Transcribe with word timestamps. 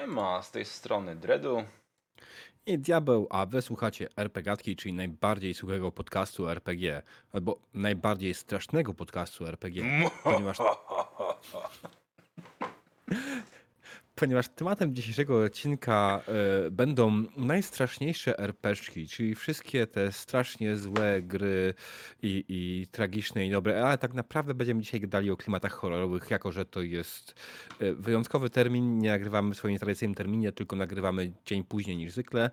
Siema, 0.00 0.42
z 0.42 0.50
tej 0.50 0.64
strony 0.64 1.16
Dredu. 1.16 1.64
I 2.66 2.78
Diabeł, 2.78 3.26
a 3.30 3.46
wy 3.46 3.62
słuchacie 3.62 4.08
RPGatki, 4.16 4.76
czyli 4.76 4.94
najbardziej 4.94 5.54
słuchego 5.54 5.92
podcastu 5.92 6.48
RPG, 6.48 7.02
albo 7.32 7.58
najbardziej 7.74 8.34
strasznego 8.34 8.94
podcastu 8.94 9.46
RPG, 9.46 10.10
ponieważ, 10.24 10.58
ponieważ 14.14 14.48
tematem 14.48 14.94
dzisiejszego 14.94 15.42
odcinka 15.44 16.22
e, 16.66 16.70
będą 16.70 17.24
najstraszniejsze 17.36 18.38
RPGki, 18.38 19.08
czyli 19.08 19.34
wszystkie 19.34 19.86
te 19.86 20.12
strasznie 20.12 20.76
złe 20.76 21.22
gry 21.22 21.74
i, 22.22 22.44
i 22.48 22.86
tragiczne 22.90 23.46
i 23.46 23.50
dobre, 23.50 23.86
ale 23.86 23.98
tak 23.98 24.14
naprawdę 24.14 24.54
będziemy 24.54 24.82
dzisiaj 24.82 25.00
gadali 25.00 25.30
o 25.30 25.36
klimatach 25.36 25.72
horrorowych, 25.72 26.30
jako 26.30 26.52
że 26.52 26.64
to 26.64 26.82
jest 26.82 27.34
e, 27.80 27.94
wyjątkowy 27.94 28.50
termin, 28.50 28.98
nie 28.98 29.10
nagrywamy 29.10 29.54
w 29.54 29.58
swoim 29.58 29.78
tradycyjnym 29.78 30.14
terminie, 30.14 30.52
tylko 30.52 30.76
nagrywamy 30.76 31.32
dzień 31.46 31.64
później 31.64 31.96
niż 31.96 32.12
zwykle. 32.12 32.50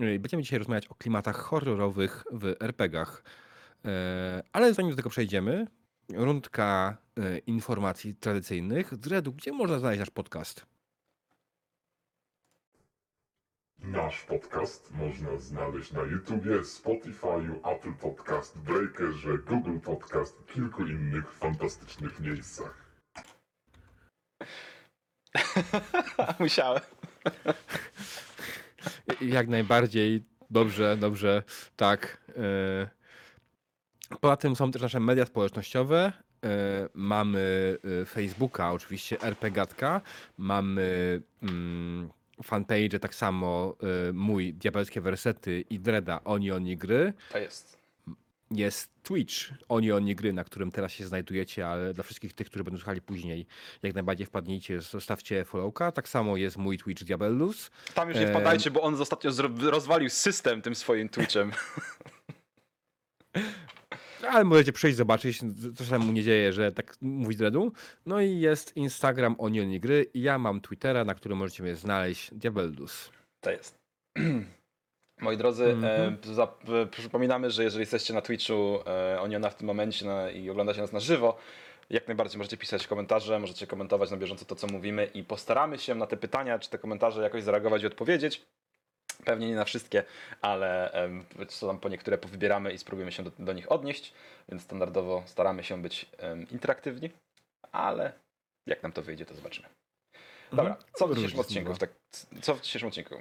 E, 0.00 0.18
Będziemy 0.18 0.42
dzisiaj 0.42 0.58
rozmawiać 0.58 0.86
o 0.86 0.94
klimatach 0.94 1.36
horrorowych 1.36 2.24
w 2.32 2.54
RPGach. 2.60 3.24
E, 3.84 4.42
Ale 4.52 4.74
zanim 4.74 4.90
do 4.90 4.96
tego 4.96 5.10
przejdziemy, 5.10 5.66
rundka 6.14 6.96
informacji 7.46 8.14
tradycyjnych. 8.14 8.96
Dredu, 8.96 9.32
gdzie 9.32 9.52
można 9.52 9.78
znaleźć 9.78 10.00
nasz 10.00 10.10
podcast? 10.10 10.71
Nasz 13.84 14.24
podcast 14.24 14.94
można 14.94 15.38
znaleźć 15.38 15.92
na 15.92 16.02
YouTubie, 16.02 16.60
Spotify'u, 16.64 17.74
Apple 17.76 17.92
Podcast, 17.92 18.58
Breakerze, 18.58 19.38
Google 19.38 19.78
Podcast 19.78 20.40
i 20.40 20.52
kilku 20.52 20.86
innych 20.86 21.32
fantastycznych 21.32 22.20
miejscach. 22.20 22.98
Musiałem. 26.40 26.82
Jak 29.20 29.48
najbardziej. 29.48 30.24
Dobrze, 30.50 30.96
dobrze. 30.96 31.42
Tak. 31.76 32.24
e. 32.36 33.02
Poza 34.20 34.36
tym 34.36 34.56
są 34.56 34.70
też 34.70 34.82
nasze 34.82 35.00
media 35.00 35.26
społecznościowe. 35.26 36.12
E, 36.44 36.88
Mamy 36.94 37.76
e, 38.02 38.04
Facebooka, 38.04 38.72
oczywiście 38.72 39.20
RPGatka. 39.20 40.00
Mamy 40.38 41.20
mm, 41.42 42.10
fanpage, 42.42 42.98
tak 43.00 43.14
samo 43.14 43.76
e, 44.08 44.12
mój 44.12 44.54
Diabelskie 44.54 45.00
Wersety 45.00 45.64
i 45.70 45.80
Dreda 45.80 46.20
Oni 46.24 46.52
Oni 46.52 46.76
Gry. 46.76 47.12
To 47.32 47.38
jest. 47.38 47.82
Jest 48.50 48.90
Twitch 49.02 49.34
Oni 49.68 49.92
Oni 49.92 50.14
Gry, 50.14 50.32
na 50.32 50.44
którym 50.44 50.70
teraz 50.70 50.92
się 50.92 51.06
znajdujecie, 51.06 51.68
ale 51.68 51.94
dla 51.94 52.04
wszystkich 52.04 52.32
tych, 52.32 52.46
którzy 52.46 52.64
będą 52.64 52.78
słuchali 52.78 53.00
później, 53.00 53.46
jak 53.82 53.94
najbardziej 53.94 54.26
wpadnijcie, 54.26 54.80
zostawcie 54.80 55.44
followka. 55.44 55.92
Tak 55.92 56.08
samo 56.08 56.36
jest 56.36 56.56
mój 56.56 56.78
Twitch 56.78 57.04
Diabellus. 57.04 57.70
Tam 57.94 58.08
już 58.08 58.18
nie 58.18 58.26
Em. 58.26 58.30
wpadajcie, 58.30 58.70
bo 58.70 58.82
on 58.82 59.00
ostatnio 59.00 59.30
rozwalił 59.60 60.10
system 60.10 60.62
tym 60.62 60.74
swoim 60.74 61.08
Twitchem. 61.08 61.52
Ale 64.32 64.44
możecie 64.44 64.72
przyjść, 64.72 64.96
zobaczyć, 64.96 65.40
co 65.76 65.84
się 65.84 65.90
tam 65.90 66.14
nie 66.14 66.22
dzieje, 66.22 66.52
że 66.52 66.72
tak 66.72 66.96
mówi 67.00 67.36
Dredu. 67.36 67.72
No 68.06 68.20
i 68.20 68.40
jest 68.40 68.76
Instagram 68.76 69.34
Onioni 69.38 69.80
Gry 69.80 70.06
i 70.14 70.22
ja 70.22 70.38
mam 70.38 70.60
Twittera, 70.60 71.04
na 71.04 71.14
którym 71.14 71.38
możecie 71.38 71.62
mnie 71.62 71.74
znaleźć, 71.74 72.34
Diabeldus. 72.34 73.10
To 73.40 73.50
jest. 73.50 73.78
Moi 75.20 75.36
drodzy, 75.36 75.76
e, 75.82 76.16
za, 76.34 76.42
e, 76.82 76.86
przypominamy, 76.86 77.50
że 77.50 77.64
jeżeli 77.64 77.82
jesteście 77.82 78.14
na 78.14 78.22
Twitchu 78.22 78.78
e, 78.86 79.20
Oniona 79.20 79.50
w 79.50 79.54
tym 79.54 79.66
momencie 79.66 80.06
na, 80.06 80.30
i 80.30 80.50
oglądacie 80.50 80.80
nas 80.80 80.92
na 80.92 81.00
żywo, 81.00 81.38
jak 81.90 82.08
najbardziej 82.08 82.38
możecie 82.38 82.56
pisać 82.56 82.86
komentarze, 82.86 83.38
możecie 83.38 83.66
komentować 83.66 84.10
na 84.10 84.16
bieżąco 84.16 84.44
to, 84.44 84.56
co 84.56 84.66
mówimy 84.66 85.04
i 85.14 85.24
postaramy 85.24 85.78
się 85.78 85.94
na 85.94 86.06
te 86.06 86.16
pytania, 86.16 86.58
czy 86.58 86.70
te 86.70 86.78
komentarze 86.78 87.22
jakoś 87.22 87.42
zareagować 87.42 87.82
i 87.82 87.86
odpowiedzieć. 87.86 88.42
Pewnie 89.24 89.48
nie 89.48 89.56
na 89.56 89.64
wszystkie, 89.64 90.04
ale 90.40 90.92
co 91.48 91.66
tam 91.66 91.78
po 91.78 91.88
niektóre 91.88 92.18
powybieramy 92.18 92.72
i 92.72 92.78
spróbujemy 92.78 93.12
się 93.12 93.22
do, 93.22 93.30
do 93.38 93.52
nich 93.52 93.72
odnieść, 93.72 94.14
więc 94.48 94.62
standardowo 94.62 95.22
staramy 95.26 95.64
się 95.64 95.82
być 95.82 96.10
interaktywni, 96.50 97.10
ale 97.72 98.12
jak 98.66 98.82
nam 98.82 98.92
to 98.92 99.02
wyjdzie, 99.02 99.26
to 99.26 99.34
zobaczymy. 99.34 99.68
Dobra, 100.52 100.76
co 100.94 101.08
w 101.08 101.14
dzisiejszym 101.14 101.40
odcinku? 101.40 101.74
Tak, 101.74 101.90
co 102.42 102.54
w 102.54 102.60
dzisiejszym 102.60 102.88
odcinku? 102.88 103.14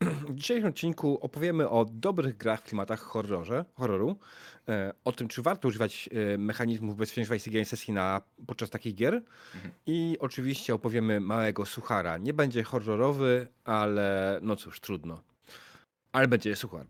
W 0.00 0.34
dzisiejszym 0.34 0.68
odcinku 0.68 1.18
opowiemy 1.20 1.68
o 1.68 1.84
dobrych 1.84 2.36
grach 2.36 2.60
w 2.60 2.64
klimatach 2.64 3.00
horrorze, 3.00 3.64
horroru, 3.74 4.16
e, 4.68 4.92
o 5.04 5.12
tym, 5.12 5.28
czy 5.28 5.42
warto 5.42 5.68
używać 5.68 6.08
e, 6.34 6.38
mechanizmów 6.38 6.96
bezpieczeństwa 6.96 7.34
i 7.34 7.40
sygienia 7.40 7.64
sesji 7.64 7.94
na, 7.94 8.20
podczas 8.46 8.70
takich 8.70 8.94
gier 8.94 9.22
Mhm. 9.54 9.74
i 9.86 10.16
oczywiście 10.20 10.74
opowiemy 10.74 11.20
małego 11.20 11.66
suchara. 11.66 12.18
Nie 12.18 12.32
będzie 12.34 12.62
horrorowy, 12.62 13.48
ale 13.64 14.38
no 14.42 14.56
cóż, 14.56 14.80
trudno. 14.80 15.22
Ale 16.12 16.28
będzie 16.28 16.56
suchar. 16.56 16.86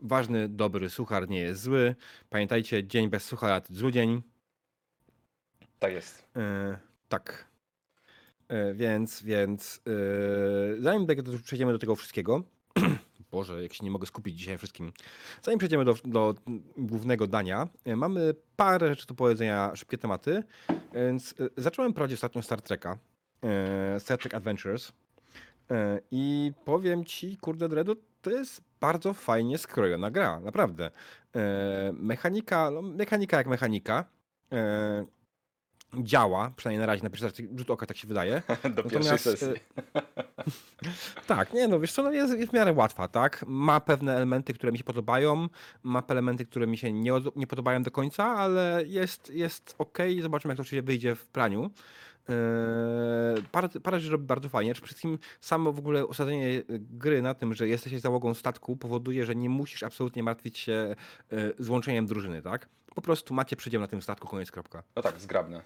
Ważny, 0.00 0.48
dobry 0.48 0.90
suchar 0.90 1.28
nie 1.28 1.40
jest 1.40 1.62
zły. 1.62 1.94
Pamiętajcie, 2.30 2.84
dzień 2.86 3.08
bez 3.08 3.24
suchara 3.24 3.60
to 3.60 3.74
zły 3.74 3.92
dzień. 3.92 4.22
Tak 5.78 5.92
jest. 5.92 6.26
E, 6.36 6.78
tak. 7.08 7.53
E, 8.48 8.74
więc, 8.74 9.22
więc 9.22 9.80
e, 9.86 10.82
zanim 10.82 11.06
tego, 11.06 11.22
przejdziemy 11.44 11.72
do 11.72 11.78
tego 11.78 11.96
wszystkiego, 11.96 12.42
Boże, 13.32 13.62
jak 13.62 13.74
się 13.74 13.84
nie 13.84 13.90
mogę 13.90 14.06
skupić 14.06 14.38
dzisiaj 14.38 14.58
wszystkim. 14.58 14.92
Zanim 15.42 15.58
przejdziemy 15.58 15.84
do, 15.84 15.94
do 16.04 16.34
głównego 16.76 17.26
dania, 17.26 17.68
e, 17.84 17.96
mamy 17.96 18.34
parę 18.56 18.88
rzeczy 18.88 19.06
do 19.06 19.14
powiedzenia, 19.14 19.72
szybkie 19.74 19.98
tematy. 19.98 20.42
Więc 20.94 21.34
zacząłem 21.56 21.92
prowadzić 21.92 22.14
ostatnio 22.14 22.42
Star 22.42 22.62
Treka, 22.62 22.98
Star 23.98 24.18
Trek 24.18 24.34
Adventures. 24.34 24.92
I 26.10 26.52
powiem 26.64 27.04
ci, 27.04 27.36
kurde 27.36 27.68
Dredu, 27.68 27.96
to 28.22 28.30
jest 28.30 28.62
bardzo 28.80 29.14
fajnie 29.14 29.58
skrojona 29.58 30.10
gra, 30.10 30.40
naprawdę. 30.40 30.90
Mechanika, 31.92 32.70
no, 32.70 32.82
mechanika 32.82 33.36
jak 33.36 33.46
mechanika. 33.46 34.04
Działa, 36.02 36.52
przynajmniej 36.56 36.80
na 36.80 36.86
razie 36.86 37.02
na 37.02 37.10
pierwszy 37.10 37.48
rzut 37.56 37.70
oka 37.70 37.86
tak 37.86 37.96
się 37.96 38.08
wydaje. 38.08 38.42
Do 38.76 38.82
pierwszej 38.82 39.18
sesji. 39.18 39.48
e, 39.48 40.02
Tak, 41.26 41.52
nie 41.52 41.68
no, 41.68 41.80
wiesz 41.80 41.92
co, 41.92 42.02
no 42.02 42.12
jest, 42.12 42.38
jest 42.38 42.50
w 42.50 42.54
miarę 42.54 42.72
łatwa, 42.72 43.08
tak? 43.08 43.44
Ma 43.46 43.80
pewne 43.80 44.16
elementy, 44.16 44.54
które 44.54 44.72
mi 44.72 44.78
się 44.78 44.84
podobają, 44.84 45.48
ma 45.82 46.02
elementy, 46.08 46.46
które 46.46 46.66
mi 46.66 46.78
się 46.78 46.92
nie, 46.92 47.12
nie 47.36 47.46
podobają 47.46 47.82
do 47.82 47.90
końca, 47.90 48.24
ale 48.24 48.82
jest, 48.86 49.30
jest 49.30 49.74
ok, 49.78 49.98
zobaczymy 50.22 50.52
jak 50.52 50.56
to 50.56 50.62
oczywiście 50.62 50.82
wyjdzie 50.82 51.14
w 51.14 51.26
praniu. 51.26 51.70
Eee, 52.28 53.42
parę, 53.52 53.68
parę 53.68 54.00
rzeczy 54.00 54.12
robi 54.12 54.26
bardzo 54.26 54.48
fajnie. 54.48 54.72
Przede 54.74 54.86
wszystkim 54.86 55.18
samo 55.40 55.72
w 55.72 55.78
ogóle 55.78 56.06
osadzenie 56.06 56.62
gry 56.68 57.22
na 57.22 57.34
tym, 57.34 57.54
że 57.54 57.68
jesteś 57.68 58.00
załogą 58.00 58.34
statku 58.34 58.76
powoduje, 58.76 59.24
że 59.24 59.34
nie 59.34 59.50
musisz 59.50 59.82
absolutnie 59.82 60.22
martwić 60.22 60.58
się 60.58 60.94
e, 61.32 61.52
złączeniem 61.58 62.06
drużyny, 62.06 62.42
tak? 62.42 62.68
Po 62.94 63.02
prostu 63.02 63.34
macie 63.34 63.56
przydział 63.56 63.80
na 63.80 63.86
tym 63.86 64.02
statku, 64.02 64.28
koniec, 64.28 64.50
kropka. 64.50 64.82
No 64.96 65.02
tak, 65.02 65.20
zgrabne. 65.20 65.62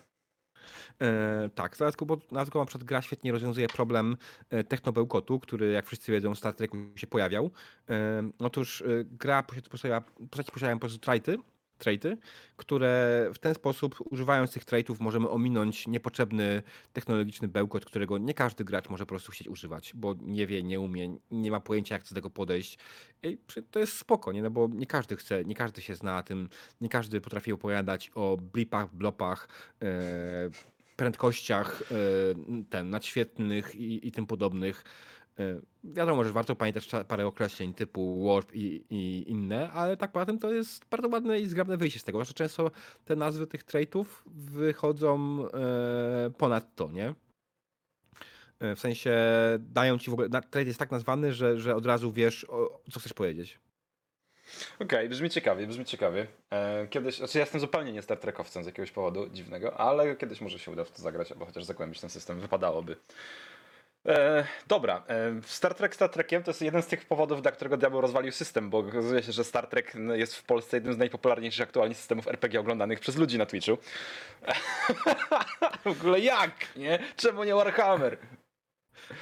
E, 1.03 1.51
tak, 1.55 1.77
dodatkowo, 1.77 2.17
dodatkowo 2.17 2.63
na 2.63 2.67
przykład 2.67 2.85
gra 2.85 3.03
świetnie 3.03 3.33
rozwiązuje 3.33 3.69
problem 3.69 4.17
e, 4.51 4.65
technobełkotu, 4.65 5.41
który 5.41 5.73
jak 5.73 5.87
wszyscy 5.87 6.13
wiedzą 6.13 6.35
w 6.35 6.39
Star 6.39 6.55
Treku 6.55 6.77
się 6.97 7.07
pojawiał. 7.07 7.51
E, 7.91 8.31
otóż 8.39 8.85
gra 9.05 9.43
postaci 9.43 10.53
posiadają 10.53 10.77
po 10.77 10.81
prostu 10.81 10.99
trajty, 10.99 11.39
traity, 11.79 12.17
które 12.57 13.31
w 13.35 13.39
ten 13.39 13.55
sposób 13.55 13.95
używając 14.11 14.53
tych 14.53 14.65
traitów 14.65 15.01
możemy 15.01 15.29
ominąć 15.29 15.87
niepotrzebny 15.87 16.63
technologiczny 16.93 17.49
bełkot, 17.49 17.85
którego 17.85 18.19
nie 18.19 18.35
każdy 18.35 18.65
gracz 18.65 18.89
może 18.89 19.07
po 19.07 19.09
prostu 19.09 19.33
chcieć 19.33 19.49
używać, 19.49 19.93
bo 19.95 20.15
nie 20.21 20.47
wie, 20.47 20.63
nie 20.63 20.81
umie, 20.81 21.17
nie 21.31 21.51
ma 21.51 21.61
pojęcia 21.61 21.95
jak 21.95 22.05
do 22.05 22.15
tego 22.15 22.31
podejść. 22.31 22.79
I 23.23 23.39
to 23.71 23.79
jest 23.79 23.99
spoko, 23.99 24.33
nie? 24.33 24.43
No 24.43 24.51
bo 24.51 24.69
nie 24.73 24.87
każdy 24.87 25.17
chce, 25.17 25.45
nie 25.45 25.55
każdy 25.55 25.83
się 25.83 25.95
zna 25.95 26.15
na 26.15 26.23
tym, 26.23 26.49
nie 26.81 26.89
każdy 26.89 27.21
potrafi 27.21 27.53
opowiadać 27.53 28.11
o 28.15 28.37
blipach, 28.37 28.95
blopach, 28.95 29.49
e, 29.83 30.51
prędkościach 30.99 31.83
e, 31.83 31.95
ten, 32.71 32.91
nadświetnych 32.91 33.75
i, 33.75 34.09
i 34.09 34.13
tym 34.13 34.27
podobnych. 34.27 34.85
E, 35.39 35.61
Wiadomo, 35.85 36.25
że 36.25 36.33
warto 36.33 36.57
pamiętać 36.57 36.89
parę 37.09 37.27
określeń 37.27 37.75
typu 37.75 38.25
warp 38.25 38.55
i, 38.55 38.85
i 38.91 39.31
inne, 39.31 39.73
ale 39.73 39.97
tak 39.97 40.13
poza 40.13 40.27
tym 40.27 40.39
to 40.39 40.53
jest 40.53 40.85
bardzo 40.91 41.09
ładne 41.09 41.41
i 41.41 41.47
zgrabne 41.47 41.77
wyjście 41.77 42.01
z 42.01 42.05
tego. 42.05 42.19
Zwłaszcza 42.19 42.35
często 42.35 42.71
te 43.05 43.17
nazwy 43.17 43.47
tych 43.47 43.65
traitów 43.65 44.23
wychodzą 44.27 45.45
e, 45.49 46.31
ponad 46.39 46.75
to, 46.75 46.91
nie? 46.91 47.15
W 48.61 48.81
sensie 48.81 49.17
dają 49.59 49.99
ci 49.99 50.11
w 50.11 50.13
ogóle. 50.13 50.29
Trait 50.51 50.67
jest 50.67 50.79
tak 50.79 50.91
nazwany, 50.91 51.33
że, 51.33 51.59
że 51.59 51.77
od 51.77 51.87
razu 51.87 52.13
wiesz, 52.13 52.45
o, 52.45 52.81
co 52.91 53.01
chcesz 53.01 53.13
powiedzieć. 53.13 53.59
Okej, 54.81 55.09
brzmi 55.09 55.31
ciekawie, 55.31 55.67
brzmi 55.67 55.85
ciekawie. 55.85 56.27
E, 56.51 56.87
kiedyś, 56.91 57.17
znaczy 57.17 57.39
ja 57.39 57.43
jestem 57.43 57.61
zupełnie 57.61 57.93
nie 57.93 58.03
Star 58.03 58.19
Trekowcem 58.19 58.65
z 58.65 58.67
jakiegoś 58.67 58.91
powodu 58.91 59.29
dziwnego, 59.29 59.81
ale 59.81 60.17
kiedyś 60.17 60.41
może 60.41 60.59
się 60.59 60.71
uda 60.71 60.85
w 60.85 60.91
to 60.91 61.03
zagrać, 61.03 61.33
albo 61.33 61.47
chociaż 61.47 61.65
zagłębić 61.65 62.01
ten 62.01 62.11
system, 62.11 62.41
wypadałoby. 62.41 62.97
E, 64.07 64.45
dobra, 64.67 65.03
e, 65.09 65.41
Star 65.47 65.75
Trek 65.75 65.95
Star 65.95 66.11
Trekiem 66.11 66.43
to 66.43 66.51
jest 66.51 66.63
jeden 66.63 66.83
z 66.83 66.87
tych 66.87 67.05
powodów, 67.05 67.43
dla 67.43 67.53
którego 67.53 67.77
diabeł 67.77 68.01
rozwalił 68.01 68.33
system, 68.33 68.71
bo 68.71 68.79
okazuje 68.79 69.23
się, 69.23 69.33
że 69.33 69.45
Star 69.45 69.67
Trek 69.67 69.93
jest 70.15 70.37
w 70.37 70.43
Polsce 70.43 70.77
jednym 70.77 70.95
z 70.95 70.99
najpopularniejszych 70.99 71.63
aktualnie 71.63 71.95
systemów 71.95 72.29
RPG 72.29 72.61
oglądanych 72.61 73.01
przez 73.01 73.17
ludzi 73.17 73.39
na 73.39 73.47
Twitchu. 73.47 73.79
w 75.85 75.87
ogóle 75.87 76.21
jak, 76.21 76.77
nie? 76.77 76.99
Czemu 77.17 77.45
nie 77.45 77.55
Warhammer? 77.55 78.19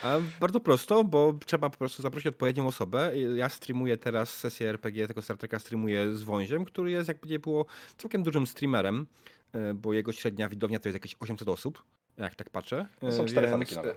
A 0.02 0.18
bardzo 0.40 0.60
prosto, 0.60 1.04
bo 1.04 1.34
trzeba 1.46 1.70
po 1.70 1.76
prostu 1.78 2.02
zaprosić 2.02 2.26
odpowiednią 2.26 2.66
osobę. 2.66 3.12
Ja 3.36 3.48
streamuję 3.48 3.96
teraz 3.96 4.34
sesję 4.34 4.68
RPG 4.70 5.08
tego 5.08 5.22
Star 5.22 5.36
Treka, 5.38 5.58
streamuję 5.58 6.14
z 6.14 6.22
Wąziem, 6.22 6.64
który 6.64 6.90
jest 6.90 7.08
jakby 7.08 7.28
nie 7.28 7.38
było 7.38 7.66
całkiem 7.96 8.22
dużym 8.22 8.46
streamerem, 8.46 9.06
e, 9.52 9.74
bo 9.74 9.92
jego 9.92 10.12
średnia 10.12 10.48
widownia 10.48 10.78
to 10.78 10.88
jest 10.88 10.94
jakieś 10.96 11.16
800 11.20 11.48
osób, 11.48 11.82
jak 12.18 12.34
tak 12.34 12.50
patrzę. 12.50 12.86
To 13.00 13.12
są 13.12 13.22
E, 13.22 13.26
cztery 13.26 13.50
nowe. 13.50 13.64
e, 13.90 13.94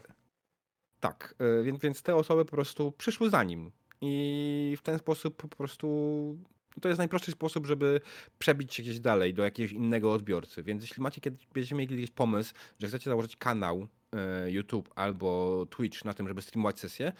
Tak, 0.99 1.35
e, 1.59 1.63
więc, 1.63 1.79
więc 1.79 2.01
te 2.01 2.15
osoby 2.15 2.45
po 2.45 2.51
prostu 2.51 2.91
przyszły 2.91 3.29
za 3.29 3.43
nim. 3.43 3.71
I 4.01 4.75
w 4.79 4.81
ten 4.81 4.99
sposób 4.99 5.35
po 5.37 5.47
prostu 5.47 5.87
to 6.81 6.87
jest 6.87 6.97
najprostszy 6.99 7.31
sposób, 7.31 7.67
żeby 7.67 8.01
przebić 8.39 8.73
się 8.75 8.83
gdzieś 8.83 8.99
dalej 8.99 9.33
do 9.33 9.43
jakiegoś 9.43 9.71
innego 9.71 10.13
odbiorcy. 10.13 10.63
Więc 10.63 10.83
jeśli 10.83 11.03
macie 11.03 11.21
kiedyś, 11.21 11.47
będziecie 11.53 11.75
mieli 11.75 11.87
kiedyś 11.87 12.11
pomysł, 12.11 12.53
że 12.79 12.87
chcecie 12.87 13.09
założyć 13.09 13.35
kanał 13.37 13.87
YouTube 14.45 14.89
albo 14.95 15.65
Twitch 15.69 16.05
na 16.05 16.13
tym, 16.13 16.27
żeby 16.27 16.41
streamować 16.41 16.79
sesję, 16.79 17.11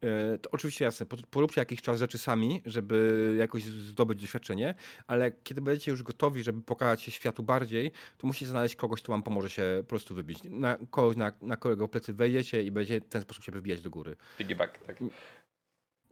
e, 0.00 0.38
to 0.38 0.50
oczywiście 0.50 0.84
jasne, 0.84 1.06
po- 1.06 1.16
poróbcie 1.30 1.60
jakiś 1.60 1.82
czas 1.82 1.98
rzeczy 1.98 2.18
sami, 2.18 2.62
żeby 2.66 3.34
jakoś 3.38 3.64
zdobyć 3.64 4.20
doświadczenie, 4.20 4.74
ale 5.06 5.32
kiedy 5.32 5.60
będziecie 5.60 5.90
już 5.90 6.02
gotowi, 6.02 6.42
żeby 6.42 6.62
pokazać 6.62 7.02
się 7.02 7.10
światu 7.10 7.42
bardziej, 7.42 7.90
to 8.18 8.26
musicie 8.26 8.46
znaleźć 8.46 8.76
kogoś, 8.76 9.02
kto 9.02 9.12
wam 9.12 9.22
pomoże 9.22 9.50
się 9.50 9.62
po 9.80 9.88
prostu 9.88 10.14
wybić. 10.14 10.38
Na 10.44 10.78
kogoś, 10.90 11.16
na, 11.16 11.32
na 11.42 11.56
którego 11.56 11.88
plecy 11.88 12.12
wejdziecie 12.12 12.62
i 12.62 12.70
będziecie 12.70 13.06
w 13.06 13.08
ten 13.08 13.22
sposób 13.22 13.44
się 13.44 13.52
wybijać 13.52 13.80
do 13.80 13.90
góry. 13.90 14.16
Piggyback, 14.38 14.78
tak. 14.86 14.96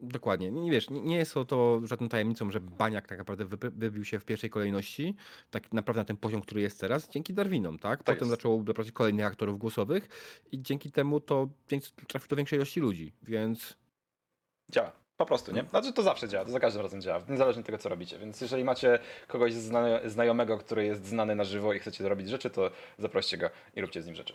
Dokładnie. 0.02 0.50
Nie 0.50 0.70
wiesz, 0.70 0.91
nie 0.91 1.17
jest 1.17 1.35
to, 1.35 1.44
to 1.44 1.81
żadną 1.85 2.08
tajemnicą, 2.08 2.50
że 2.50 2.61
Baniak 2.61 3.08
tak 3.08 3.19
naprawdę 3.19 3.44
wybił 3.61 4.05
się 4.05 4.19
w 4.19 4.25
pierwszej 4.25 4.50
kolejności, 4.50 5.14
tak 5.50 5.73
naprawdę 5.73 6.00
na 6.00 6.05
ten 6.05 6.17
poziom, 6.17 6.41
który 6.43 6.61
jest 6.61 6.81
teraz, 6.81 7.08
dzięki 7.11 7.35
Darwinom, 7.35 7.79
tak? 7.79 7.99
Tak 7.99 8.17
Potem 8.17 8.29
jest. 8.29 8.31
zaczęło 8.31 8.58
doprowadzić 8.58 8.93
kolejnych 8.93 9.26
aktorów 9.26 9.58
głosowych 9.58 10.08
i 10.52 10.62
dzięki 10.62 10.93
temu 10.93 11.20
to 11.20 11.49
trafił 12.08 12.29
do 12.29 12.37
większej 12.37 12.56
ilości 12.56 12.81
ludzi, 12.81 13.12
więc 13.23 13.76
Działa. 14.69 14.93
Po 15.17 15.26
prostu, 15.26 15.52
nie? 15.52 15.64
Znaczy 15.64 15.93
to 15.93 16.02
zawsze 16.02 16.29
działa, 16.29 16.44
to 16.44 16.50
za 16.50 16.61
każdym 16.61 16.82
razem 16.82 17.00
działa, 17.00 17.23
niezależnie 17.29 17.61
od 17.61 17.67
tego, 17.67 17.79
co 17.79 17.88
robicie. 17.88 18.19
Więc 18.19 18.41
jeżeli 18.41 18.64
macie 18.64 18.99
kogoś 19.29 19.52
zna 19.52 20.00
znajomego, 20.05 20.58
który 20.58 20.85
jest 20.87 21.06
znany 21.06 21.35
na 21.35 21.44
żywo 21.44 21.73
i 21.73 21.79
chcecie 21.79 22.08
robić 22.08 22.29
rzeczy, 22.29 22.50
to 22.50 22.70
zaproście 22.99 23.38
go 23.38 23.50
i 23.76 23.81
róbcie 23.81 24.02
z 24.02 24.06
nim 24.06 24.14
rzeczy. 24.14 24.35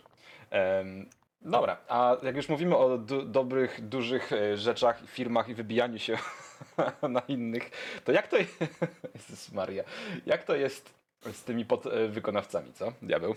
Dobra, 1.50 1.76
a 1.88 2.16
jak 2.22 2.36
już 2.36 2.48
mówimy 2.48 2.76
o 2.76 2.98
dobrych, 3.24 3.88
dużych 3.88 4.32
e, 4.32 4.56
rzeczach, 4.56 5.00
firmach 5.06 5.48
i 5.48 5.54
wybijaniu 5.54 5.98
się 5.98 6.18
na 7.08 7.22
innych, 7.28 7.70
to 8.04 8.12
jak 8.12 8.28
to 8.28 8.36
jest... 8.36 9.52
Maria, 9.52 9.84
jak 10.26 10.44
to 10.44 10.56
jest 10.56 10.94
z 11.32 11.44
tymi 11.44 11.64
podwykonawcami, 11.64 12.72
co? 12.72 12.92
Diabeł? 13.02 13.34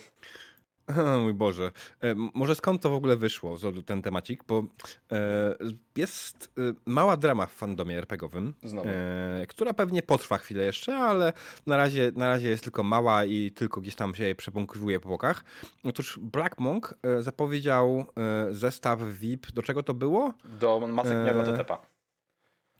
Mój 1.24 1.34
Boże. 1.34 1.72
E, 2.02 2.10
m- 2.10 2.30
Może 2.34 2.56
skąd 2.56 2.82
to 2.82 2.90
w 2.90 2.94
ogóle 2.94 3.16
wyszło, 3.16 3.58
ten 3.86 4.02
temacik? 4.02 4.44
Bo 4.48 4.64
e, 5.12 5.56
jest 5.96 6.52
e, 6.58 6.62
mała 6.86 7.18
drama 7.18 7.46
w 7.46 7.52
fandomie 7.54 7.98
RPGowym, 7.98 8.54
Znowu. 8.64 8.90
e, 8.90 9.46
która 9.48 9.74
pewnie 9.74 10.02
potrwa 10.04 10.38
chwilę 10.38 10.64
jeszcze, 10.64 10.98
ale 10.98 11.34
na 11.68 11.78
razie, 11.78 12.12
na 12.16 12.28
razie 12.28 12.50
jest 12.50 12.64
tylko 12.64 12.84
mała 12.84 13.26
i 13.26 13.52
tylko 13.52 13.82
gdzieś 13.82 13.96
tam 13.96 14.16
się 14.16 14.36
przebąkiwuje 14.38 15.00
po 15.00 15.10
bokach. 15.10 15.44
Otóż 15.84 16.20
Black 16.22 16.60
Monk 16.60 16.94
e, 17.04 17.22
zapowiedział 17.22 18.06
e, 18.50 18.54
zestaw 18.54 19.00
VIP. 19.04 19.52
Do 19.52 19.64
czego 19.64 19.84
to 19.84 19.94
było? 19.94 20.34
Do 20.44 20.80
masek 20.88 21.18
Eee, 21.18 21.46
TTP. 21.46 21.78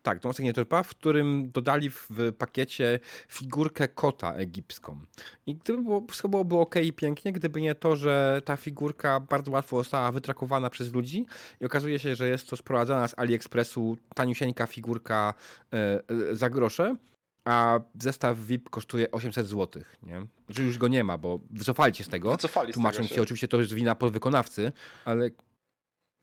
Tak, 0.02 0.20
to 0.20 0.32
nie 0.40 0.54
Turpa, 0.54 0.84
w 0.84 0.90
którym 0.90 1.52
dodali 1.52 1.90
w 1.90 2.10
pakiecie 2.38 3.00
figurkę 3.28 3.88
kota 3.88 4.34
egipską. 4.34 5.00
I 5.46 5.56
gdyby 5.56 5.84
było, 5.84 6.06
wszystko 6.08 6.30
byłoby 6.30 6.56
ok 6.58 6.76
i 6.76 6.94
pięknie, 6.94 7.34
gdyby 7.34 7.62
nie 7.62 7.76
to, 7.76 7.96
że 7.96 8.42
ta 8.46 8.58
figurka 8.58 9.20
bardzo 9.20 9.52
łatwo 9.52 9.78
została 9.78 10.12
wytrakowana 10.12 10.70
przez 10.70 10.94
ludzi 10.94 11.26
i 11.62 11.66
okazuje 11.66 12.00
się, 12.00 12.16
że 12.16 12.30
jest 12.30 12.50
to 12.50 12.58
sprowadzana 12.58 13.08
z 13.08 13.20
AliExpressu 13.20 13.98
taniusieńka 14.16 14.68
figurka 14.68 15.34
e, 15.74 16.36
za 16.36 16.50
grosze, 16.50 16.96
a 17.46 17.80
zestaw 18.00 18.40
VIP 18.40 18.70
kosztuje 18.70 19.12
800 19.12 19.48
zł, 19.48 19.84
nie? 20.04 20.26
Że 20.50 20.64
już 20.64 20.78
go 20.78 20.88
nie 20.88 21.04
ma, 21.04 21.18
bo 21.18 21.40
wycofali 21.52 21.96
się 21.96 22.04
z 22.04 22.10
tego, 22.10 22.32
Wycofali 22.32 22.66
z 22.66 22.68
tego 22.68 22.74
tłumacząc 22.74 23.10
się. 23.10 23.16
się 23.16 23.22
oczywiście 23.22 23.48
to 23.48 23.60
jest 23.60 23.74
wina 23.74 23.96
podwykonawcy, 23.96 24.72
ale 25.06 25.30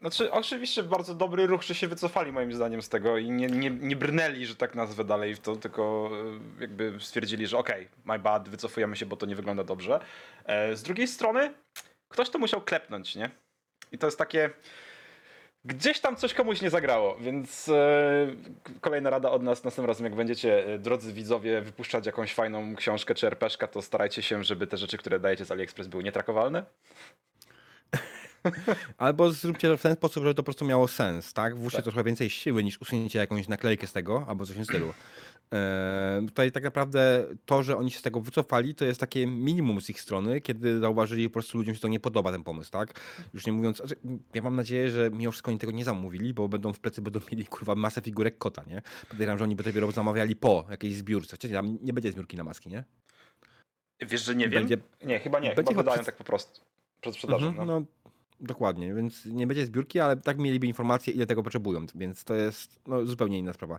Znaczy, 0.07 0.33
oczywiście 0.33 0.83
bardzo 0.83 1.15
dobry 1.15 1.47
ruch, 1.47 1.63
że 1.63 1.75
się 1.75 1.89
wycofali 1.89 2.33
moim 2.33 2.53
zdaniem 2.53 2.83
z 2.83 2.89
tego 2.89 3.19
i 3.19 3.31
nie, 3.31 3.47
nie, 3.47 3.71
nie 3.71 3.97
brnęli, 3.97 4.47
że 4.47 4.57
tak 4.57 4.75
nazwę 4.75 5.05
dalej 5.05 5.35
w 5.35 5.41
to, 5.41 5.57
tylko 5.57 6.11
e, 6.59 6.61
jakby 6.61 6.95
stwierdzili, 7.01 7.47
że 7.47 7.59
okej, 7.59 7.89
my 8.05 8.19
bad, 8.19 8.49
wycofujemy 8.49 8.97
się, 8.97 9.07
bo 9.07 9.17
to 9.17 9.27
nie 9.27 9.37
wygląda 9.37 9.65
dobrze. 9.65 10.01
E, 10.45 10.77
Z 10.77 10.83
drugiej 10.83 11.09
strony, 11.09 11.55
ktoś 12.09 12.31
to 12.31 12.39
musiał 12.39 12.61
klepnąć, 12.61 13.17
nie? 13.17 13.31
I 13.93 13.99
to 13.99 14.07
jest 14.07 14.19
takie... 14.19 14.51
Gdzieś 15.65 16.01
tam 16.01 16.17
coś 16.17 16.35
komuś 16.35 16.63
nie 16.63 16.71
zagrało, 16.71 17.17
więc 17.21 17.69
e, 17.69 18.27
kolejna 18.81 19.11
rada 19.11 19.31
od 19.31 19.43
nas 19.43 19.65
następnym 19.65 19.87
razem, 19.87 20.05
jak 20.05 20.15
będziecie, 20.15 20.79
drodzy 20.79 21.13
widzowie, 21.13 21.61
wypuszczać 21.61 22.07
jakąś 22.07 22.35
fajną 22.35 22.77
książkę 22.77 23.15
czy 23.15 23.27
RPszka, 23.27 23.67
to 23.67 23.83
starajcie 23.83 24.23
się, 24.23 24.45
żeby 24.45 24.67
te 24.67 24.77
rzeczy, 24.77 24.99
które 24.99 25.21
dajecie 25.21 25.45
z 25.45 25.51
AliExpress 25.51 25.89
były 25.89 26.03
nietrakowalne. 26.03 26.65
Albo 28.99 29.33
zróbcie 29.33 29.69
to 29.69 29.77
w 29.77 29.83
ten 29.83 29.95
sposób, 29.95 30.23
żeby 30.23 30.35
to 30.35 30.43
po 30.43 30.45
prostu 30.45 30.65
miało 30.65 30.89
sens, 30.89 31.33
tak? 31.33 31.57
Włóżcie 31.57 31.77
Tak. 31.79 31.85
trochę 31.85 32.05
więcej 32.05 32.31
siły 32.31 32.65
niż 32.65 32.81
usunięcie 32.81 33.19
jakąś 33.19 33.49
naklejkę 33.49 33.87
z 33.87 33.93
tego, 33.93 34.25
albo 34.29 34.47
coś 34.47 34.53
w 34.55 34.57
tym 34.57 34.65
stylu. 34.65 34.95
Eee, 35.53 36.27
tutaj 36.27 36.53
tak 36.53 36.65
naprawdę 36.65 37.27
to, 37.45 37.63
że 37.63 37.77
oni 37.77 37.91
się 37.91 37.99
z 37.99 38.03
tego 38.03 38.21
wycofali, 38.21 38.75
to 38.75 38.85
jest 38.85 39.01
takie 39.01 39.27
minimum 39.27 39.81
z 39.81 39.91
ich 39.91 40.01
strony, 40.01 40.41
kiedy 40.41 40.79
zauważyli, 40.81 41.23
że 41.23 41.29
po 41.29 41.33
prostu 41.33 41.59
ludziom 41.59 41.75
się 41.75 41.81
to 41.81 41.89
nie 41.89 42.01
podoba, 42.01 42.33
ten 42.33 42.43
pomysł, 42.45 42.71
tak? 42.71 43.01
Już 43.35 43.47
nie 43.47 43.53
mówiąc, 43.53 43.77
znaczy, 43.77 43.95
ja 44.35 44.43
mam 44.43 44.57
nadzieję, 44.57 44.91
że 44.91 45.11
mimo 45.11 45.31
wszystko 45.33 45.51
oni 45.51 45.59
tego 45.59 45.73
nie 45.73 45.85
zamówili, 45.85 46.35
bo 46.35 46.49
będą 46.49 46.73
w 46.73 46.81
plecy 46.81 47.03
będą 47.03 47.21
mieli 47.33 47.47
kurwa 47.57 47.75
masę 47.75 48.01
figurek 48.01 48.39
kota, 48.39 48.63
nie? 48.67 48.83
Podejrzewam, 49.09 49.39
że 49.39 49.45
oni 49.45 49.57
by 49.57 49.63
dopiero 49.63 49.93
zamawiali 49.93 50.37
po 50.37 50.65
jakiejś 50.71 50.95
zbiórce. 50.95 51.37
Chociaż 51.37 51.51
tam 51.53 51.79
nie 51.83 51.93
będzie 51.93 52.13
zbiórki 52.13 52.37
na 52.37 52.45
maski, 52.45 52.69
nie? 52.69 52.85
Wiesz, 54.01 54.25
że 54.25 54.35
nie 54.35 54.49
wiem? 54.49 54.63
Będzie- 54.69 54.79
Nie, 55.05 55.19
chyba 55.19 55.41
nie, 55.41 55.49
będzie 55.49 55.57
chyba 55.63 55.71
chyba 55.71 55.83
wydają 55.83 55.97
przed- 55.97 56.07
tak 56.07 56.17
po 56.17 56.25
prostu. 56.25 56.61
Przed 57.01 57.15
sprzedażą, 57.15 57.47
Mhm, 57.47 57.69
no. 57.69 57.81
no. 57.81 57.87
Dokładnie, 58.41 58.95
więc 58.95 59.27
nie 59.27 59.47
będzie 59.47 59.67
zbiórki, 59.67 60.01
ale 60.01 60.17
tak 60.17 60.39
mieliby 60.39 60.67
informacje, 60.67 61.13
ile 61.13 61.27
tego 61.27 61.43
potrzebują, 61.43 61.87
więc 61.95 62.25
to 62.25 62.35
jest 62.35 62.81
no, 62.87 63.07
zupełnie 63.07 63.39
inna 63.39 63.53
sprawa. 63.53 63.79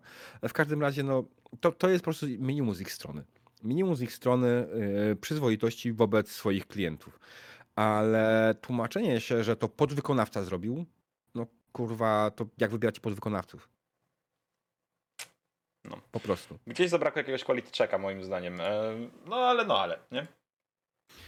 W 0.49 0.53
każdym 0.53 0.81
razie, 0.81 1.03
no, 1.03 1.23
to, 1.61 1.71
to 1.71 1.89
jest 1.89 2.01
po 2.01 2.11
prostu 2.11 2.25
minimum 2.27 2.75
z 2.75 2.81
ich 2.81 2.91
strony. 2.91 3.23
Minimum 3.63 3.95
z 3.95 4.01
ich 4.01 4.13
strony 4.13 4.67
yy, 5.07 5.15
przyzwoitości 5.15 5.93
wobec 5.93 6.31
swoich 6.31 6.67
klientów. 6.67 7.19
Ale 7.75 8.55
tłumaczenie 8.61 9.21
się, 9.21 9.43
że 9.43 9.55
to 9.55 9.69
podwykonawca 9.69 10.43
zrobił, 10.43 10.85
no 11.35 11.47
kurwa, 11.71 12.31
to 12.31 12.45
jak 12.57 12.71
wybieracie 12.71 13.01
podwykonawców? 13.01 13.69
No. 15.85 16.01
Po 16.11 16.19
prostu. 16.19 16.59
Gdzieś 16.67 16.89
zabrakło 16.89 17.19
jakiegoś 17.19 17.43
quality 17.43 17.71
checka 17.77 17.97
moim 17.97 18.23
zdaniem. 18.23 18.61
E, 18.61 18.95
No 19.25 19.35
ale, 19.35 19.65
no 19.65 19.79
ale, 19.79 19.99
nie? 20.11 20.27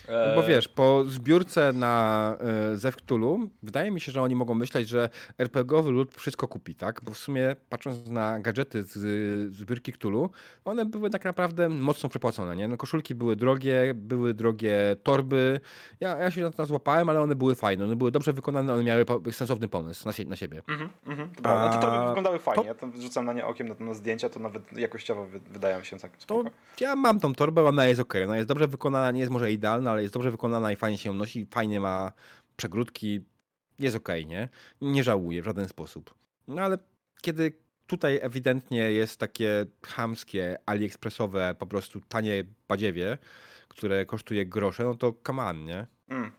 E, 0.09 0.35
Bo 0.35 0.43
wiesz, 0.43 0.67
po 0.67 1.03
zbiórce 1.07 1.73
na 1.73 2.35
e, 2.71 2.77
Zew 2.77 2.95
Cthulhu, 2.95 3.39
wydaje 3.63 3.91
mi 3.91 4.01
się, 4.01 4.11
że 4.11 4.21
oni 4.21 4.35
mogą 4.35 4.53
myśleć, 4.55 4.89
że 4.89 5.09
RPGowy 5.37 5.91
lud 5.91 6.15
wszystko 6.15 6.47
kupi, 6.47 6.75
tak? 6.75 7.01
Bo 7.03 7.11
w 7.13 7.17
sumie 7.17 7.55
patrząc 7.69 8.07
na 8.07 8.39
gadżety 8.39 8.83
z 8.83 8.89
z 8.93 9.55
zbiórki 9.55 9.93
Cthulhu, 9.93 10.29
one 10.65 10.85
były 10.85 11.09
tak 11.09 11.25
naprawdę 11.25 11.69
mocno 11.69 12.09
przepłacone, 12.09 12.55
nie? 12.55 12.67
No 12.67 12.77
koszulki 12.77 13.15
były 13.15 13.35
drogie, 13.35 13.93
były 13.95 14.33
drogie 14.33 14.95
torby. 15.03 15.59
Ja, 15.99 16.17
ja 16.17 16.31
się 16.31 16.41
na 16.41 16.51
to 16.51 16.65
złapałem, 16.65 17.09
ale 17.09 17.21
one 17.21 17.35
były 17.35 17.55
fajne, 17.55 17.85
one 17.85 17.95
były 17.95 18.11
dobrze 18.11 18.33
wykonane, 18.33 18.73
one 18.73 18.83
miały 18.83 19.05
sensowny 19.31 19.67
pomysł 19.67 20.05
na, 20.05 20.13
sie 20.13 20.25
na 20.25 20.35
siebie. 20.35 20.61
Mhm, 20.67 20.89
mhm. 21.07 21.29
to 21.29 21.41
prawda. 21.41 21.71
Znaczy, 21.71 21.85
to 21.87 21.93
A, 21.93 22.07
wyglądały 22.07 22.39
fajnie. 22.39 22.61
to- 22.63 22.67
Ja 22.67 22.73
tam 22.75 22.93
rzucam 23.01 23.25
na 23.25 23.33
nie 23.33 23.45
okiem 23.45 23.67
na, 23.67 23.75
na 23.85 23.93
zdjęcia, 23.93 24.29
to 24.29 24.39
nawet 24.39 24.77
jakościowo 24.77 25.25
wy, 25.25 25.39
wydają 25.39 25.83
się 25.83 25.97
całkiem 25.99 26.19
To 26.19 26.23
spoko. 26.23 26.49
ja 26.81 26.95
mam 26.95 27.19
tą 27.19 27.35
torbę, 27.35 27.63
ona 27.63 27.85
jest 27.85 28.01
ok, 28.01 28.13
ona 28.23 28.35
jest 28.37 28.47
dobrze 28.49 28.67
wykonana, 28.67 29.11
nie 29.11 29.19
jest 29.19 29.31
może 29.31 29.51
idealna, 29.51 29.91
ale 29.91 29.98
jest 30.01 30.13
dobrze 30.13 30.31
wykonana 30.31 30.71
i 30.71 30.75
fajnie 30.75 30.97
się 30.97 31.09
ją 31.09 31.15
nosi, 31.15 31.45
fajnie 31.51 31.79
ma 31.79 32.11
przegródki, 32.57 33.21
jest 33.79 33.95
ok, 33.95 34.09
nie? 34.25 34.49
Nie 34.81 35.03
żałuję 35.03 35.41
w 35.41 35.45
żaden 35.45 35.67
sposób. 35.67 36.13
No 36.47 36.61
ale 36.61 36.77
kiedy 37.21 37.53
tutaj 37.87 38.19
ewidentnie 38.21 38.91
jest 38.91 39.19
takie 39.19 39.65
chamskie, 39.85 40.57
aliexpressowe, 40.65 41.55
po 41.59 41.67
prostu 41.67 42.01
tanie 42.01 42.43
badziewie, 42.67 43.17
które 43.67 44.05
kosztuje 44.05 44.45
grosze, 44.45 44.83
no 44.83 44.95
to 44.95 45.13
on, 45.37 45.65
nie? 45.65 45.87
Mm. 46.09 46.31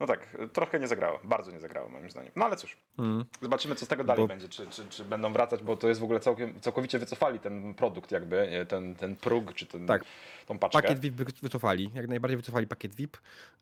No 0.00 0.06
tak, 0.06 0.36
trochę 0.52 0.80
nie 0.80 0.88
zagrało. 0.88 1.20
Bardzo 1.24 1.50
nie 1.50 1.60
zagrało 1.60 1.88
moim 1.88 2.10
zdaniem. 2.10 2.32
No 2.36 2.44
ale 2.44 2.56
cóż, 2.56 2.76
Mm. 2.98 3.24
zobaczymy 3.42 3.74
co 3.74 3.84
z 3.84 3.88
tego 3.88 4.04
dalej 4.04 4.22
Bo- 4.22 4.28
będzie. 4.28 4.48
Czy, 4.48 4.66
czy, 4.66 4.86
czy 4.88 5.04
będą 5.04 5.32
wracać, 5.32 5.62
bo 5.62 5.76
to 5.76 5.88
jest 5.88 6.00
w 6.00 6.04
ogóle 6.04 6.20
całkiem, 6.20 6.60
całkowicie 6.60 6.98
wycofali 6.98 7.38
ten 7.38 7.74
produkt 7.74 8.12
jakby, 8.12 8.40
e, 8.50 8.66
ten, 8.66 8.94
ten 8.94 9.16
próg, 9.16 9.54
czy 9.54 9.66
ten, 9.66 9.86
Tak. 9.86 10.04
tą 10.46 10.58
paczkę. 10.58 10.82
Pakiet 10.82 11.00
VIP 11.00 11.14
wy- 11.14 11.24
wycofali, 11.42 11.90
jak 11.94 12.08
najbardziej 12.08 12.36
wycofali 12.36 12.66
pakiet 12.66 12.94
VIP, 12.94 13.16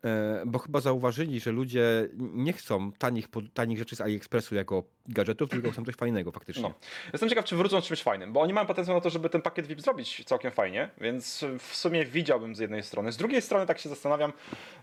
e, 0.04 0.42
bo 0.46 0.58
chyba 0.58 0.80
zauważyli, 0.80 1.40
że 1.40 1.52
ludzie 1.52 2.08
nie 2.18 2.52
chcą 2.52 2.92
tanich, 2.92 3.26
tanich 3.54 3.78
rzeczy 3.78 3.96
z 3.96 4.00
AliExpressu 4.00 4.54
jako 4.54 4.82
gadżetów, 5.06 5.50
tylko 5.50 5.70
chcą 5.70 5.84
coś 5.84 5.94
fajnego 5.94 6.32
faktycznie. 6.32 6.62
No. 6.62 6.74
Jestem 7.12 7.28
ciekaw, 7.28 7.44
czy 7.44 7.56
wrócą 7.56 7.80
z 7.80 7.84
czymś 7.84 8.02
fajnym, 8.02 8.32
bo 8.32 8.40
oni 8.40 8.52
mają 8.52 8.66
potencjał 8.66 8.96
na 8.96 9.00
to, 9.00 9.10
żeby 9.10 9.30
ten 9.30 9.42
pakiet 9.42 9.66
VIP 9.66 9.80
zrobić 9.80 10.24
całkiem 10.24 10.52
fajnie, 10.52 10.90
więc 11.00 11.44
w 11.58 11.76
sumie 11.76 12.04
widziałbym 12.04 12.54
z 12.56 12.58
jednej 12.58 12.82
strony. 12.82 13.12
Z 13.12 13.16
drugiej 13.16 13.42
strony 13.42 13.66
tak 13.66 13.78
się 13.78 13.88
zastanawiam, 13.88 14.32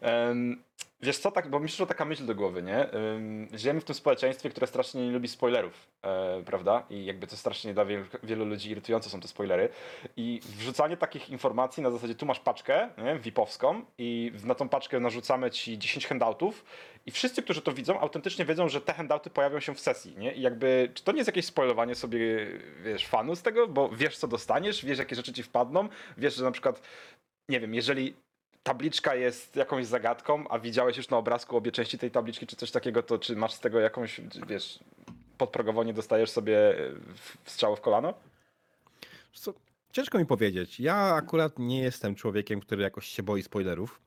em, 0.01 0.63
Wiesz 1.01 1.17
co, 1.17 1.31
tak, 1.31 1.49
bo 1.49 1.59
mi 1.59 1.67
przyszła 1.67 1.85
taka 1.85 2.05
myśl 2.05 2.25
do 2.25 2.35
głowy, 2.35 2.63
nie? 2.63 2.89
Żyjemy 3.53 3.81
w 3.81 3.83
tym 3.83 3.95
społeczeństwie, 3.95 4.49
które 4.49 4.67
strasznie 4.67 5.05
nie 5.05 5.11
lubi 5.11 5.27
spoilerów, 5.27 5.87
e, 6.01 6.43
prawda? 6.45 6.85
I 6.89 7.05
jakby 7.05 7.27
to 7.27 7.37
strasznie 7.37 7.73
dla 7.73 7.85
wielu, 7.85 8.05
wielu 8.23 8.45
ludzi 8.45 8.71
irytujące 8.71 9.09
są 9.09 9.19
te 9.19 9.27
spoilery. 9.27 9.69
I 10.17 10.39
wrzucanie 10.43 10.97
takich 10.97 11.29
informacji 11.29 11.83
na 11.83 11.91
zasadzie 11.91 12.15
tu 12.15 12.25
masz 12.25 12.39
paczkę, 12.39 12.89
nie? 12.97 13.19
VIP-owską 13.19 13.81
i 13.97 14.31
na 14.43 14.55
tą 14.55 14.69
paczkę 14.69 14.99
narzucamy 14.99 15.51
ci 15.51 15.77
10 15.77 16.07
handoutów 16.07 16.65
i 17.05 17.11
wszyscy, 17.11 17.43
którzy 17.43 17.61
to 17.61 17.71
widzą, 17.71 17.99
autentycznie 17.99 18.45
wiedzą, 18.45 18.69
że 18.69 18.81
te 18.81 18.93
handouty 18.93 19.29
pojawią 19.29 19.59
się 19.59 19.75
w 19.75 19.79
sesji, 19.79 20.17
nie? 20.17 20.33
I 20.33 20.41
jakby, 20.41 20.91
czy 20.93 21.03
to 21.03 21.11
nie 21.11 21.17
jest 21.17 21.27
jakieś 21.27 21.45
spoilowanie 21.45 21.95
sobie, 21.95 22.47
wiesz, 22.83 23.07
fanu 23.07 23.35
z 23.35 23.41
tego? 23.41 23.67
Bo 23.67 23.89
wiesz, 23.89 24.17
co 24.17 24.27
dostaniesz, 24.27 24.85
wiesz, 24.85 24.99
jakie 24.99 25.15
rzeczy 25.15 25.33
ci 25.33 25.43
wpadną, 25.43 25.89
wiesz, 26.17 26.35
że 26.35 26.43
na 26.43 26.51
przykład, 26.51 26.81
nie 27.49 27.59
wiem, 27.59 27.73
jeżeli 27.75 28.13
tabliczka 28.63 29.15
jest 29.15 29.55
jakąś 29.55 29.85
zagadką, 29.85 30.47
a 30.49 30.59
widziałeś 30.59 30.97
już 30.97 31.09
na 31.09 31.17
obrazku 31.17 31.57
obie 31.57 31.71
części 31.71 31.97
tej 31.97 32.11
tabliczki, 32.11 32.47
czy 32.47 32.55
coś 32.55 32.71
takiego, 32.71 33.03
to 33.03 33.19
czy 33.19 33.35
masz 33.35 33.53
z 33.53 33.59
tego 33.59 33.79
jakąś, 33.79 34.21
wiesz, 34.47 34.79
podprogowo 35.37 35.83
nie 35.83 35.93
dostajesz 35.93 36.29
sobie 36.31 36.75
strzału 37.45 37.75
w 37.75 37.81
kolano? 37.81 38.13
Co, 39.33 39.53
ciężko 39.91 40.17
mi 40.17 40.25
powiedzieć. 40.25 40.79
Ja 40.79 40.95
akurat 40.95 41.59
nie 41.59 41.81
jestem 41.81 42.15
człowiekiem, 42.15 42.59
który 42.59 42.83
jakoś 42.83 43.07
się 43.07 43.23
boi 43.23 43.43
spoilerów, 43.43 44.01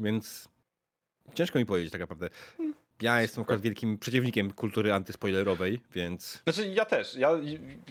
więc 0.00 0.48
ciężko 1.34 1.58
mi 1.58 1.66
powiedzieć 1.66 1.92
tak 1.92 2.00
naprawdę. 2.00 2.30
Ja 3.02 3.22
jestem 3.22 3.42
akurat 3.42 3.60
wielkim 3.60 3.98
przeciwnikiem 3.98 4.52
kultury 4.52 4.92
antyspoilerowej, 4.92 5.80
więc 5.94 6.42
Znaczy 6.42 6.68
ja 6.68 6.84
też, 6.84 7.14
ja, 7.14 7.30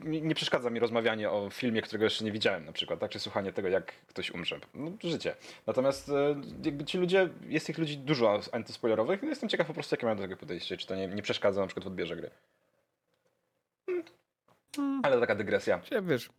mi- 0.03 0.21
nie 0.21 0.35
przeszkadza 0.35 0.69
mi 0.69 0.79
rozmawianie 0.79 1.29
o 1.29 1.49
filmie, 1.49 1.81
którego 1.81 2.03
jeszcze 2.03 2.25
nie 2.25 2.31
widziałem 2.31 2.65
na 2.65 2.71
przykład, 2.71 2.99
tak, 2.99 3.11
czy 3.11 3.19
słuchanie 3.19 3.53
tego, 3.53 3.67
jak 3.67 3.91
ktoś 4.07 4.31
umrze. 4.31 4.59
No, 4.73 4.91
życie. 5.03 5.35
Natomiast 5.67 6.09
e, 6.09 6.35
jakby 6.63 6.85
ci 6.85 6.97
ludzie, 6.97 7.29
jest 7.47 7.65
tych 7.67 7.77
ludzi 7.77 7.97
dużo 7.97 8.41
antyspoilerowych, 8.51 9.21
no 9.23 9.29
jestem 9.29 9.49
ciekaw 9.49 9.67
po 9.67 9.73
prostu, 9.73 9.93
jakie 9.93 10.05
mają 10.05 10.17
do 10.17 10.23
tego 10.23 10.37
podejście, 10.37 10.77
czy 10.77 10.87
to 10.87 10.95
nie, 10.95 11.07
nie 11.07 11.21
przeszkadza 11.21 11.61
na 11.61 11.67
przykład 11.67 11.83
w 11.83 11.87
odbierze 11.87 12.15
gry. 12.15 12.29
Hmm. 14.75 15.01
Ale 15.03 15.19
taka 15.19 15.35
dygresja. 15.35 15.79
Czy 15.79 16.01
wiesz, 16.01 16.29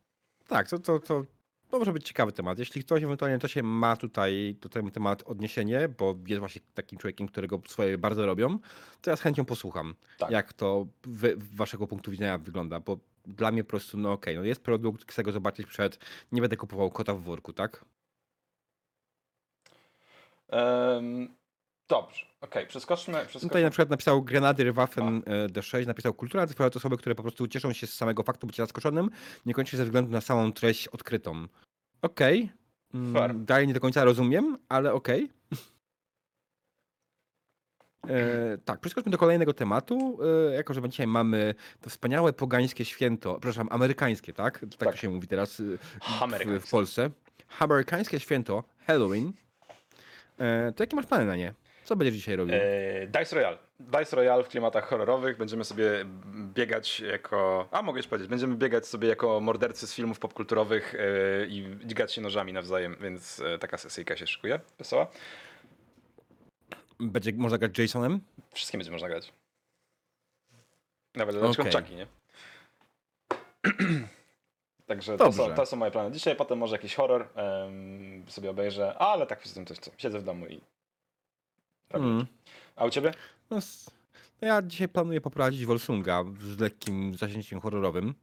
tak, 0.48 0.68
to, 0.68 0.78
to, 0.78 1.00
to, 1.00 1.24
to 1.70 1.78
może 1.78 1.92
być 1.92 2.08
ciekawy 2.08 2.32
temat. 2.32 2.58
Jeśli 2.58 2.84
ktoś 2.84 3.02
ewentualnie 3.02 3.38
to 3.38 3.48
się 3.48 3.62
ma 3.62 3.96
tutaj 3.96 4.56
do 4.60 4.90
temat 4.90 5.22
odniesienie, 5.26 5.88
bo 5.88 6.14
jest 6.26 6.38
właśnie 6.38 6.60
takim 6.74 6.98
człowiekiem, 6.98 7.28
którego 7.28 7.60
swoje 7.68 7.98
bardzo 7.98 8.26
robią, 8.26 8.58
to 9.02 9.10
ja 9.10 9.16
z 9.16 9.20
chęcią 9.20 9.44
posłucham, 9.44 9.94
Tak. 10.18 10.30
jak 10.30 10.52
to 10.52 10.86
wy, 11.02 11.36
waszego 11.36 11.86
punktu 11.86 12.10
widzenia 12.10 12.38
wygląda, 12.38 12.80
bo 12.80 12.98
dla 13.26 13.50
mnie 13.52 13.64
po 13.64 13.70
prostu, 13.70 13.98
no 13.98 14.12
okej, 14.12 14.36
no 14.36 14.44
jest 14.44 14.62
produkt, 14.62 15.10
chcę 15.12 15.22
go 15.22 15.32
zobaczyć 15.32 15.66
przed, 15.66 15.98
nie 16.32 16.40
będę 16.40 16.56
kupował 16.56 16.90
kota 16.90 17.14
w 17.14 17.20
worku, 17.22 17.52
tak? 17.52 17.84
Dobrze, 21.88 22.26
okej, 22.40 22.66
przeskoczmy, 22.66 23.12
No 23.12 23.18
Tutaj 23.18 23.28
przeskoczmy. 23.30 23.62
na 23.62 23.70
przykład 23.70 23.90
napisał 23.90 24.22
Grenadyr 24.22 24.74
Waffen 24.74 25.22
e, 25.26 25.48
D6, 25.48 25.86
napisał 25.86 26.14
kultura 26.14 26.46
to 26.46 26.70
to 26.70 26.78
osoby, 26.78 26.96
które 26.96 27.14
po 27.14 27.22
prostu 27.22 27.46
cieszą 27.48 27.72
się 27.72 27.86
z 27.86 27.94
samego 27.94 28.22
faktu 28.22 28.46
bycia 28.46 28.62
zaskoczonym, 28.62 29.10
niekoniecznie 29.46 29.76
ze 29.76 29.84
względu 29.84 30.12
na 30.12 30.20
samą 30.20 30.52
treść 30.52 30.88
odkrytą. 30.88 31.46
Okej. 32.02 32.50
Mm, 32.94 33.12
Fair. 33.14 33.34
Dalej 33.34 33.66
nie 33.68 33.74
do 33.74 33.80
końca 33.80 34.04
rozumiem, 34.04 34.58
ale 34.68 34.92
okej. 34.92 35.30
E, 38.08 38.58
tak, 38.64 38.80
przeskoczmy 38.80 39.10
do 39.12 39.18
kolejnego 39.18 39.54
tematu. 39.54 40.18
E, 40.50 40.54
jako, 40.54 40.74
że 40.74 40.88
dzisiaj 40.88 41.06
mamy 41.06 41.54
to 41.80 41.90
wspaniałe 41.90 42.32
pogańskie 42.32 42.84
święto, 42.84 43.32
przepraszam, 43.34 43.68
amerykańskie, 43.70 44.32
tak? 44.32 44.58
Tak, 44.58 44.74
Tak. 44.78 44.90
to 44.90 44.96
się 44.96 45.08
mówi 45.10 45.28
teraz 45.28 45.60
e, 45.60 45.62
w, 45.78 46.22
Amerykańskie. 46.22 46.66
w 46.66 46.70
Polsce. 46.70 47.10
Amerykańskie 47.58 48.20
święto 48.20 48.64
Halloween. 48.86 49.32
E, 50.38 50.72
to 50.72 50.82
jakie 50.82 50.96
masz 50.96 51.06
plany 51.06 51.24
na 51.26 51.36
nie? 51.36 51.54
Co 51.86 51.96
będziesz 51.96 52.14
dzisiaj 52.14 52.36
robił? 52.36 52.54
E, 52.54 53.06
Dice 53.06 53.36
Royale. 53.36 53.58
Dice 53.80 54.16
Royale 54.16 54.44
w 54.44 54.48
klimatach 54.48 54.88
horrorowych. 54.88 55.36
Będziemy 55.36 55.64
sobie 55.64 56.04
biegać 56.54 57.00
jako. 57.00 57.68
A 57.70 57.82
mogę 57.82 57.98
już 57.98 58.06
powiedzieć, 58.06 58.28
będziemy 58.28 58.56
biegać 58.56 58.86
sobie 58.86 59.08
jako 59.08 59.40
mordercy 59.40 59.86
z 59.86 59.94
filmów 59.94 60.18
popkulturowych 60.18 60.94
e, 60.94 61.46
i 61.46 61.76
dźgać 61.84 62.12
się 62.12 62.20
nożami 62.20 62.52
nawzajem, 62.52 62.96
więc 63.00 63.40
e, 63.40 63.58
taka 63.58 63.76
sesyjka 63.76 64.16
się 64.16 64.26
szykuje. 64.26 64.60
Wesoła. 64.78 65.06
Będzie 67.00 67.32
można 67.32 67.58
grać 67.58 67.78
Jasonem? 67.78 68.20
Wszystkim 68.52 68.78
będzie 68.78 68.92
można 68.92 69.08
grać. 69.08 69.32
Nawet 71.14 71.36
okay. 71.36 71.70
Czaki, 71.70 71.94
nie? 71.94 72.06
Także 74.86 75.16
to 75.16 75.32
są, 75.32 75.54
to 75.54 75.66
są 75.66 75.76
moje 75.76 75.90
plany. 75.90 76.12
Dzisiaj 76.12 76.36
potem 76.36 76.58
może 76.58 76.74
jakiś 76.74 76.94
horror 76.94 77.28
em, 77.34 78.24
sobie 78.28 78.50
obejrzę, 78.50 78.98
ale 78.98 79.26
tak 79.26 79.40
poza 79.40 79.54
tym 79.54 79.66
coś 79.66 79.78
co. 79.78 79.90
Siedzę 79.98 80.18
w 80.18 80.24
domu 80.24 80.46
i. 80.46 80.60
Mm. 81.94 82.26
A 82.76 82.84
u 82.84 82.90
ciebie? 82.90 83.12
No, 83.50 83.56
s- 83.56 83.90
no 84.42 84.48
ja 84.48 84.62
dzisiaj 84.62 84.88
planuję 84.88 85.20
poprowadzić 85.20 85.66
Wolsunga 85.66 86.24
z 86.40 86.60
lekkim 86.60 87.14
zasięciem 87.14 87.60
horrorowym. 87.60 88.14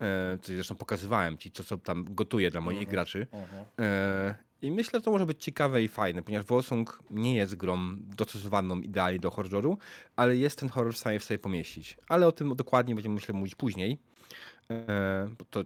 E, 0.00 0.38
co 0.42 0.52
zresztą 0.52 0.74
pokazywałem 0.74 1.38
ci, 1.38 1.50
co, 1.50 1.64
co 1.64 1.78
tam 1.78 2.14
gotuję 2.14 2.50
dla 2.50 2.60
moich 2.60 2.78
Mhm. 2.78 2.90
graczy. 2.92 3.26
E, 3.80 4.34
I 4.62 4.70
myślę, 4.70 4.98
że 4.98 5.04
to 5.04 5.10
może 5.10 5.26
być 5.26 5.44
ciekawe 5.44 5.82
i 5.82 5.88
fajne, 5.88 6.22
ponieważ 6.22 6.46
Wolsung 6.46 7.02
nie 7.10 7.34
jest 7.34 7.54
grą 7.56 7.96
dostosowaną 7.98 8.80
idealnie 8.80 9.18
do 9.18 9.30
horroru, 9.30 9.78
ale 10.16 10.36
jest 10.36 10.58
ten 10.58 10.68
horror 10.68 10.94
w 10.94 10.98
stanie 10.98 11.20
w 11.20 11.24
sobie 11.24 11.38
pomieścić. 11.38 11.96
Ale 12.08 12.26
o 12.26 12.32
tym 12.32 12.56
dokładnie 12.56 12.94
będziemy, 12.94 13.14
myślę, 13.14 13.34
mówić 13.34 13.54
później. 13.54 13.98
E, 14.70 15.28
bo 15.38 15.44
to 15.50 15.64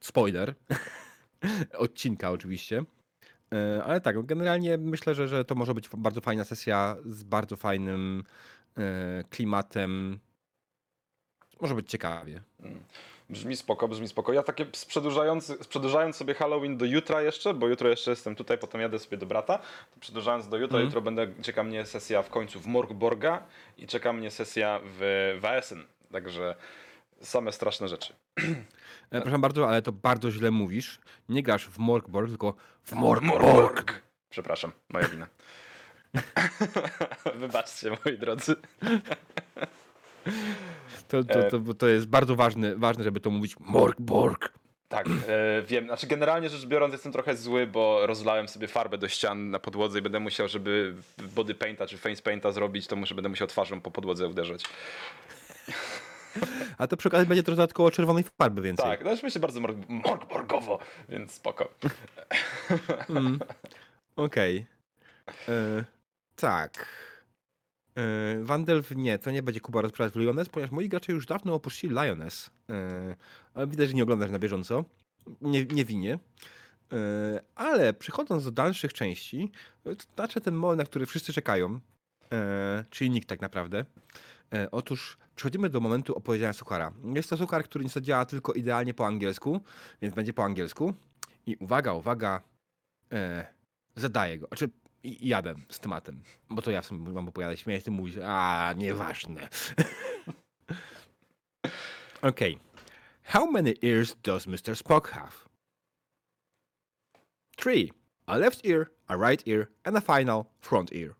spoiler. 0.00 0.54
Odcinka 1.78 2.30
oczywiście. 2.30 2.84
E, 3.54 3.84
Ale 3.84 4.00
tak, 4.00 4.26
generalnie 4.26 4.78
myślę, 4.78 5.14
że, 5.14 5.28
że 5.28 5.44
to 5.44 5.54
może 5.54 5.74
być 5.74 5.88
bardzo 5.88 6.20
fajna 6.20 6.44
sesja 6.44 6.96
z 7.06 7.22
bardzo 7.22 7.56
fajnym 7.56 8.24
e, 8.78 9.24
klimatem. 9.30 10.18
Może 11.60 11.74
być 11.74 11.90
ciekawie. 11.90 12.42
Brzmi 13.30 13.56
spoko, 13.56 13.88
brzmi 13.88 14.08
spoko. 14.08 14.32
Ja 14.32 14.42
takie 14.42 14.66
przedłużając, 14.66 15.52
przedłużając 15.68 16.16
sobie 16.16 16.34
Halloween 16.34 16.76
do 16.76 16.84
jutra 16.84 17.22
jeszcze, 17.22 17.54
bo 17.54 17.68
jutro 17.68 17.88
jeszcze 17.88 18.10
jestem 18.10 18.36
tutaj, 18.36 18.58
potem 18.58 18.80
jadę 18.80 18.98
sobie 18.98 19.16
do 19.16 19.26
brata. 19.26 19.58
To 19.94 20.00
przedłużając 20.00 20.48
do 20.48 20.56
jutra, 20.56 20.76
Mhm. 20.76 20.84
jutro 20.84 21.00
będę, 21.00 21.26
czeka 21.42 21.64
mnie 21.64 21.86
sesja 21.86 22.22
w 22.22 22.28
końcu 22.30 22.60
w 22.60 22.66
Morgborga 22.66 23.42
i 23.78 23.86
czeka 23.86 24.12
mnie 24.12 24.30
sesja 24.30 24.80
w 24.84 25.38
Waesen. 25.40 25.84
Także 26.12 26.54
same 27.24 27.52
straszne 27.52 27.88
rzeczy. 27.88 28.14
E, 29.10 29.20
proszę 29.20 29.38
bardzo, 29.38 29.68
ale 29.68 29.82
to 29.82 29.92
bardzo 29.92 30.30
źle 30.30 30.50
mówisz. 30.50 31.00
Nie 31.28 31.42
grasz 31.42 31.68
w 31.68 31.78
Morgborg, 31.78 32.28
tylko 32.28 32.54
w 32.84 32.92
Morgborg. 32.92 34.02
Przepraszam, 34.30 34.72
moja 34.88 35.08
wina. 35.08 35.26
Wybaczcie, 37.40 37.90
moi 38.04 38.18
drodzy. 38.18 38.56
To, 41.08 41.24
to, 41.24 41.50
to, 41.50 41.74
to 41.74 41.88
jest 41.88 42.06
bardzo 42.06 42.36
ważne, 42.36 42.76
ważne, 42.76 43.04
żeby 43.04 43.20
to 43.20 43.30
mówić 43.30 43.56
Morgborg. 43.60 44.52
Tak, 44.88 45.06
e, 45.06 45.62
wiem. 45.62 45.86
Znaczy 45.86 46.06
generalnie 46.06 46.48
rzecz 46.48 46.66
biorąc 46.66 46.92
jestem 46.92 47.12
trochę 47.12 47.36
zły, 47.36 47.66
bo 47.66 48.06
rozlałem 48.06 48.48
sobie 48.48 48.68
farbę 48.68 48.98
do 48.98 49.08
ścian 49.08 49.50
na 49.50 49.58
podłodze 49.58 49.98
i 49.98 50.02
będę 50.02 50.20
musiał, 50.20 50.48
żeby 50.48 50.94
body 51.34 51.54
painta 51.54 51.86
czy 51.86 51.98
face 51.98 52.22
painta 52.22 52.52
zrobić, 52.52 52.86
to 52.86 52.96
muszę, 52.96 53.14
będę 53.14 53.28
musiał 53.28 53.48
twarzą 53.48 53.80
po 53.80 53.90
podłodze 53.90 54.28
uderzać. 54.28 54.64
A 56.78 56.86
to 56.86 56.96
przy 56.96 57.08
okazji 57.08 57.28
będzie 57.28 57.42
trochę 57.42 57.56
dodatkowo 57.56 57.90
czerwonej 57.90 58.24
farby 58.38 58.62
więcej. 58.62 58.86
Tak, 58.86 59.04
no 59.04 59.10
już 59.10 59.22
myślę 59.22 59.40
bardzo 59.40 59.60
morg 59.60 59.76
morgborgowo, 59.88 60.78
więc 61.08 61.32
spoko. 61.32 61.68
Mm. 63.08 63.38
Okej. 64.16 64.66
E, 65.48 65.84
Tak. 66.36 66.86
E, 67.96 68.02
Wandelw 68.42 68.90
nie, 68.90 69.18
to 69.18 69.30
nie 69.30 69.42
będzie 69.42 69.60
Kuba 69.60 69.80
rozprawiać 69.80 70.14
w 70.14 70.16
Lioness, 70.16 70.48
ponieważ 70.48 70.70
moi 70.72 70.88
gracze 70.88 71.12
już 71.12 71.26
dawno 71.26 71.54
opuścili 71.54 71.94
Lioness. 71.94 72.50
E, 72.70 73.16
Ale 73.54 73.66
widać, 73.66 73.88
że 73.88 73.94
nie 73.94 74.02
oglądasz 74.02 74.30
na 74.30 74.38
bieżąco. 74.38 74.84
Nie, 75.40 75.64
nie 75.64 75.84
winię. 75.84 76.18
E, 76.92 76.98
Ale 77.54 77.92
przechodząc 77.94 78.44
do 78.44 78.50
dalszych 78.50 78.92
części, 78.92 79.52
to 79.84 79.90
znaczy 80.14 80.40
ten 80.40 80.54
moment, 80.54 80.78
na 80.78 80.84
który 80.84 81.06
wszyscy 81.06 81.32
czekają, 81.32 81.80
e, 82.32 82.84
czyli 82.90 83.10
nikt 83.10 83.28
tak 83.28 83.40
naprawdę. 83.40 83.84
E, 84.54 84.70
Otóż 84.70 85.18
przechodzimy 85.36 85.70
do 85.70 85.80
momentu 85.80 86.16
opowiedzenia 86.16 86.52
suchara. 86.52 86.92
Jest 87.14 87.30
to 87.30 87.36
suchar, 87.36 87.64
który 87.64 87.84
niestety 87.84 88.06
działa 88.06 88.24
tylko 88.24 88.52
idealnie 88.52 88.94
po 88.94 89.06
angielsku, 89.06 89.60
więc 90.02 90.14
będzie 90.14 90.32
po 90.32 90.44
angielsku. 90.44 90.94
I 91.46 91.56
uwaga, 91.56 91.92
uwaga, 91.92 92.40
e, 93.12 93.46
zadaję 93.96 94.38
go. 94.38 94.46
Znaczy, 94.46 94.70
jadę 95.04 95.54
z 95.68 95.80
tematem, 95.80 96.22
bo 96.50 96.62
to 96.62 96.70
ja 96.70 96.82
w 96.82 96.86
sumie 96.86 97.12
mam 97.12 97.28
opowiadać, 97.28 97.60
śmieję 97.60 97.82
ty 97.82 97.90
mówisz, 97.90 98.16
a 98.24 98.72
nieważne. 98.76 99.48
Okej. 102.22 102.58
How 103.22 103.50
many 103.50 103.74
ears 103.82 104.16
does 104.22 104.46
Mr. 104.46 104.76
Spock 104.76 105.08
have? 105.08 105.32
Three. 107.56 107.92
A 108.26 108.36
left 108.36 108.64
ear, 108.64 108.90
a 109.06 109.16
right 109.16 109.48
ear, 109.48 109.68
and 109.84 109.96
a 109.96 110.00
final 110.00 110.44
front 110.60 110.92
ear. 110.92 111.14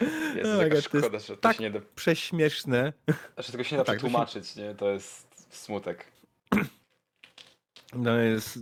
Jest 0.00 0.44
Oh 0.44 0.56
my 0.56 0.58
jaka 0.58 0.68
to 0.68 0.74
jest 0.74 0.86
szkoda, 0.88 1.18
że 1.18 1.26
to 1.26 1.36
tak 1.36 1.56
się 1.56 1.62
nie 1.62 1.70
da, 1.70 1.80
Prześmieszne. 1.96 2.92
że 3.38 3.52
tego 3.52 3.64
się 3.64 3.76
nie 3.76 3.78
da 3.78 3.84
tak, 3.84 3.86
to 3.86 3.92
się- 3.92 3.98
przetłumaczyć, 3.98 4.56
nie? 4.56 4.74
To 4.74 4.90
jest 4.90 5.26
smutek. 5.50 6.04
No 7.96 8.16
jest, 8.16 8.58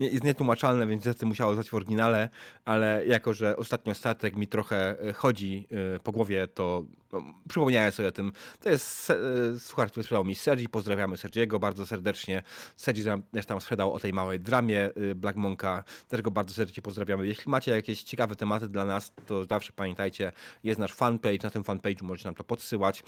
nie, 0.00 0.08
jest 0.08 0.24
nietłumaczalne, 0.24 0.86
więc 0.86 1.04
niestety 1.04 1.26
musiało 1.26 1.54
zostać 1.54 1.70
w 1.70 1.74
oryginale, 1.74 2.28
ale 2.64 3.06
jako, 3.06 3.34
że 3.34 3.56
ostatnio 3.56 3.94
statek 3.94 4.36
mi 4.36 4.46
trochę 4.48 5.00
e, 5.00 5.12
chodzi 5.12 5.66
e, 5.96 6.00
po 6.00 6.12
głowie, 6.12 6.48
to 6.48 6.84
no, 7.12 7.22
przypomniałem 7.48 7.92
sobie 7.92 8.08
o 8.08 8.12
tym. 8.12 8.32
To 8.60 8.70
jest 8.70 9.10
e, 9.10 9.14
słuchacz, 9.58 9.90
który 9.90 10.04
sprzedał 10.04 10.24
mi 10.24 10.34
Sergi, 10.34 10.68
pozdrawiamy 10.68 11.16
Sergiego 11.16 11.58
bardzo 11.58 11.86
serdecznie. 11.86 12.42
Sergi 12.76 13.02
też 13.32 13.46
tam 13.46 13.60
sprzedał 13.60 13.92
o 13.92 14.00
tej 14.00 14.12
małej 14.12 14.40
dramie 14.40 14.90
Black 15.16 15.36
Monka, 15.36 15.84
też 16.08 16.22
go 16.22 16.30
bardzo 16.30 16.54
serdecznie 16.54 16.82
pozdrawiamy. 16.82 17.26
Jeśli 17.26 17.50
macie 17.50 17.70
jakieś 17.70 18.02
ciekawe 18.02 18.36
tematy 18.36 18.68
dla 18.68 18.84
nas, 18.84 19.12
to 19.26 19.44
zawsze 19.44 19.72
pamiętajcie, 19.72 20.32
jest 20.64 20.80
nasz 20.80 20.92
fanpage, 20.92 21.38
na 21.42 21.50
tym 21.50 21.62
fanpage'u 21.62 22.02
możecie 22.02 22.28
nam 22.28 22.34
to 22.34 22.44
podsyłać. 22.44 23.02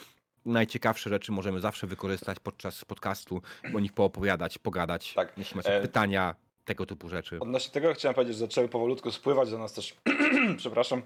Najciekawsze 0.47 1.11
rzeczy 1.11 1.33
możemy 1.33 1.61
zawsze 1.61 1.87
wykorzystać 1.87 2.39
podczas 2.41 2.85
podcastu, 2.85 3.43
o 3.75 3.81
nich 3.81 3.93
poopowiadać, 3.93 4.59
pogadać. 4.59 5.15
Tak. 5.15 5.33
Jeśli 5.37 5.57
macie 5.57 5.77
E, 5.77 5.83
pytania, 5.83 6.35
tego 6.65 6.87
typu 6.87 7.09
rzeczy. 7.09 7.41
Odnośnie 7.41 7.73
tego 7.73 7.95
chciałem 7.95 8.15
powiedzieć, 8.15 8.35
że 8.37 8.41
zaczęły 8.41 8.69
powolutku 8.69 9.11
spływać 9.11 9.51
do 9.51 9.59
nas 9.59 9.73
też. 9.73 9.97
Przepraszam. 10.57 11.03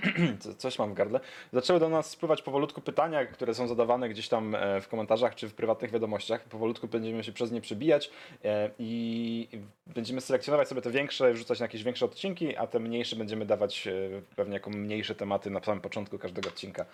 Co- 0.40 0.54
Coś 0.54 0.78
mam 0.78 0.90
w 0.90 0.94
gardle. 0.94 1.20
Zaczęły 1.52 1.80
do 1.80 1.88
nas 1.88 2.10
spływać 2.10 2.42
powolutku 2.42 2.80
pytania, 2.80 3.26
które 3.26 3.54
są 3.54 3.68
zadawane 3.68 4.08
gdzieś 4.08 4.28
tam 4.28 4.54
e, 4.54 4.80
w 4.80 4.88
komentarzach 4.88 5.34
czy 5.34 5.48
w 5.48 5.54
prywatnych 5.54 5.90
wiadomościach. 5.90 6.44
Powolutku 6.44 6.88
będziemy 6.88 7.24
się 7.24 7.32
przez 7.32 7.52
nie 7.52 7.60
przebijać 7.60 8.10
e, 8.44 8.70
i 8.78 9.48
będziemy 9.86 10.20
selekcjonować 10.20 10.68
sobie 10.68 10.82
te 10.82 10.90
większe, 10.90 11.32
wrzucać 11.32 11.60
na 11.60 11.64
jakieś 11.64 11.82
większe 11.82 12.04
odcinki, 12.04 12.56
a 12.56 12.66
te 12.66 12.80
mniejsze 12.80 13.16
będziemy 13.16 13.46
dawać 13.46 13.86
e, 13.86 13.92
pewnie 14.36 14.54
jako 14.54 14.70
mniejsze 14.70 15.14
tematy 15.14 15.50
na 15.50 15.62
samym 15.62 15.80
początku 15.80 16.18
każdego 16.18 16.48
odcinka. 16.48 16.84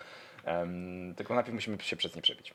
Tylko 1.17 1.33
najpierw 1.35 1.55
musimy 1.55 1.77
się 1.81 1.95
przez 1.95 2.15
nie 2.15 2.21
przebić. 2.21 2.53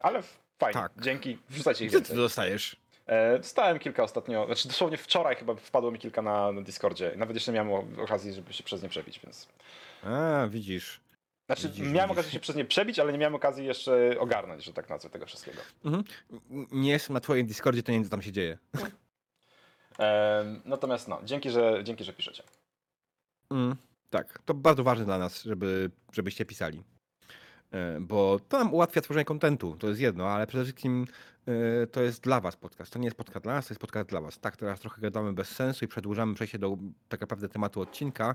Ale 0.00 0.22
fajnie. 0.58 0.74
Tak. 0.80 0.92
Dzięki. 1.00 1.38
Wrzucajcie 1.50 1.84
ich 1.84 1.90
Co 1.90 1.98
ty 1.98 2.02
więcej. 2.02 2.16
dostajesz? 2.16 2.76
E, 3.06 3.38
Dostałem 3.38 3.78
kilka 3.78 4.02
ostatnio, 4.02 4.46
znaczy 4.46 4.68
dosłownie 4.68 4.96
wczoraj 4.96 5.36
chyba 5.36 5.54
wpadło 5.54 5.90
mi 5.90 5.98
kilka 5.98 6.22
na, 6.22 6.52
na 6.52 6.62
Discordzie. 6.62 7.12
Nawet 7.16 7.36
jeszcze 7.36 7.52
nie 7.52 7.60
miałem 7.64 8.00
okazji, 8.00 8.32
żeby 8.34 8.52
się 8.52 8.64
przez 8.64 8.82
nie 8.82 8.88
przebić, 8.88 9.20
więc. 9.24 9.48
A, 10.04 10.46
widzisz. 10.50 11.00
Znaczy, 11.46 11.68
Widzisz, 11.68 11.80
miałem 11.80 11.94
widzisz. 11.94 12.10
okazję 12.10 12.32
się 12.32 12.40
przez 12.40 12.56
nie 12.56 12.64
przebić, 12.64 12.98
ale 12.98 13.12
nie 13.12 13.18
miałem 13.18 13.34
okazji 13.34 13.66
jeszcze 13.66 14.16
ogarnąć, 14.18 14.64
że 14.64 14.72
tak 14.72 14.88
nazwę 14.90 15.10
tego 15.10 15.26
wszystkiego. 15.26 15.58
Mhm. 15.84 16.04
Nie 16.72 16.90
jestem 16.90 17.14
na 17.14 17.20
twoim 17.20 17.46
Discordzie, 17.46 17.82
to 17.82 17.92
nie 17.92 17.98
wiem, 17.98 18.04
co 18.04 18.10
tam 18.10 18.22
się 18.22 18.32
dzieje. 18.32 18.58
Em, 19.98 20.62
natomiast 20.64 21.08
no, 21.08 21.20
dzięki, 21.24 21.50
że, 21.50 21.80
dzięki, 21.84 22.04
że 22.04 22.12
piszecie. 22.12 22.42
Mm, 23.50 23.76
tak, 24.10 24.38
to 24.44 24.54
bardzo 24.54 24.84
ważne 24.84 25.04
dla 25.04 25.18
nas, 25.18 25.42
żeby, 25.42 25.90
żebyście 26.12 26.44
pisali. 26.44 26.82
E, 27.72 28.00
Bo 28.00 28.40
to 28.48 28.58
nam 28.58 28.74
ułatwia 28.74 29.00
tworzenie 29.00 29.24
kontentu, 29.24 29.76
to 29.76 29.88
jest 29.88 30.00
jedno, 30.00 30.28
ale 30.28 30.46
przede 30.46 30.64
wszystkim 30.64 31.02
e, 31.02 31.06
to 31.92 32.02
jest 32.02 32.22
dla 32.22 32.40
was 32.40 32.56
podcast. 32.56 32.92
To 32.92 32.98
nie 32.98 33.04
jest 33.04 33.16
podcast 33.16 33.44
dla 33.44 33.54
nas, 33.54 33.66
to 33.66 33.72
jest 33.72 33.80
podcast 33.80 34.08
dla 34.08 34.20
was. 34.20 34.38
Tak, 34.38 34.56
teraz 34.56 34.80
trochę 34.80 35.00
gadamy 35.00 35.32
bez 35.32 35.48
sensu 35.48 35.84
i 35.84 35.88
przedłużamy 35.88 36.34
przejście 36.34 36.58
do 36.58 36.76
tak 37.08 37.20
naprawdę 37.20 37.48
tematu 37.48 37.80
odcinka, 37.80 38.34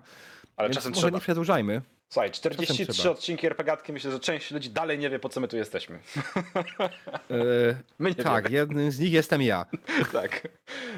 Ale 0.58 0.70
czasem 0.70 0.92
może 0.92 1.01
trzeba. 1.01 1.18
nie 1.18 1.22
przedłużajmy. 1.22 1.82
Słuchaj, 2.10 2.32
43 2.32 2.86
trzeba. 2.88 3.10
odcinki 3.10 3.48
RPGatki, 3.48 3.94
myślę, 3.94 4.12
że 4.12 4.20
część 4.20 4.51
ludzi 4.51 4.70
dalej 4.70 5.00
nie 5.00 5.10
wie, 5.10 5.20
po 5.20 5.30
co 5.30 5.39
my 5.39 5.48
tu 5.48 5.58
jesteśmy. 5.58 6.00
E, 7.32 7.75
My 8.00 8.10
nie 8.10 8.16
tak, 8.16 8.44
wiemy. 8.44 8.56
jednym 8.58 8.92
z 8.92 9.00
nich 9.00 9.12
jestem 9.12 9.42
ja. 9.42 9.66
tak. 10.13 10.48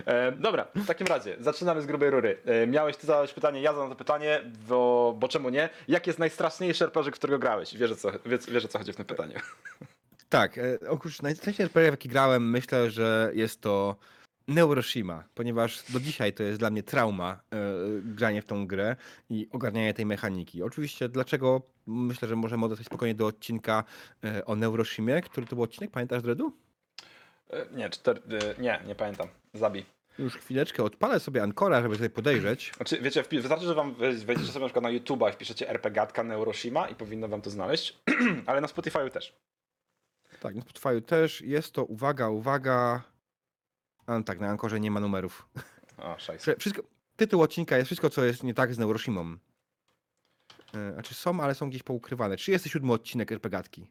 E, 0.06 0.32
dobra, 0.32 0.68
w 0.76 0.86
takim 0.86 1.08
razie, 1.08 1.36
zaczynamy 1.40 1.82
z 1.82 1.86
grubej 1.86 2.10
rury. 2.10 2.38
E, 2.46 2.68
miałeś 2.68 2.98
ty 2.98 3.08
zadać 3.08 3.34
pytanie, 3.34 3.62
ja 3.62 3.74
zadam 3.74 3.90
to 3.90 3.96
pytanie, 3.96 4.42
bo, 4.68 5.16
bo 5.20 5.28
czemu 5.28 5.50
nie? 5.50 5.70
Jaki 5.88 6.10
jest 6.10 6.20
najstraszniejszy 6.20 6.84
RPG, 6.84 7.12
w 7.12 7.16
którego 7.16 7.40
grałeś? 7.40 7.78
Wiesz, 7.78 7.92
o 7.92 7.96
co, 7.96 8.12
wiesz, 8.26 8.68
co 8.68 8.78
chodzi 8.80 8.94
w 8.94 8.96
tym 8.96 9.06
pytaniu. 9.06 9.34
Tak, 10.32 10.58
e, 10.58 10.80
oprócz 10.90 11.22
najczęściej 11.22 11.64
RPG, 11.64 11.92
w 11.92 11.94
jaki 11.94 12.10
grałem, 12.10 12.50
myślę, 12.50 12.92
że 12.92 13.32
jest 13.34 13.62
to 13.62 13.96
Neuroshima, 14.48 15.24
ponieważ 15.36 15.84
do 15.90 16.00
dzisiaj 16.00 16.34
to 16.34 16.44
jest 16.44 16.60
dla 16.60 16.70
mnie 16.70 16.84
trauma 16.84 17.40
e, 17.54 17.58
granie 18.04 18.42
w 18.42 18.46
tą 18.46 18.68
grę 18.68 18.96
i 19.30 19.48
ogarnianie 19.52 19.94
tej 19.94 20.06
mechaniki. 20.06 20.64
Oczywiście 20.64 21.10
dlaczego? 21.10 21.62
Myślę, 21.88 22.28
że 22.28 22.36
możemy 22.36 22.66
odesłać 22.66 22.88
spokojnie 22.88 23.16
do 23.16 23.28
odcinka 23.28 23.84
e, 24.24 24.46
o 24.46 24.56
Neuroshimie, 24.56 25.22
który 25.22 25.48
to 25.48 25.56
był 25.56 25.64
odcinek, 25.64 25.92
pamiętasz 25.92 26.24
Dredu? 26.24 26.54
E, 27.50 27.66
nie, 27.76 27.90
czter, 27.90 28.22
e, 28.58 28.62
nie, 28.62 28.80
nie 28.88 28.96
pamiętam. 28.96 29.28
Zabij. 29.54 29.86
Już 30.20 30.38
chwileczkę 30.38 30.84
odpalę 30.84 31.20
sobie 31.20 31.44
Ancora, 31.44 31.82
żeby 31.82 31.96
sobie 31.96 32.10
podejrzeć. 32.10 32.72
Znaczy, 32.78 33.02
wiecie, 33.02 33.24
wystarczy, 33.32 33.66
że 33.66 33.76
wam 33.76 33.94
wej- 33.94 34.26
wejdziecie 34.26 34.52
sobie 34.52 34.64
na 34.64 34.68
przykład 34.68 34.84
na 34.84 35.00
YouTube'a 35.00 35.30
i 35.30 35.34
wpiszecie 35.34 35.70
RPGatka 35.70 36.24
Neuroshima 36.24 36.88
i 36.88 36.96
powinno 36.96 37.28
wam 37.28 37.42
to 37.42 37.50
znaleźć, 37.50 37.98
ale 38.46 38.62
na 38.62 38.68
Spotify'u 38.68 39.10
też. 39.10 39.34
Tak, 40.42 40.56
na 40.56 40.62
Spotify 40.62 41.02
też 41.02 41.42
jest 41.42 41.72
to, 41.74 41.86
uwaga, 41.86 42.30
uwaga... 42.30 43.04
A, 44.06 44.22
tak, 44.24 44.40
na 44.40 44.48
Ankorze 44.50 44.80
nie 44.80 44.92
ma 44.92 45.00
numerów. 45.00 45.48
O, 45.98 46.16
szajs. 46.20 46.44
Że 46.46 46.56
Wszystko, 46.56 46.84
tytuł 47.16 47.42
odcinka 47.42 47.78
jest 47.78 47.86
wszystko, 47.86 48.10
co 48.10 48.26
jest 48.26 48.44
nie 48.44 48.54
tak 48.54 48.74
z 48.74 48.78
Neuroshimą. 48.78 49.38
E, 50.74 50.94
Znaczy 50.94 51.14
są, 51.14 51.42
ale 51.42 51.56
są 51.56 51.70
gdzieś 51.70 51.84
poukrywane. 51.84 52.38
37 52.38 52.92
odcinek 52.92 53.32
RPGatki. 53.32 53.88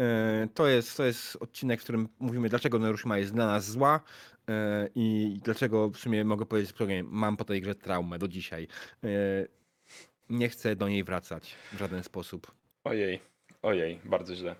E, 0.00 0.48
To 0.54 0.66
jest, 0.68 0.96
to 0.96 1.04
jest 1.04 1.36
odcinek, 1.36 1.80
w 1.80 1.82
którym 1.82 2.08
mówimy, 2.18 2.48
dlaczego 2.48 2.78
Neuroshima 2.78 3.18
jest 3.18 3.32
dla 3.32 3.46
nas 3.46 3.70
zła 3.70 4.00
e, 4.48 4.88
i 4.94 5.38
dlaczego 5.44 5.88
w 5.90 5.96
sumie 5.96 6.24
mogę 6.24 6.46
powiedzieć 6.46 6.70
spokojnie, 6.70 7.04
mam 7.04 7.36
po 7.36 7.44
tej 7.44 7.60
grze 7.60 7.74
traumę 7.74 8.18
do 8.18 8.28
dzisiaj. 8.28 8.68
Nie 10.30 10.48
chcę 10.48 10.76
do 10.76 10.88
niej 10.88 11.04
wracać 11.04 11.56
w 11.72 11.78
żaden 11.78 12.02
sposób. 12.04 12.52
Ojej, 12.84 13.20
ojej, 13.62 14.00
bardzo 14.04 14.34
źle. 14.34 14.54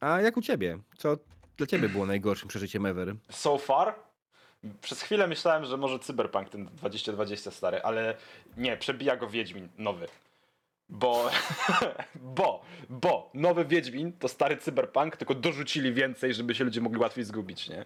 A 0.00 0.20
jak 0.20 0.36
u 0.36 0.42
ciebie? 0.42 0.78
Co 0.96 1.16
dla 1.56 1.66
ciebie 1.66 1.88
było 1.88 2.06
najgorszym 2.06 2.48
przeżyciem 2.48 2.86
ever? 2.86 3.14
So 3.30 3.58
far, 3.58 3.94
przez 4.80 5.02
chwilę 5.02 5.26
myślałem, 5.26 5.64
że 5.64 5.76
może 5.76 5.98
Cyberpunk 5.98 6.48
ten 6.48 6.66
2020 6.66 7.50
stary, 7.50 7.82
ale 7.82 8.16
nie, 8.56 8.76
przebija 8.76 9.16
go 9.16 9.28
Wiedźmin 9.28 9.68
nowy. 9.78 10.08
Bo, 10.88 11.30
bo, 12.14 12.64
bo 12.88 13.30
nowy 13.34 13.64
Wiedźmin 13.64 14.12
to 14.12 14.28
stary 14.28 14.56
Cyberpunk, 14.56 15.16
tylko 15.16 15.34
dorzucili 15.34 15.92
więcej, 15.92 16.34
żeby 16.34 16.54
się 16.54 16.64
ludzie 16.64 16.80
mogli 16.80 16.98
łatwiej 17.00 17.24
zgubić, 17.24 17.68
nie? 17.68 17.84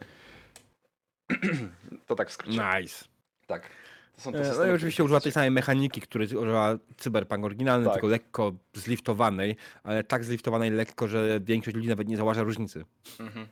To 2.07 2.15
tak 2.15 2.29
w 2.29 2.33
skrócie. 2.33 2.61
Nice. 2.81 3.05
Tak. 3.47 3.71
To 4.17 4.21
są 4.21 4.33
te 4.33 4.39
E, 4.39 4.41
No 4.43 4.49
systemy, 4.49 4.73
i 4.73 4.75
oczywiście 4.75 4.97
które 4.97 5.05
używa 5.05 5.21
tej 5.21 5.33
samej 5.33 5.51
mechaniki, 5.51 6.01
której 6.01 6.29
używa 6.29 6.79
Cyberpunk 6.97 7.45
oryginalny, 7.45 7.85
Tak. 7.85 7.95
tylko 7.95 8.07
lekko 8.09 8.53
zliftowanej, 8.75 9.57
ale 9.83 10.05
tak 10.05 10.25
zliftowanej 10.25 10.71
lekko, 10.71 11.09
że 11.09 11.41
większość 11.41 11.77
ludzi 11.77 11.89
nawet 11.89 12.09
nie 12.09 12.17
zauważa 12.17 12.43
różnicy. 12.43 12.85
Mhm. 13.21 13.49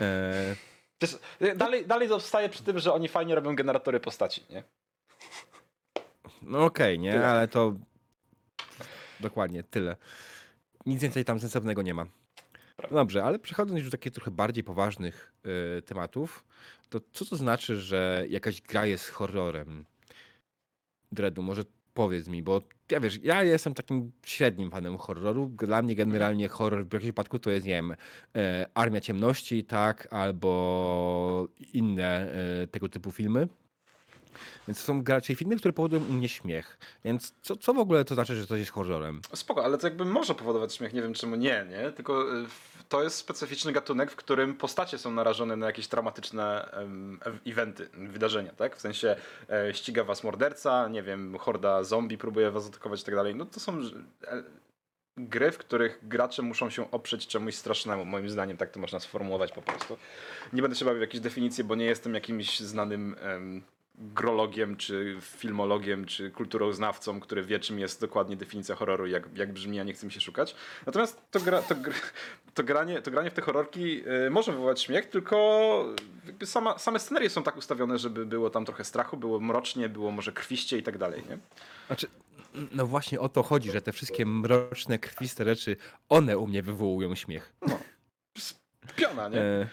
E, 0.00 0.56
Wiesz, 1.02 1.18
dalej, 1.56 1.86
dalej 1.86 2.08
zostaje 2.08 2.48
przy 2.48 2.62
tym, 2.62 2.78
że 2.78 2.92
oni 2.92 3.08
fajnie 3.08 3.34
robią 3.34 3.56
generatory 3.56 4.00
postaci, 4.00 4.44
nie? 4.50 4.62
no 6.42 6.64
okej, 6.64 6.98
nie, 6.98 7.12
Tyle. 7.12 7.28
ale 7.28 7.48
to 7.48 7.74
dokładnie 9.20 9.62
tyle. 9.62 9.96
Nic 10.86 11.02
więcej 11.02 11.24
tam 11.24 11.40
sensownego 11.40 11.82
nie 11.82 11.94
ma. 11.94 12.06
Dobrze, 12.90 13.24
ale 13.24 13.38
przechodząc 13.38 13.78
już 13.78 13.84
do 13.84 13.90
takich 13.90 14.12
trochę 14.12 14.30
bardziej 14.30 14.64
poważnych 14.64 15.32
e, 15.78 15.82
tematów, 15.82 16.44
to 16.88 17.00
co 17.12 17.24
to 17.24 17.36
znaczy, 17.36 17.80
że 17.80 18.24
jakaś 18.28 18.62
gra 18.62 18.86
jest 18.86 19.08
horrorem? 19.08 19.84
Dredu, 21.12 21.42
może 21.42 21.64
powiedz 21.94 22.28
mi, 22.28 22.42
bo 22.42 22.62
ja 22.90 23.00
wiesz, 23.00 23.18
ja 23.22 23.42
jestem 23.42 23.74
takim 23.74 24.12
średnim 24.26 24.70
fanem 24.70 24.98
horroru. 24.98 25.48
Dla 25.48 25.82
mnie 25.82 25.94
generalnie 25.94 26.48
horror 26.48 26.80
w 26.86 26.92
jakimś 26.92 27.02
przypadku 27.02 27.38
to 27.38 27.50
jest, 27.50 27.66
nie 27.66 27.72
wiem, 27.72 27.94
e, 28.36 28.66
Armia 28.74 29.00
Ciemności, 29.00 29.64
tak, 29.64 30.08
albo 30.10 31.48
inne 31.72 32.32
e, 32.32 32.66
tego 32.66 32.88
typu 32.88 33.12
filmy. 33.12 33.48
Więc 34.68 34.78
to 34.80 34.84
są 34.84 35.04
raczej 35.08 35.36
filmy, 35.36 35.56
które 35.56 35.72
powodują 35.72 36.02
u 36.04 36.12
mnie 36.12 36.28
śmiech. 36.28 36.78
Więc 37.04 37.34
co, 37.42 37.56
co 37.56 37.74
w 37.74 37.78
ogóle 37.78 38.04
to 38.04 38.14
znaczy, 38.14 38.36
że 38.36 38.46
coś 38.46 38.58
jest 38.58 38.70
horrorem? 38.72 39.20
Spoko, 39.34 39.64
ale 39.64 39.78
to 39.78 39.86
jakby 39.86 40.04
może 40.04 40.34
powodować 40.34 40.74
śmiech, 40.74 40.92
nie 40.92 41.02
wiem 41.02 41.14
czemu 41.14 41.36
nie, 41.36 41.66
nie? 41.70 41.92
Tylko 41.92 42.36
y, 42.38 42.44
to 42.88 43.02
jest 43.02 43.16
specyficzny 43.16 43.72
gatunek, 43.72 44.10
w 44.10 44.16
którym 44.16 44.54
postacie 44.56 44.98
są 44.98 45.10
narażone 45.10 45.56
na 45.56 45.66
jakieś 45.66 45.88
traumatyczne 45.88 46.68
ew- 47.24 47.38
eventy, 47.52 47.88
wydarzenia, 47.94 48.52
tak? 48.52 48.76
W 48.76 48.80
sensie 48.80 49.16
e, 49.50 49.74
ściga 49.74 50.04
was 50.04 50.24
morderca, 50.24 50.88
nie 50.88 51.02
wiem, 51.02 51.38
horda 51.38 51.84
zombie 51.84 52.18
próbuje 52.18 52.50
was 52.50 52.66
atakować 52.68 53.00
i 53.00 53.04
tak 53.04 53.14
dalej. 53.14 53.34
No 53.34 53.44
to 53.46 53.60
są 53.60 53.78
e, 53.78 54.42
gry, 55.16 55.52
w 55.52 55.58
których 55.58 55.98
gracze 56.02 56.42
muszą 56.42 56.70
się 56.70 56.90
oprzeć 56.90 57.26
czemuś 57.26 57.54
strasznemu. 57.54 58.04
Moim 58.04 58.30
zdaniem 58.30 58.56
tak 58.56 58.70
to 58.70 58.80
można 58.80 59.00
sformułować 59.00 59.52
po 59.52 59.62
prostu. 59.62 59.96
Nie 60.52 60.62
będę 60.62 60.76
się 60.76 60.84
bawił 60.84 60.98
w 60.98 61.00
jakieś 61.00 61.20
definicje, 61.20 61.64
bo 61.64 61.74
nie 61.74 61.84
jestem 61.84 62.14
jakimś 62.14 62.60
znanym 62.60 63.16
grologiem, 63.94 64.76
czy 64.76 65.16
filmologiem, 65.20 66.04
czy 66.04 66.30
kulturoznawcą, 66.30 67.20
który 67.20 67.44
wie, 67.44 67.60
czym 67.60 67.78
jest 67.78 68.00
dokładnie 68.00 68.36
definicja 68.36 68.74
horroru, 68.74 69.06
jak, 69.06 69.36
jak 69.36 69.52
brzmi, 69.52 69.80
a 69.80 69.82
nie 69.82 69.92
chce 69.92 70.06
mi 70.06 70.12
się 70.12 70.20
szukać. 70.20 70.54
Natomiast 70.86 71.22
to, 71.30 71.40
gra, 71.40 71.62
to, 71.62 71.74
to, 72.54 72.62
granie, 72.62 73.02
to 73.02 73.10
granie 73.10 73.30
w 73.30 73.34
te 73.34 73.42
horrorki 73.42 74.02
y, 74.26 74.30
może 74.30 74.52
wywołać 74.52 74.82
śmiech, 74.82 75.06
tylko 75.06 75.94
sama, 76.44 76.78
same 76.78 77.00
scenerie 77.00 77.30
są 77.30 77.42
tak 77.42 77.56
ustawione, 77.56 77.98
żeby 77.98 78.26
było 78.26 78.50
tam 78.50 78.64
trochę 78.64 78.84
strachu, 78.84 79.16
było 79.16 79.40
mrocznie, 79.40 79.88
było 79.88 80.10
może 80.10 80.32
krwiście 80.32 80.78
i 80.78 80.82
tak 80.82 80.98
dalej, 80.98 81.22
nie? 81.28 81.38
Znaczy, 81.86 82.06
no 82.72 82.86
właśnie 82.86 83.20
o 83.20 83.28
to 83.28 83.42
chodzi, 83.42 83.70
że 83.70 83.82
te 83.82 83.92
wszystkie 83.92 84.26
mroczne, 84.26 84.98
krwiste 84.98 85.44
rzeczy, 85.44 85.76
one 86.08 86.38
u 86.38 86.46
mnie 86.46 86.62
wywołują 86.62 87.14
śmiech. 87.14 87.52
Piona, 88.96 89.28
nie? 89.28 89.40
E, 89.40 89.68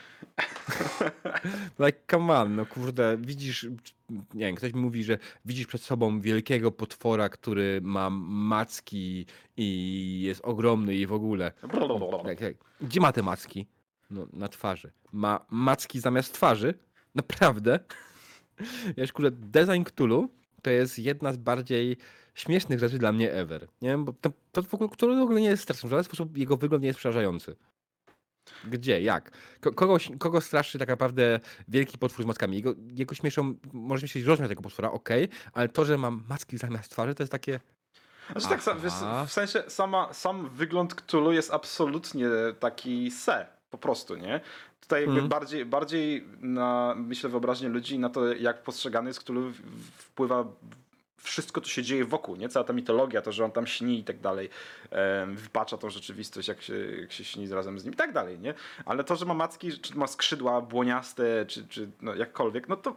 like, 1.86 2.00
come 2.12 2.34
on, 2.34 2.56
no 2.56 2.66
kurde, 2.66 3.18
widzisz, 3.18 3.68
nie 4.10 4.46
wiem, 4.46 4.56
ktoś 4.56 4.74
mi 4.74 4.82
mówi, 4.82 5.04
że 5.04 5.18
widzisz 5.46 5.68
przed 5.68 5.82
sobą 5.82 6.22
wielkiego 6.22 6.72
potwora, 6.72 7.30
który 7.30 7.82
ma 7.84 8.10
macki 8.10 9.26
i 9.58 10.22
jest 10.22 10.42
ogromny 10.44 10.96
i 10.96 11.08
w 11.08 11.14
ogóle. 11.14 11.52
Gdzie 12.82 13.02
ma 13.02 13.12
te 13.12 13.24
macki? 13.24 13.68
No, 14.12 14.28
na 14.34 14.48
twarzy. 14.48 14.92
Ma 15.12 15.46
macki 15.50 16.00
zamiast 16.00 16.34
twarzy? 16.34 16.74
Naprawdę? 17.16 17.80
Wiesz, 18.98 19.12
kurde, 19.12 19.32
design 19.32 19.84
Cthulhu 19.84 20.30
to 20.62 20.70
jest 20.70 21.00
jedna 21.00 21.34
z 21.34 21.38
bardziej 21.38 21.98
śmiesznych 22.36 22.80
rzeczy 22.80 22.98
dla 22.98 23.12
mnie 23.12 23.34
ever. 23.34 23.68
Nie 23.82 23.90
wiem, 23.90 24.06
bo 24.06 24.14
to, 24.22 24.32
to 24.52 24.64
w 24.64 24.74
ogóle, 24.74 24.90
w 24.90 25.22
ogóle 25.22 25.42
nie 25.42 25.50
jest 25.50 25.64
straszny, 25.64 25.88
w 25.88 25.90
żaden 25.90 26.04
sposób 26.04 26.38
jego 26.38 26.58
wygląd 26.58 26.82
nie 26.82 26.88
jest 26.88 27.00
przerażający. 27.00 27.56
Gdzie? 28.66 29.02
Jak? 29.02 29.32
Ko- 29.62 29.72
Kogoś, 29.72 30.12
kogo 30.20 30.42
straszy 30.42 30.80
tak 30.80 30.90
naprawdę 30.90 31.40
wielki 31.68 31.98
potwór 31.98 32.24
z 32.26 32.28
mackami? 32.28 32.56
Jego, 32.58 32.74
jego 32.88 33.16
śmieszą, 33.16 33.54
może 33.74 34.02
myśleć 34.02 34.26
rozmiar 34.26 34.50
tego 34.50 34.62
potwora, 34.62 34.92
okej, 34.92 35.28
ale 35.54 35.70
to, 35.70 35.86
że 35.86 35.98
mam 35.98 36.24
macki 36.30 36.58
zamiast 36.58 36.92
twarzy, 36.92 37.16
to 37.16 37.24
jest 37.24 37.32
takie... 37.32 37.60
Znaczy 38.32 38.48
tak, 38.48 38.62
w 39.28 39.32
sensie 39.32 39.64
sama, 39.68 40.14
sam 40.14 40.50
wygląd 40.50 40.96
Cthulhu 40.96 41.32
jest 41.32 41.52
absolutnie 41.54 42.26
taki 42.60 43.12
se, 43.12 43.48
po 43.70 43.78
prostu, 43.78 44.16
nie? 44.16 44.42
Tutaj 44.82 45.02
jakby 45.02 45.14
Mhm. 45.14 45.30
bardziej, 45.30 45.66
bardziej 45.66 46.28
na, 46.40 46.96
myślę, 46.98 47.30
wyobraźnię 47.30 47.70
ludzi 47.70 48.00
na 48.00 48.10
to, 48.10 48.34
jak 48.34 48.64
postrzegany 48.64 49.10
jest 49.10 49.20
Cthulhu 49.20 49.52
wpływa 49.98 50.46
wszystko, 51.20 51.62
co 51.62 51.70
się 51.70 51.84
dzieje 51.84 52.06
wokół, 52.06 52.36
nie? 52.36 52.50
Cała 52.50 52.64
ta 52.64 52.74
mitologia, 52.74 53.22
to, 53.22 53.32
że 53.32 53.46
on 53.46 53.52
tam 53.52 53.68
śni 53.68 54.00
i 54.00 54.04
tak 54.04 54.20
dalej, 54.20 54.50
wypacza 55.36 55.78
tą 55.78 55.90
rzeczywistość, 55.90 56.48
jak 56.48 56.62
się, 56.62 56.74
jak 57.02 57.12
się 57.12 57.24
śni 57.24 57.48
razem 57.50 57.80
z 57.80 57.84
nim 57.86 57.94
i 57.94 57.98
tak 57.98 58.14
dalej, 58.14 58.40
nie? 58.40 58.54
Ale 58.86 59.04
to, 59.04 59.16
że 59.16 59.26
ma 59.26 59.34
macki, 59.34 59.80
czy 59.80 59.98
ma 59.98 60.08
skrzydła 60.08 60.62
błoniaste, 60.62 61.46
czy, 61.46 61.68
czy 61.68 61.90
no, 62.02 62.16
jakkolwiek, 62.16 62.70
no 62.70 62.76
to 62.76 62.96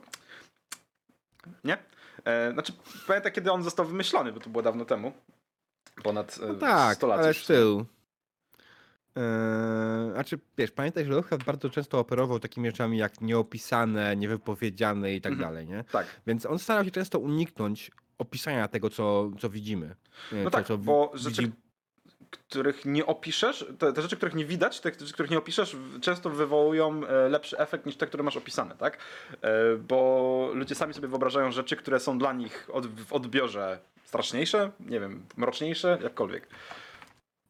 nie? 1.65 1.79
E, 2.25 2.53
znaczy, 2.53 2.73
pamiętam, 3.07 3.33
kiedy 3.33 3.53
on 3.53 3.63
został 3.63 3.87
wymyślony, 3.87 4.33
bo 4.33 4.41
to 4.41 4.51
było 4.51 4.63
dawno 4.63 4.85
temu. 4.85 5.13
Ponad 6.03 6.39
e, 6.43 6.47
No 6.47 6.55
tak, 6.55 6.97
100 6.97 7.07
lat 7.07 7.19
ale 7.19 7.29
już. 7.29 7.45
styl. 7.45 7.85
Eee, 9.17 10.13
znaczy, 10.13 10.39
wiesz, 10.59 10.71
pamiętaj, 10.71 11.05
że 11.05 11.11
Lovecraft 11.11 11.45
bardzo 11.45 11.71
często 11.71 11.99
operował 11.99 12.39
takimi 12.39 12.69
rzeczami 12.71 12.99
jak 12.99 13.21
nieopisane, 13.21 14.17
niewypowiedziane 14.17 15.15
i 15.15 15.21
tak 15.21 15.33
Mhm. 15.33 15.51
dalej, 15.51 15.67
nie? 15.67 15.85
Tak. 15.93 16.07
Więc 16.27 16.47
on 16.47 16.59
starał 16.59 16.85
się 16.85 16.91
często 16.91 17.19
uniknąć 17.19 17.91
opisania 18.19 18.69
tego, 18.69 18.91
co, 18.91 19.31
co 19.41 19.51
widzimy. 19.51 19.95
No 20.33 20.45
co, 20.45 20.51
tak, 20.51 20.67
co 20.67 20.79
bo 20.79 21.11
rzeczy, 21.15 21.43
widzi- 21.43 21.53
których 22.31 22.85
nie 22.85 23.07
opiszesz, 23.07 23.67
te, 23.79 23.93
te 23.93 24.03
rzeczy, 24.03 24.17
których 24.17 24.35
nie 24.35 24.45
widać, 24.45 24.81
te 24.81 24.91
rzeczy, 25.01 25.13
których 25.13 25.31
nie 25.31 25.39
opiszesz, 25.39 25.77
często 26.01 26.31
wywołują 26.31 27.07
e, 27.07 27.29
lepszy 27.29 27.59
efekt 27.59 27.87
niż 27.87 27.97
te, 27.97 28.07
które 28.07 28.23
masz 28.23 28.37
opisane, 28.37 28.75
tak? 28.77 28.99
E, 29.43 29.77
Bo 29.77 30.51
ludzie 30.55 30.75
sami 30.75 30.95
sobie 30.95 31.09
wyobrażają 31.09 31.53
rzeczy, 31.53 31.77
które 31.77 32.01
są 32.01 32.19
dla 32.19 32.33
nich 32.33 32.69
od, 32.73 32.87
w 32.87 33.13
odbiorze 33.13 33.79
straszniejsze, 34.05 34.71
nie 34.81 35.01
wiem, 35.01 35.27
mroczniejsze, 35.37 35.99
jakkolwiek. 36.03 36.49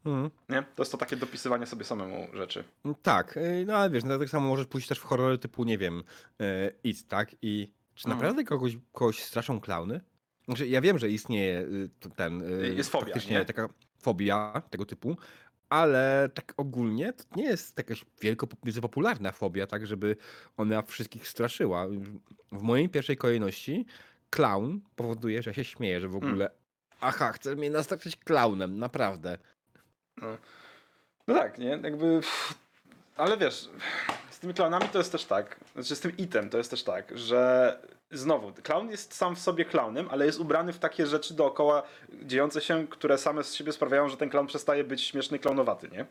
Mhm. 0.05 0.31
Nie? 0.48 0.62
To 0.77 0.83
jest 0.83 0.92
to 0.92 0.98
takie 0.98 1.16
dopisywanie 1.16 1.66
sobie 1.66 1.85
samemu 1.85 2.29
rzeczy. 2.35 2.64
Tak, 3.03 3.37
e, 3.37 3.64
no 3.66 3.77
ale 3.77 3.90
wiesz, 3.90 4.05
no, 4.05 4.18
tak 4.18 4.29
samo 4.29 4.48
możesz 4.48 4.66
pójść 4.66 4.88
też 4.88 4.98
w 4.98 5.03
horrory 5.05 5.38
typu, 5.38 5.64
nie 5.64 5.79
wiem, 5.79 6.05
It, 6.85 7.09
tak? 7.09 7.31
I 7.42 7.72
czy 7.94 8.09
Mhm. 8.09 8.18
naprawdę 8.18 8.44
kogoś, 8.44 8.77
kogoś 8.92 9.22
straszą 9.22 9.61
klauny? 9.61 10.01
Znaczy, 10.45 10.69
ja 10.69 10.81
wiem, 10.81 10.99
że 10.99 11.09
istnieje 11.09 11.61
y, 11.61 11.91
ten... 12.17 12.63
y, 12.63 12.75
Jest 12.75 12.91
fobia, 12.91 13.05
faktycznie 13.07 13.39
nie? 13.39 13.45
taka 13.45 13.69
fobia 13.99 14.63
tego 14.71 14.87
typu, 14.87 15.17
ale 15.69 16.29
tak 16.35 16.55
ogólnie 16.57 17.13
to 17.13 17.25
nie 17.37 17.45
jest 17.45 17.79
jakaś 17.79 18.05
wielko 18.21 18.47
popularna 18.83 19.33
fobia, 19.33 19.67
tak, 19.67 19.87
żeby 19.87 20.17
ona 20.57 20.83
wszystkich 20.83 21.29
straszyła. 21.29 21.87
W 22.53 22.63
mojej 22.63 22.89
pierwszej 22.89 23.17
kolejności 23.17 23.87
clown 24.31 24.81
powoduje, 24.97 25.43
że 25.43 25.51
ja 25.51 25.55
się 25.55 25.65
śmieję, 25.65 26.01
że 26.01 26.09
w 26.09 26.13
Hmm. 26.13 26.29
ogóle 26.31 26.51
aha, 27.01 27.33
chcesz 27.33 27.57
mnie 27.57 27.71
nastraszyć 27.71 28.17
klaunem, 28.17 28.79
naprawdę. 28.79 29.39
No 31.29 31.35
tak, 31.35 31.59
nie? 31.59 31.69
Jakby. 31.83 32.21
Ale 33.17 33.37
wiesz, 33.37 33.69
z 34.31 34.39
tymi 34.39 34.55
klaunami 34.55 34.89
to 34.89 34.99
jest 34.99 35.13
też 35.13 35.25
tak. 35.25 35.61
Znaczy 35.75 35.97
z 35.97 36.01
tym 36.01 36.17
item 36.17 36.51
to 36.51 36.59
jest 36.59 36.71
też 36.71 36.83
tak, 36.85 37.19
że 37.19 37.79
znowu, 38.12 38.53
klaun 38.62 38.90
jest 38.90 39.14
sam 39.14 39.37
w 39.37 39.38
sobie 39.38 39.64
klaunem, 39.64 40.09
ale 40.11 40.27
jest 40.27 40.40
ubrany 40.40 40.72
w 40.72 40.79
takie 40.79 41.07
rzeczy 41.07 41.35
dookoła 41.35 41.83
dziejące 42.22 42.61
się, 42.61 42.87
które 42.90 43.18
same 43.18 43.44
z 43.44 43.55
siebie 43.55 43.72
sprawiają, 43.72 44.09
że 44.09 44.16
ten 44.16 44.31
klaun 44.31 44.46
przestaje 44.46 44.85
być 44.85 45.03
śmieszny, 45.03 45.38
klaunowaty, 45.38 45.88
nie? 45.88 46.07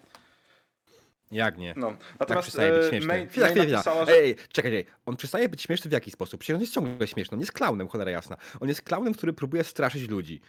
Jak 1.31 1.57
nie? 1.57 1.73
No. 1.77 1.91
Tak 1.91 2.19
Natomiast 2.19 2.47
przestaje 2.47 2.73
być 2.73 2.83
e, 2.83 2.89
śmieszny. 2.89 3.07
May, 3.07 3.27
Chwila, 3.27 3.45
May 3.47 3.55
chwila, 3.55 3.71
napisała, 3.77 4.05
że... 4.05 4.11
Ej, 4.11 4.35
czekaj, 4.51 4.75
ej. 4.75 4.85
on 5.05 5.17
przestaje 5.17 5.49
być 5.49 5.61
śmieszny 5.61 5.89
w 5.89 5.93
jaki 5.93 6.11
sposób? 6.11 6.39
Przecież 6.39 6.55
on 6.55 6.61
jest 6.61 6.73
ciągle 6.73 7.07
śmieszny, 7.07 7.35
on 7.35 7.39
jest 7.39 7.51
klaunem, 7.51 7.87
cholera 7.87 8.11
jasna. 8.11 8.37
On 8.59 8.67
jest 8.69 8.81
klaunem, 8.81 9.13
który 9.13 9.33
próbuje 9.33 9.63
straszyć 9.63 10.09
ludzi. 10.09 10.41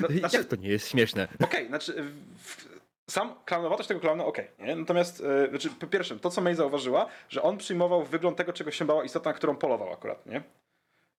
No, 0.00 0.08
znaczy- 0.18 0.36
Jak 0.36 0.46
to 0.46 0.56
nie 0.56 0.68
jest 0.68 0.88
śmieszne? 0.88 1.28
Okej, 1.40 1.68
znaczy 1.68 2.04
w, 2.44 2.77
sam 3.10 3.34
klaunowatość 3.44 3.88
tego 3.88 4.00
klauna, 4.00 4.24
okej, 4.24 4.48
nie? 4.58 4.76
Natomiast, 4.76 5.22
e, 5.44 5.48
znaczy, 5.48 5.70
po 5.70 5.86
pierwsze, 5.86 6.18
to 6.18 6.30
co 6.30 6.40
May 6.40 6.54
zauważyła, 6.54 7.06
że 7.28 7.42
on 7.42 7.58
przyjmował 7.58 8.04
wygląd 8.04 8.36
tego, 8.36 8.52
czego 8.52 8.70
się 8.70 8.84
bała 8.84 9.04
istota, 9.04 9.30
na 9.30 9.34
którą 9.34 9.56
polował 9.56 9.92
akurat, 9.92 10.26
nie? 10.26 10.42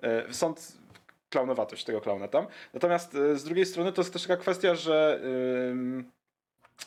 E, 0.02 0.34
Sąd 0.34 0.78
klaunowatość 1.30 1.84
tego 1.84 2.02
klauna 2.02 2.28
tam. 2.28 2.47
Natomiast 2.73 3.15
e, 3.15 3.36
z 3.36 3.43
drugiej 3.43 3.65
strony 3.65 3.93
to 3.93 4.02
jest 4.02 4.13
też 4.13 4.21
taka 4.21 4.41
kwestia, 4.41 4.75
że 4.75 5.21
ym, 5.71 6.12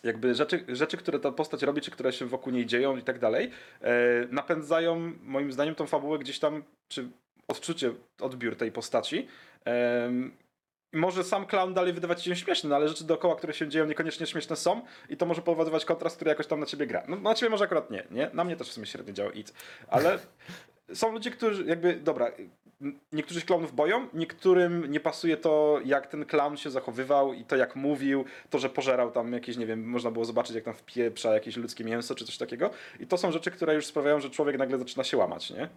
jakby 0.05 0.35
rzeczy, 0.35 0.65
rzeczy, 0.69 0.97
które 0.97 1.21
ta 1.21 1.33
postać 1.33 1.63
robi, 1.63 1.81
czy 1.81 1.91
które 1.91 2.13
się 2.13 2.27
wokół 2.27 2.53
niej 2.53 2.67
dzieją 2.67 2.97
i 2.97 3.03
tak 3.03 3.19
dalej, 3.19 3.51
e, 3.81 3.93
napędzają 4.31 5.13
moim 5.23 5.53
zdaniem 5.53 5.75
tą 5.75 5.87
fabułę 5.87 6.19
gdzieś 6.19 6.39
tam, 6.39 6.63
czy 6.89 7.09
odczucie, 7.49 7.93
odbiór 8.21 8.57
tej 8.57 8.73
postaci. 8.73 9.29
Może 10.93 11.25
sam 11.25 11.47
clown 11.47 11.75
dalej 11.75 11.93
wydawać 11.93 12.25
się 12.25 12.37
śmieszny, 12.37 12.71
no 12.71 12.77
ale 12.77 12.89
rzeczy 12.89 13.05
dookoła, 13.05 13.37
które 13.37 13.55
się 13.55 13.69
dzieją, 13.69 13.87
niekoniecznie 13.87 14.27
śmieszne 14.27 14.57
są 14.57 14.81
i 15.09 15.17
to 15.17 15.27
może 15.27 15.43
powodować 15.43 15.85
kontrast, 15.85 16.17
który 16.17 16.29
jakoś 16.29 16.47
tam 16.47 16.61
na 16.61 16.67
ciebie 16.67 16.87
gra. 16.87 17.03
No 17.09 17.17
na 17.17 17.35
ciebie 17.35 17.51
może 17.51 17.65
akurat 17.65 17.91
nie, 17.91 18.05
nie? 18.11 18.31
Na 18.33 18.45
mnie 18.45 18.57
też 18.57 18.69
w 18.69 18.73
sumie 18.73 18.87
średnio 18.87 19.13
działa 19.13 19.31
it. 19.31 19.55
Ale 19.89 20.19
są 20.95 21.13
ludzie, 21.13 21.31
którzy 21.31 21.65
jakby, 21.65 21.95
dobra, 21.97 22.33
niektórzy 23.13 23.41
się 23.41 23.47
klaunów 23.47 23.75
boją, 23.75 24.09
niektórym 24.15 24.91
nie 24.91 25.01
pasuje 25.01 25.37
to, 25.37 25.81
jak 25.85 26.07
ten 26.07 26.27
clown 26.27 26.57
się 26.57 26.71
zachowywał 26.71 27.33
i 27.33 27.45
to, 27.45 27.57
jak 27.57 27.77
mówił, 27.77 28.25
to, 28.51 28.59
że 28.59 28.69
pożerał 28.71 29.11
tam 29.11 29.33
jakieś, 29.33 29.57
nie 29.57 29.67
wiem, 29.67 29.89
można 29.89 30.11
było 30.11 30.25
zobaczyć, 30.25 30.55
jak 30.55 30.65
tam 30.65 30.75
wpieprza 30.75 31.35
jakieś 31.35 31.57
ludzkie 31.57 31.85
mięso 31.85 32.15
czy 32.15 32.25
coś 32.25 32.39
takiego. 32.39 32.71
I 33.01 33.07
to 33.07 33.17
są 33.19 33.33
rzeczy, 33.33 33.51
które 33.51 33.75
już 33.75 33.87
sprawiają, 33.87 34.21
że 34.21 34.31
człowiek 34.31 34.59
nagle 34.59 34.79
zaczyna 34.79 35.05
się 35.05 35.17
łamać, 35.17 35.51
nie? 35.51 35.69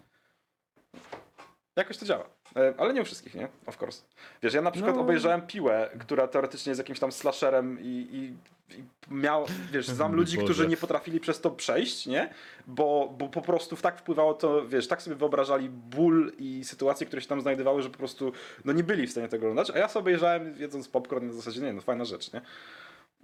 Jakoś 1.75 1.97
to 1.97 2.05
działa. 2.05 2.25
E, 2.55 2.73
Ale 2.77 2.93
nie 2.93 3.01
u 3.01 3.05
wszystkich, 3.05 3.35
nie? 3.35 3.47
Of 3.65 3.81
course. 3.81 4.03
Wiesz, 4.43 4.53
ja 4.53 4.61
na 4.61 4.71
przykład 4.71 4.95
No. 4.95 5.01
obejrzałem 5.01 5.41
Piłę, 5.47 5.89
która 5.99 6.27
teoretycznie 6.27 6.69
jest 6.69 6.79
jakimś 6.79 6.99
tam 6.99 7.11
slasherem 7.11 7.77
i, 7.81 7.85
i, 8.11 8.35
i 8.77 8.83
miał, 9.11 9.45
wiesz, 9.71 9.87
znam 9.87 10.15
ludzi, 10.19 10.35
Boże. 10.37 10.45
którzy 10.45 10.67
nie 10.67 10.77
potrafili 10.77 11.19
przez 11.19 11.41
to 11.41 11.51
przejść, 11.51 12.05
nie? 12.05 12.33
Bo, 12.67 13.15
bo 13.17 13.29
po 13.29 13.41
prostu 13.41 13.75
tak 13.75 13.99
wpływało 13.99 14.33
to, 14.33 14.67
wiesz, 14.67 14.87
tak 14.87 15.01
sobie 15.01 15.15
wyobrażali 15.15 15.69
ból 15.69 16.31
i 16.37 16.63
sytuacje, 16.63 17.07
które 17.07 17.21
się 17.21 17.27
tam 17.27 17.41
znajdowały, 17.41 17.81
że 17.81 17.89
po 17.89 17.97
prostu, 17.97 18.31
no 18.65 18.73
nie 18.73 18.83
byli 18.83 19.07
w 19.07 19.11
stanie 19.11 19.27
tego 19.27 19.45
oglądać, 19.45 19.75
a 19.75 19.79
ja 19.79 19.87
sobie 19.89 20.01
obejrzałem 20.01 20.55
jedząc 20.59 20.87
popcorn 20.87 21.27
na 21.27 21.33
zasadzie, 21.33 21.61
nie 21.61 21.73
no, 21.73 21.81
fajna 21.81 22.05
rzecz, 22.05 22.33
nie? 22.33 22.41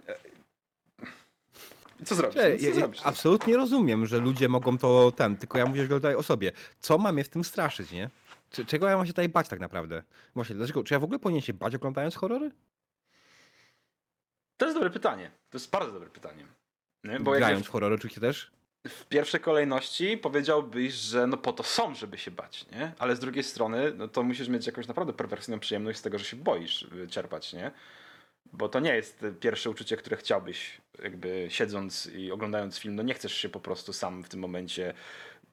E, 0.08 0.14
I 2.00 2.04
co 2.04 2.14
zrobić? 2.14 2.36
Ja, 2.36 2.42
No, 2.48 2.58
co 2.58 2.66
ja, 2.66 2.74
zrobić? 2.74 3.00
absolutnie 3.04 3.56
rozumiem, 3.56 4.06
że 4.06 4.18
ludzie 4.18 4.48
mogą 4.48 4.78
to 4.78 5.12
ten, 5.16 5.36
tylko 5.36 5.58
ja 5.58 5.66
mówię 5.66 5.88
tutaj 5.88 6.14
o 6.14 6.22
sobie. 6.22 6.52
Co 6.80 6.98
mam 6.98 7.18
je 7.18 7.24
w 7.24 7.28
tym 7.28 7.44
straszyć, 7.44 7.92
nie? 7.92 8.10
Czy, 8.52 8.66
czego 8.66 8.88
ja 8.88 8.96
mam 8.96 9.06
się 9.06 9.12
tutaj 9.12 9.28
bać 9.28 9.48
tak 9.48 9.60
naprawdę? 9.60 10.02
Właśnie, 10.34 10.56
dlaczego? 10.56 10.84
Czy 10.84 10.94
ja 10.94 11.00
w 11.00 11.04
ogóle 11.04 11.18
powinien 11.18 11.42
się 11.42 11.52
bać 11.52 11.74
oglądając 11.74 12.16
horrory? 12.16 12.50
To 14.56 14.66
jest 14.66 14.76
dobre 14.76 14.90
pytanie. 14.90 15.30
To 15.50 15.58
jest 15.58 15.70
bardzo 15.70 15.92
dobre 15.92 16.10
pytanie. 16.10 16.46
Nie? 17.04 17.20
Bo 17.20 17.32
Grając 17.32 17.66
w 17.66 17.70
horrory 17.70 17.94
oczywiście 17.94 18.20
też? 18.20 18.50
w 18.88 19.04
pierwszej 19.06 19.40
kolejności 19.40 20.18
powiedziałbyś, 20.18 20.92
że 20.94 21.26
no 21.26 21.36
po 21.36 21.52
to 21.52 21.62
są, 21.62 21.94
żeby 21.94 22.18
się 22.18 22.30
bać, 22.30 22.66
nie? 22.72 22.92
Ale 22.98 23.16
z 23.16 23.20
drugiej 23.20 23.44
strony, 23.44 23.92
no 23.96 24.08
to 24.08 24.22
musisz 24.22 24.48
mieć 24.48 24.66
jakąś 24.66 24.88
naprawdę 24.88 25.12
perwersyjną 25.12 25.60
przyjemność 25.60 25.98
z 25.98 26.02
tego, 26.02 26.18
że 26.18 26.24
się 26.24 26.36
boisz 26.36 26.82
y, 26.82 27.08
czerpać, 27.08 27.52
nie? 27.52 27.70
Bo 28.52 28.68
to 28.68 28.80
nie 28.80 28.94
jest 28.94 29.22
y, 29.22 29.32
pierwsze 29.32 29.70
uczucie, 29.70 29.96
które 29.96 30.16
chciałbyś, 30.16 30.80
jakby 31.02 31.46
siedząc 31.48 32.06
i 32.06 32.32
oglądając 32.32 32.78
film, 32.78 32.94
no 32.94 33.02
nie 33.02 33.14
chcesz 33.14 33.34
się 33.34 33.48
po 33.48 33.60
prostu 33.60 33.92
sam 33.92 34.22
w 34.24 34.28
tym 34.28 34.40
momencie 34.40 34.94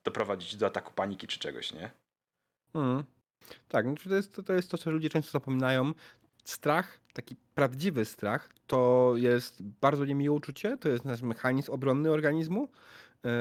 doprowadzić 0.04 0.56
do 0.56 0.66
ataku 0.66 0.94
paniki 0.94 1.28
czy 1.28 1.40
czegoś, 1.40 1.74
nie? 1.74 1.92
Mhm. 2.74 3.04
Tak, 3.68 3.86
no 3.86 3.96
to 4.10 4.16
jest, 4.16 4.42
to 4.46 4.54
jest 4.54 4.72
to, 4.72 4.78
co 4.78 4.92
ludzie 4.92 5.10
często 5.10 5.32
zapominają. 5.32 5.94
Strach, 6.44 7.00
taki 7.14 7.36
prawdziwy 7.56 8.06
strach, 8.06 8.50
to 8.68 9.14
jest 9.16 9.64
bardzo 9.64 10.06
niemiłe 10.06 10.36
uczucie, 10.36 10.78
to 10.78 10.90
jest 10.90 11.06
nasz 11.06 11.22
mechanizm 11.22 11.72
obronny 11.72 12.12
organizmu. 12.12 12.70
Yy, 13.24 13.32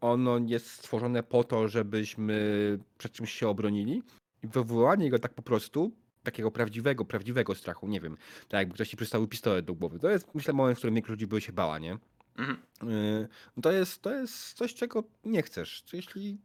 Ono 0.00 0.38
jest 0.46 0.66
stworzone 0.70 1.22
po 1.22 1.44
to, 1.44 1.68
żebyśmy 1.68 2.78
przed 2.98 3.12
czymś 3.12 3.32
się 3.32 3.48
obronili. 3.48 4.02
I 4.42 4.48
wywołanie 4.48 5.10
go 5.10 5.18
tak 5.18 5.34
po 5.34 5.42
prostu, 5.42 5.92
takiego 6.22 6.50
prawdziwego, 6.50 7.04
prawdziwego 7.04 7.54
strachu, 7.54 7.88
nie 7.88 8.00
wiem, 8.00 8.16
tak 8.48 8.58
jakby 8.58 8.74
ktoś 8.74 8.88
ci 8.88 8.96
przystawił 8.96 9.28
pistolet 9.28 9.64
do 9.64 9.74
głowy. 9.74 9.98
To 9.98 10.10
jest, 10.10 10.34
myślę, 10.34 10.54
moment, 10.54 10.78
w 10.78 10.80
którym 10.80 10.94
większość 10.94 11.10
ludzi 11.10 11.26
by 11.26 11.40
się 11.40 11.52
bała, 11.52 11.78
nie? 11.78 11.98
Mhm. 12.36 12.58
Yy, 12.82 13.28
no 13.56 13.62
to, 13.62 13.72
jest, 13.72 14.02
to 14.02 14.14
jest 14.14 14.52
coś, 14.52 14.74
czego 14.74 15.04
nie 15.24 15.42
chcesz. 15.42 15.82
To 15.82 15.96
Jeśli 15.96 16.38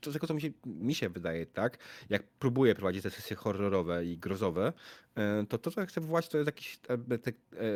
to 0.00 0.12
tego, 0.12 0.26
co 0.26 0.34
mi 0.34 0.40
się, 0.40 0.50
mi 0.66 0.94
się 0.94 1.08
wydaje, 1.08 1.46
tak? 1.46 1.78
Jak 2.10 2.22
próbuję 2.38 2.74
prowadzić 2.74 3.02
te 3.02 3.10
sesje 3.10 3.36
horrorowe 3.36 4.04
i 4.04 4.18
grozowe, 4.18 4.72
yy, 5.16 5.22
to 5.48 5.58
to, 5.58 5.70
co 5.70 5.86
chcę 5.86 6.00
wywołać, 6.00 6.28
to 6.28 6.38
jest 6.38 6.46
jakiś 6.48 6.78
e, 6.88 7.18
te, 7.18 7.30
e, 7.30 7.34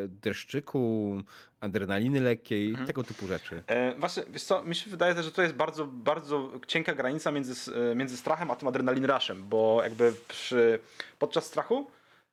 dreszczyku, 0.08 1.16
adrenaliny 1.60 2.20
lekkiej, 2.20 2.68
Mhm. 2.70 2.86
tego 2.86 3.04
typu 3.04 3.26
rzeczy. 3.26 3.62
E, 3.66 3.94
właśnie, 3.98 4.22
wiesz 4.30 4.42
co, 4.44 4.62
mi 4.64 4.74
się 4.74 4.90
wydaje 4.90 5.14
też, 5.14 5.24
że 5.24 5.32
to 5.32 5.42
jest 5.42 5.54
bardzo, 5.54 5.86
bardzo 5.86 6.52
cienka 6.66 6.94
granica 6.94 7.30
między, 7.30 7.72
e, 7.90 7.94
między 7.94 8.16
strachem 8.16 8.50
a 8.50 8.56
tym 8.56 8.68
adrenalin 8.68 9.04
rushem, 9.04 9.48
bo 9.48 9.80
jakby 9.82 10.12
przy, 10.28 10.78
podczas 11.18 11.46
strachu, 11.46 11.86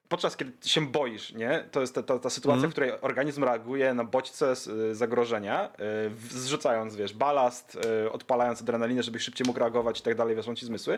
podczas 0.10 0.38
kiedy 0.38 0.52
się 0.70 0.88
boisz, 0.88 1.34
nie, 1.34 1.64
to 1.72 1.82
jest 1.82 1.96
ta, 1.96 2.04
ta, 2.04 2.20
ta 2.20 2.30
sytuacja, 2.30 2.56
Mhm. 2.66 2.72
w 2.72 2.74
której 2.74 2.92
organizm 3.02 3.44
reaguje 3.44 3.94
na 3.94 4.04
bodźce 4.04 4.52
e, 4.52 4.96
zagrożenia, 4.96 5.70
w- 6.10 6.32
zrzucając, 6.34 6.96
wiesz, 6.96 7.14
balast, 7.14 7.78
e, 8.06 8.12
odpalając 8.12 8.62
adrenalinę, 8.62 9.04
żebyś 9.04 9.24
szybciej 9.24 9.48
mógł 9.48 9.60
reagować 9.60 10.00
i 10.00 10.04
tak 10.04 10.16
dalej, 10.16 10.36
weszą 10.36 10.56
ci 10.56 10.66
zmysły. 10.66 10.98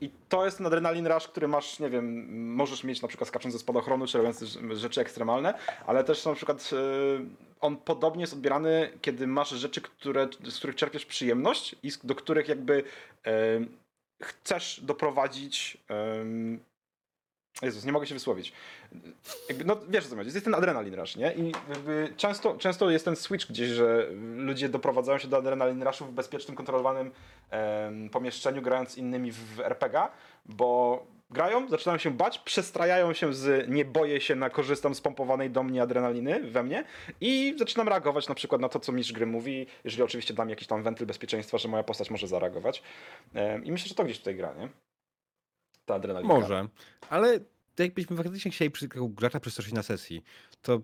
I 0.00 0.10
to 0.28 0.44
jest 0.44 0.56
ten 0.56 0.66
adrenalin 0.66 1.06
rush, 1.06 1.28
który 1.28 1.48
masz, 1.48 1.78
nie 1.78 1.90
wiem, 1.90 2.26
możesz 2.54 2.84
mieć 2.84 3.02
na 3.02 3.08
przykład 3.08 3.28
skacząc 3.28 3.52
ze 3.54 3.58
spadochronu, 3.58 4.06
czy 4.06 4.18
robiąc 4.18 4.42
rz- 4.42 4.76
rzeczy 4.76 5.00
ekstremalne, 5.00 5.54
ale 5.86 6.04
też 6.04 6.24
na 6.24 6.34
przykład 6.34 6.70
e, 6.72 6.76
on 7.60 7.76
podobnie 7.76 8.20
jest 8.20 8.32
odbierany, 8.32 8.90
kiedy 9.02 9.26
masz 9.26 9.50
rzeczy, 9.50 9.80
które, 9.80 10.28
z 10.48 10.58
których 10.58 10.76
czerpiesz 10.76 11.06
przyjemność 11.06 11.76
i 11.82 11.90
do 12.04 12.14
których 12.14 12.48
jakby 12.48 12.84
chcesz 14.22 14.80
doprowadzić. 14.82 15.78
Jezus, 17.62 17.84
nie 17.84 17.92
mogę 17.92 18.06
się 18.06 18.14
wysłowić. 18.14 18.52
Jakby, 19.48 19.64
no 19.64 19.76
wiesz 19.88 20.06
co 20.06 20.16
chodzi, 20.16 20.30
jest 20.30 20.44
ten 20.44 20.54
adrenalin 20.54 20.94
rush, 20.94 21.16
nie? 21.16 21.34
I 21.34 21.52
jakby 21.68 22.12
często, 22.16 22.56
często 22.58 22.90
jest 22.90 23.04
ten 23.04 23.16
switch 23.16 23.46
gdzieś, 23.46 23.68
że 23.68 24.08
ludzie 24.36 24.68
doprowadzają 24.68 25.18
się 25.18 25.28
do 25.28 25.36
adrenalin 25.36 25.82
rushu 25.82 26.04
w 26.04 26.12
bezpiecznym, 26.12 26.56
kontrolowanym 26.56 27.10
em, 27.50 28.10
pomieszczeniu, 28.10 28.62
grając 28.62 28.98
innymi 28.98 29.32
w 29.32 29.60
RPG, 29.60 30.08
bo 30.46 31.06
grają, 31.30 31.68
zaczynają 31.68 31.98
się 31.98 32.10
bać, 32.10 32.38
przestrajają 32.38 33.12
się 33.12 33.34
z 33.34 33.68
nie 33.68 33.84
boję 33.84 34.20
się 34.20 34.34
na 34.34 34.50
korzystam 34.50 34.94
z 34.94 35.00
pompowanej 35.00 35.50
do 35.50 35.62
mnie 35.62 35.82
adrenaliny 35.82 36.40
we 36.40 36.62
mnie 36.62 36.84
i 37.20 37.54
zaczynam 37.58 37.88
reagować 37.88 38.28
na 38.28 38.34
przykład 38.34 38.60
na 38.60 38.68
to, 38.68 38.80
co 38.80 38.92
mistrz 38.92 39.12
gry 39.12 39.26
mówi, 39.26 39.66
jeżeli 39.84 40.02
oczywiście 40.02 40.34
dam 40.34 40.50
jakiś 40.50 40.68
tam 40.68 40.82
wentyl 40.82 41.06
bezpieczeństwa, 41.06 41.58
że 41.58 41.68
moja 41.68 41.82
postać 41.82 42.10
może 42.10 42.26
zareagować. 42.26 42.82
I 43.64 43.72
myślę, 43.72 43.88
że 43.88 43.94
to 43.94 44.04
gdzieś 44.04 44.18
tutaj 44.18 44.36
gra, 44.36 44.54
nie? 44.58 44.68
Ta 45.86 45.94
adrenalina. 45.94 46.34
Może, 46.34 46.68
ale 47.10 47.40
jakbyśmy 47.78 48.16
faktycznie 48.16 48.50
chcieli 48.50 48.70
przy, 48.70 48.88
gracza 48.88 49.40
przestraszyć 49.40 49.72
na 49.72 49.82
sesji, 49.82 50.24
to 50.62 50.82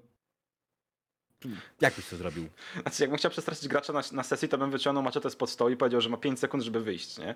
jak 1.80 1.94
byś 1.94 2.06
to 2.08 2.16
zrobił? 2.16 2.48
Znaczy, 2.82 3.02
jakbym 3.02 3.18
chciał 3.18 3.30
przestraszyć 3.30 3.68
gracza 3.68 3.92
na, 3.92 4.02
na 4.12 4.22
sesji, 4.22 4.48
to 4.48 4.58
bym 4.58 4.70
wyciągnął 4.70 5.02
maczetę 5.02 5.30
spod 5.30 5.50
stołu 5.50 5.70
i 5.70 5.76
powiedział, 5.76 6.00
że 6.00 6.08
ma 6.08 6.16
5 6.16 6.38
sekund, 6.38 6.62
żeby 6.62 6.80
wyjść, 6.80 7.18
nie? 7.18 7.34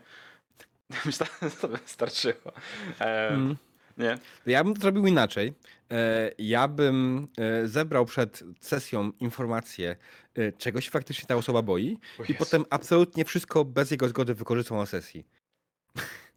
Myślę, 1.06 1.26
że 1.42 1.50
to 1.50 1.68
by 1.68 1.76
wystarczyło. 1.76 2.52
Em, 2.98 3.34
Mm. 3.34 3.56
Nie? 3.98 4.18
Ja 4.46 4.64
bym 4.64 4.74
to 4.74 4.80
zrobił 4.80 5.06
inaczej. 5.06 5.54
E, 5.90 6.30
Ja 6.38 6.68
bym 6.68 7.28
e, 7.38 7.68
zebrał 7.68 8.04
przed 8.06 8.42
sesją 8.60 9.12
informacje, 9.20 9.96
e, 10.34 10.52
czego 10.52 10.80
się 10.80 10.90
faktycznie 10.90 11.26
ta 11.26 11.36
osoba 11.36 11.62
boi 11.62 11.98
i 12.28 12.34
potem 12.34 12.64
absolutnie 12.70 13.24
wszystko 13.24 13.64
bez 13.64 13.90
jego 13.90 14.08
zgody 14.08 14.34
wykorzystał 14.34 14.76
na 14.78 14.86
sesji. 14.86 15.26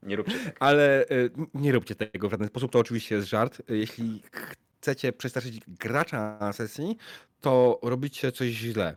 Nie 0.03 0.15
róbcie 0.15 0.39
tak. 0.39 0.55
Ale 0.59 1.01
e, 1.01 1.29
nie 1.53 1.71
róbcie 1.71 1.95
tego 1.95 2.27
w 2.27 2.31
żaden 2.31 2.47
sposób, 2.47 2.71
to 2.71 2.79
oczywiście 2.79 3.15
jest 3.15 3.27
żart. 3.27 3.61
Jeśli 3.69 4.23
chcecie 4.31 5.13
przestraszyć 5.13 5.59
gracza 5.67 6.37
na 6.41 6.53
sesji, 6.53 6.97
to 7.41 7.79
robicie 7.83 8.31
coś 8.31 8.49
źle. 8.49 8.95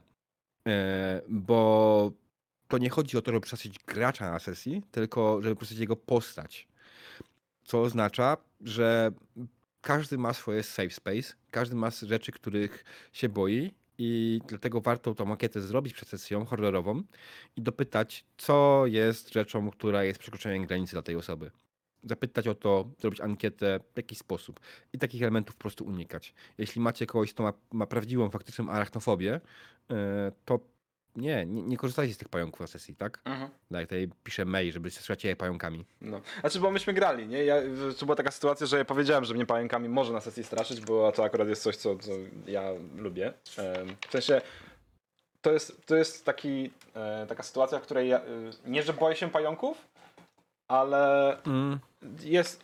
E, 0.66 1.22
Bo 1.28 2.12
to 2.68 2.78
nie 2.78 2.90
chodzi 2.90 3.18
o 3.18 3.22
to, 3.22 3.30
żeby 3.30 3.40
przestraszyć 3.40 3.78
gracza 3.86 4.30
na 4.30 4.38
sesji, 4.38 4.82
tylko 4.90 5.42
żeby 5.42 5.56
przestraszyć 5.56 5.80
jego 5.80 5.96
postać. 5.96 6.68
Co 7.64 7.82
oznacza, 7.82 8.36
że 8.60 9.12
każdy 9.80 10.18
ma 10.18 10.32
swoje 10.32 10.62
safe 10.62 10.90
space, 10.90 11.34
każdy 11.50 11.76
ma 11.76 11.90
rzeczy, 11.90 12.32
których 12.32 12.84
się 13.12 13.28
boi 13.28 13.74
i 14.02 14.40
dlatego 14.46 14.80
warto 14.80 15.14
tą 15.14 15.24
makietę 15.24 15.60
zrobić 15.60 15.94
przed 15.94 16.08
sesją 16.08 16.44
horrorową 16.44 17.02
i 17.56 17.62
dopytać, 17.62 18.24
co 18.36 18.86
jest 18.86 19.32
rzeczą, 19.32 19.70
która 19.70 20.04
jest 20.04 20.20
przekroczeniem 20.20 20.66
granicy 20.66 20.92
dla 20.92 21.02
tej 21.02 21.16
osoby. 21.16 21.50
Zapytać 22.02 22.48
o 22.48 22.54
to, 22.54 22.90
zrobić 22.98 23.20
ankietę 23.20 23.80
w 23.94 23.96
jakiś 23.96 24.18
sposób 24.18 24.60
i 24.92 24.98
takich 24.98 25.22
elementów 25.22 25.54
po 25.54 25.60
prostu 25.60 25.84
unikać. 25.84 26.34
Jeśli 26.58 26.80
macie 26.80 27.06
kogoś, 27.06 27.32
kto 27.32 27.42
ma, 27.42 27.52
ma 27.72 27.86
prawdziwą, 27.86 28.30
faktyczną 28.30 28.70
arachnofobię, 28.70 29.40
yy, 29.88 29.96
to 30.44 30.60
nie, 31.16 31.46
nie, 31.46 31.62
nie 31.62 31.76
korzystajcie 31.76 32.14
z 32.14 32.18
tych 32.18 32.28
pająków 32.28 32.60
na 32.60 32.66
sesji, 32.66 32.94
tak? 32.96 33.20
Mhm. 33.24 33.50
Tak, 33.72 33.82
tutaj 33.82 34.08
piszę 34.24 34.44
mail, 34.44 34.72
żeby 34.72 34.90
strzelać 34.90 35.24
je 35.24 35.36
pająkami. 35.36 35.84
No. 36.00 36.20
Znaczy, 36.40 36.60
bo 36.60 36.70
myśmy 36.70 36.92
grali, 36.92 37.26
nie? 37.26 37.44
Ja, 37.44 37.56
to 37.98 38.06
była 38.06 38.16
taka 38.16 38.30
sytuacja, 38.30 38.66
że 38.66 38.78
ja 38.78 38.84
powiedziałem, 38.84 39.24
że 39.24 39.34
mnie 39.34 39.46
pająkami 39.46 39.88
może 39.88 40.12
na 40.12 40.20
sesji 40.20 40.44
straszyć, 40.44 40.80
bo 40.80 41.12
to 41.12 41.24
akurat 41.24 41.48
jest 41.48 41.62
coś, 41.62 41.76
co, 41.76 41.96
co 41.98 42.12
ja 42.46 42.70
lubię. 42.96 43.32
W 44.08 44.12
sensie, 44.12 44.40
to 45.42 45.52
jest, 45.52 45.86
to 45.86 45.96
jest 45.96 46.24
taki, 46.24 46.70
e, 46.94 47.26
taka 47.28 47.42
sytuacja, 47.42 47.78
w 47.78 47.82
której 47.82 48.08
ja, 48.08 48.18
e, 48.18 48.24
nie, 48.66 48.82
że 48.82 48.92
boję 48.92 49.16
się 49.16 49.30
pająków, 49.30 49.84
ale 50.68 51.36
Mm. 51.46 51.78
jest, 52.22 52.62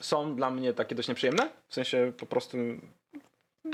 są 0.00 0.36
dla 0.36 0.50
mnie 0.50 0.72
takie 0.72 0.94
dość 0.94 1.08
nieprzyjemne, 1.08 1.48
w 1.68 1.74
sensie 1.74 2.12
po 2.18 2.26
prostu 2.26 2.56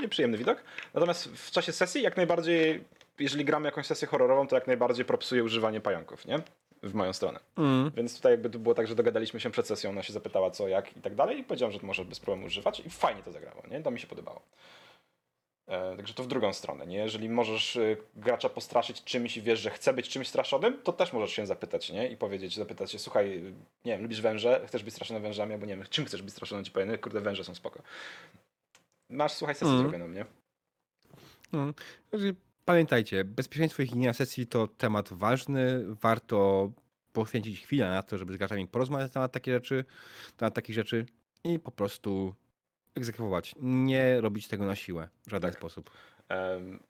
nieprzyjemny 0.01 0.37
widok. 0.37 0.63
Natomiast 0.93 1.27
w 1.27 1.51
czasie 1.51 1.71
sesji 1.71 2.01
jak 2.01 2.17
najbardziej, 2.17 2.83
jeżeli 3.19 3.45
gramy 3.45 3.65
jakąś 3.65 3.85
sesję 3.85 4.07
horrorową, 4.07 4.47
to 4.47 4.55
jak 4.55 4.67
najbardziej 4.67 5.05
propsuję 5.05 5.43
używanie 5.43 5.81
pająków, 5.81 6.25
nie? 6.25 6.39
W 6.83 6.93
moją 6.93 7.13
stronę. 7.13 7.39
Mm. 7.57 7.91
Więc 7.95 8.15
tutaj 8.15 8.31
jakby 8.31 8.49
to 8.49 8.59
było 8.59 8.75
tak, 8.75 8.87
że 8.87 8.95
dogadaliśmy 8.95 9.39
się 9.39 9.51
przed 9.51 9.67
sesją, 9.67 9.89
ona 9.89 10.03
się 10.03 10.13
zapytała 10.13 10.51
co, 10.51 10.67
jak 10.67 10.97
i 10.97 11.01
tak 11.01 11.15
dalej 11.15 11.39
i 11.39 11.43
powiedziałem, 11.43 11.73
że 11.73 11.79
to 11.79 11.87
może 11.87 12.05
bez 12.05 12.19
problemu 12.19 12.47
używać 12.47 12.79
i 12.79 12.89
fajnie 12.89 13.23
to 13.23 13.31
zagrało, 13.31 13.63
nie? 13.71 13.81
To 13.81 13.91
mi 13.91 13.99
się 13.99 14.07
podobało. 14.07 14.41
E, 15.67 15.95
także 15.95 16.13
to 16.13 16.23
w 16.23 16.27
drugą 16.27 16.53
stronę, 16.53 16.85
nie? 16.87 16.97
Jeżeli 16.97 17.29
możesz 17.29 17.75
y, 17.75 17.97
gracza 18.15 18.49
postraszyć 18.49 19.03
czymś 19.03 19.37
i 19.37 19.41
wiesz, 19.41 19.59
że 19.59 19.69
chce 19.69 19.93
być 19.93 20.09
czymś 20.09 20.27
straszonym, 20.27 20.81
to 20.83 20.93
też 20.93 21.13
możesz 21.13 21.31
się 21.31 21.45
zapytać, 21.45 21.89
nie? 21.89 22.07
I 22.07 22.17
powiedzieć, 22.17 22.55
zapytać 22.55 22.91
się, 22.91 22.99
słuchaj, 22.99 23.41
nie 23.85 23.91
wiem, 23.91 24.01
lubisz 24.01 24.21
węże, 24.21 24.61
chcesz 24.67 24.83
być 24.83 24.93
straszony 24.93 25.19
wężami, 25.19 25.53
albo 25.53 25.65
nie 25.65 25.75
wiem, 25.75 25.85
czym 25.89 26.05
chcesz 26.05 26.21
być 26.21 26.31
straszony, 26.31 26.63
ci 26.63 26.71
powiem, 26.71 26.97
kurde, 26.97 27.21
węże 27.21 27.43
są 27.43 27.55
spoko. 27.55 27.81
Masz, 29.13 29.31
słuchaj, 29.33 29.55
sesję 29.55 29.67
Mm. 29.73 29.81
zrobioną, 29.81 30.07
nie? 30.07 30.25
Mm. 31.53 31.73
Także 32.09 32.33
Pamiętajcie, 32.65 33.23
bezpieczeństwo 33.25 33.83
i 33.83 33.87
higiena 33.87 34.13
sesji 34.13 34.47
to 34.47 34.67
temat 34.67 35.09
ważny. 35.13 35.85
Warto 36.01 36.71
poświęcić 37.13 37.61
chwilę 37.63 37.89
na 37.89 38.03
to, 38.03 38.17
żeby 38.17 38.33
z 38.33 38.37
graczami 38.37 38.67
porozmawiać 38.67 39.09
na 39.09 39.13
temat 39.13 39.31
takich 39.31 39.53
rzeczy, 39.53 39.85
na 40.41 40.51
takich 40.51 40.75
rzeczy 40.75 41.05
i 41.43 41.59
po 41.59 41.71
prostu 41.71 42.33
egzekwować. 42.95 43.55
Nie 43.59 44.21
robić 44.21 44.47
tego 44.47 44.65
na 44.65 44.75
siłę 44.75 45.09
w 45.27 45.31
żaden 45.31 45.51
Tak. 45.51 45.59
sposób. 45.59 45.89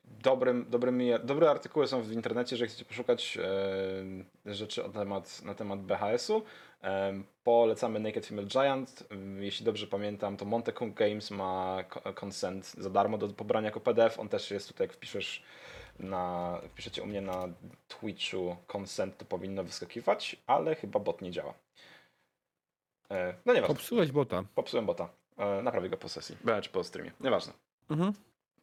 Dobrym, 0.06 0.66
dobrymi, 0.70 1.10
dobre 1.24 1.50
artykuły 1.50 1.88
są 1.88 2.02
w 2.02 2.12
internecie, 2.12 2.58
że 2.58 2.68
chcecie 2.68 2.86
poszukać 2.86 3.38
rzeczy 4.46 4.84
na 4.84 4.90
temat, 4.90 5.42
na 5.46 5.54
temat 5.56 5.82
BHS-u. 5.82 6.44
Polecamy 7.44 8.00
Naked 8.00 8.26
Female 8.26 8.46
Giant. 8.48 9.04
Jeśli 9.40 9.66
dobrze 9.66 9.88
pamiętam, 9.88 10.38
to 10.38 10.46
Monte 10.46 10.74
Games 10.96 11.32
ma 11.32 11.78
consent 12.20 12.74
za 12.78 12.90
darmo 12.90 13.18
do 13.18 13.28
pobrania 13.30 13.66
jako 13.66 13.80
PDF. 13.80 14.20
On 14.20 14.30
też 14.30 14.52
jest 14.52 14.68
tutaj, 14.68 14.88
jak 14.88 14.96
wpiszesz 14.96 15.44
na, 16.00 16.58
wpiszecie 16.70 17.04
u 17.04 17.06
mnie 17.06 17.22
na 17.22 17.48
Twitchu 17.88 18.56
consent, 18.68 19.18
to 19.18 19.26
powinno 19.26 19.64
wyskakiwać, 19.64 20.36
ale 20.48 20.76
chyba 20.76 21.00
bot 21.00 21.22
nie 21.22 21.32
działa. 21.32 21.54
E, 23.12 23.34
No 23.46 23.54
nieważne, 23.54 23.76
Popsułeś 23.76 24.12
bota. 24.12 24.44
popsułem 24.56 24.86
bota. 24.86 25.10
E, 25.38 25.62
Naprawię 25.62 25.90
go 25.90 25.98
po 25.98 26.10
sesji, 26.10 26.38
czy 26.62 26.70
po 26.70 26.84
streamie, 26.84 27.12
nieważne. 27.20 27.54
Mhm. 27.90 28.14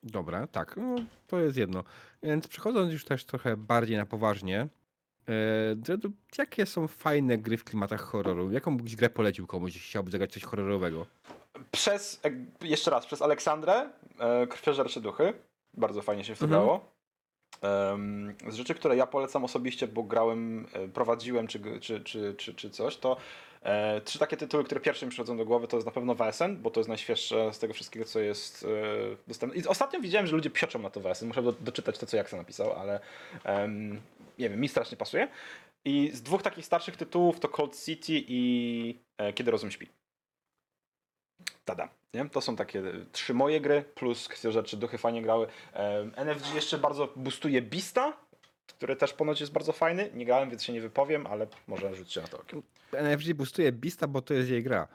Dobra, 0.03 0.47
tak, 0.47 0.77
no, 0.77 0.97
to 1.27 1.39
jest 1.39 1.57
jedno. 1.57 1.85
Więc 2.23 2.49
przechodząc 2.49 2.93
już 2.93 3.05
też 3.05 3.25
trochę 3.25 3.57
bardziej 3.57 3.97
na 3.97 4.07
poważnie, 4.07 4.69
e, 5.29 5.33
jakie 6.39 6.67
są 6.67 6.89
fajne 6.89 7.39
gry 7.39 7.57
w 7.57 7.65
klimatach 7.65 8.01
horroru? 8.01 8.53
Jaką 8.53 8.77
byś 8.77 8.97
grę 8.97 9.11
polecił 9.11 9.47
komuś, 9.47 9.75
jeśli 9.75 9.89
chciałby 9.91 10.11
zagrać 10.11 10.33
coś 10.33 10.43
horrorowego? 10.43 11.07
Przez, 11.71 12.21
jeszcze 12.61 12.91
raz, 12.91 13.07
przez 13.07 13.23
Aleksandrę, 13.23 13.91
e, 14.19 14.47
Krwiożercze 14.47 15.01
Duchy. 15.01 15.33
Bardzo 15.75 16.03
fajnie 16.03 16.25
się 16.25 16.35
w 16.35 16.39
to 16.39 16.45
Mhm. 16.45 16.61
grało. 16.63 16.91
Z 18.49 18.55
rzeczy, 18.55 18.75
które 18.75 18.97
ja 18.97 19.07
polecam 19.07 19.45
osobiście, 19.45 19.89
bo 19.89 20.03
grałem, 20.03 20.67
e, 20.73 20.89
prowadziłem 20.89 21.47
czy, 21.47 21.61
czy, 21.81 22.01
czy, 22.01 22.35
czy, 22.35 22.55
czy 22.55 22.71
coś, 22.71 22.97
to 22.97 23.17
e, 23.63 24.01
trzy 24.01 24.19
takie 24.19 24.37
tytuły, 24.37 24.65
które 24.65 24.81
pierwsze 24.81 25.07
mi 25.07 25.11
przychodzą 25.11 25.37
do 25.37 25.45
głowy, 25.45 25.69
to 25.69 25.77
jest 25.77 25.87
na 25.87 25.93
pewno 25.93 26.15
WSN, 26.15 26.57
bo 26.57 26.71
to 26.71 26.81
jest 26.81 26.89
najświeższe 26.89 27.53
z 27.55 27.59
tego 27.59 27.75
wszystkiego, 27.75 28.05
co 28.05 28.21
jest 28.21 28.65
e, 28.65 29.17
dostępne. 29.29 29.61
I 29.61 29.67
ostatnio 29.67 30.01
widziałem, 30.01 30.27
że 30.27 30.37
ludzie 30.37 30.51
psioczą 30.51 30.79
na 30.79 30.91
to 30.91 31.01
WSN, 31.01 31.27
muszę 31.27 31.43
do, 31.43 31.53
doczytać 31.53 31.99
to, 31.99 32.07
co 32.07 32.17
Jaksa 32.17 32.37
napisał, 32.37 32.73
ale 32.73 33.01
em, 33.45 34.01
nie 34.41 34.51
wiem, 34.51 34.61
mi 34.61 34.69
strasznie 34.69 34.97
pasuje. 34.97 35.29
I 35.85 36.11
z 36.15 36.23
dwóch 36.23 36.43
takich 36.43 36.67
starszych 36.67 36.97
tytułów 36.97 37.41
to 37.41 37.49
Cold 37.49 37.85
City 37.85 38.13
i 38.29 39.01
e, 39.19 39.33
Kiedy 39.33 39.51
Rozum 39.51 39.71
Śpi. 39.71 39.89
Tada. 41.65 41.89
Nie? 42.15 42.29
To 42.31 42.41
są 42.41 42.57
takie 42.57 42.79
e, 42.79 42.83
trzy 43.13 43.35
moje 43.35 43.61
gry, 43.61 43.85
plus 43.95 44.29
kwestia 44.29 44.51
rzeczy, 44.51 44.77
duchy 44.77 44.99
fajnie 44.99 45.23
grały. 45.23 45.47
Em, 45.73 46.13
NFG 46.27 46.55
jeszcze 46.55 46.79
bardzo 46.79 47.13
boostuje 47.17 47.63
Bista, 47.63 48.17
który 48.67 48.97
też 48.97 49.13
ponoć 49.13 49.41
jest 49.41 49.53
bardzo 49.53 49.73
fajny. 49.73 50.11
Nie 50.15 50.25
grałem, 50.27 50.51
więc 50.51 50.65
się 50.65 50.73
nie 50.73 50.81
wypowiem, 50.81 51.27
ale 51.27 51.47
może 51.67 51.95
rzućcie 51.95 52.21
na 52.21 52.27
to 52.29 52.39
okiem. 52.41 52.63
NFG 52.93 53.35
boostuje 53.35 53.73
Bista, 53.73 54.07
bo 54.07 54.23
to 54.23 54.35
jest 54.35 54.51
jej 54.51 54.63
gra. 54.63 54.89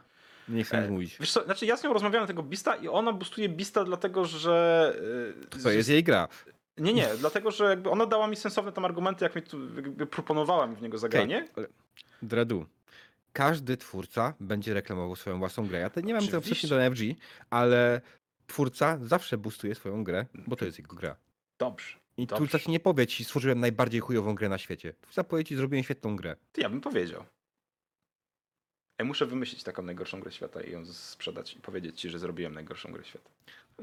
Nie 0.50 0.64
chcę 0.64 0.78
E, 0.78 0.90
mówić. 0.90 1.18
Wiesz 1.20 1.32
co, 1.32 1.44
znaczy 1.44 1.66
ja 1.66 1.78
z 1.78 1.84
nią 1.84 1.94
rozmawiałem 1.94 2.24
na 2.24 2.28
tego 2.28 2.44
Bista 2.44 2.76
i 2.76 2.88
ona 2.88 3.14
boostuje 3.14 3.50
Bista 3.50 3.84
dlatego, 3.84 4.26
że... 4.26 4.94
e, 5.56 5.60
To 5.64 5.72
jest 5.72 5.90
jej 5.90 6.04
gra. 6.04 6.28
Nie, 6.78 6.94
nie, 6.94 7.08
dlatego, 7.20 7.52
że 7.52 7.66
jakby 7.66 7.90
ona 7.90 8.06
dała 8.06 8.28
mi 8.28 8.36
sensowne 8.36 8.72
tam 8.72 8.86
argumenty, 8.86 9.26
jak 9.26 9.36
mi 9.36 9.42
tu 9.42 9.76
jakby 9.76 10.08
proponowała 10.08 10.68
mi 10.68 10.76
w 10.76 10.82
niego 10.82 10.98
zagranie. 10.98 11.48
ale- 11.56 11.68
Dredu. 12.22 12.66
Każdy 13.34 13.78
twórca 13.78 14.34
będzie 14.40 14.74
reklamował 14.74 15.16
swoją 15.16 15.40
własną 15.40 15.68
grę. 15.68 15.80
Ja 15.80 15.90
to 15.90 16.02
nie 16.02 16.14
mam 16.14 16.26
tego 16.26 16.42
wcześniej 16.42 16.70
do 16.70 16.76
NFG, 16.82 17.02
ale 17.50 18.02
twórca 18.48 18.98
zawsze 19.02 19.38
boostuje 19.38 19.76
swoją 19.76 20.04
grę, 20.04 20.26
bo 20.48 20.56
to 20.56 20.66
jest 20.66 20.78
jego 20.78 20.96
gra. 20.96 21.16
Dobrze. 21.60 21.98
I 22.18 22.26
Dobrze. 22.28 22.36
twórca 22.46 22.60
ci 22.60 22.72
nie 22.72 22.80
powie 22.80 23.08
ci, 23.08 23.24
stworzyłem 23.26 23.60
najbardziej 23.60 24.02
chujową 24.02 24.36
grę 24.36 24.50
na 24.50 24.58
świecie. 24.58 24.94
Twórca 25.02 25.24
powie 25.24 25.44
ci, 25.44 25.56
zrobiłem 25.56 25.84
świetną 25.84 26.16
grę. 26.16 26.36
Ty, 26.52 26.62
ja 26.62 26.70
bym 26.70 26.82
powiedział. 26.82 27.24
Ja 29.00 29.06
muszę 29.06 29.26
wymyślić 29.26 29.64
taką 29.64 29.82
najgorszą 29.84 30.20
grę 30.20 30.32
świata 30.32 30.62
i 30.62 30.72
ją 30.72 30.86
sprzedać 30.86 31.54
i 31.54 31.60
powiedzieć 31.60 32.00
ci, 32.02 32.10
że 32.10 32.20
zrobiłem 32.20 32.54
najgorszą 32.54 32.92
grę 32.92 33.04
świata. 33.04 33.30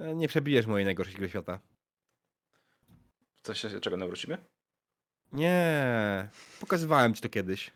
E, 0.00 0.14
Nie 0.14 0.28
przebijesz 0.28 0.66
mojej 0.66 0.84
najgorszej 0.84 1.14
gry 1.16 1.28
świata. 1.28 1.60
Co 3.42 3.54
się, 3.54 3.80
czego 3.80 3.96
nawrócimy? 3.96 4.38
Nie, 5.32 6.28
pokazywałem 6.60 7.14
ci 7.14 7.22
to 7.22 7.28
kiedyś. 7.28 7.70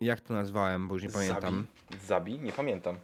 Jak 0.00 0.20
to 0.20 0.34
nazwałem, 0.34 0.88
bo 0.88 0.94
już 0.94 1.02
nie 1.02 1.10
pamiętam. 1.10 1.66
Zabi? 1.90 2.06
Zabi? 2.06 2.38
Nie 2.38 2.52
pamiętam. 2.52 2.98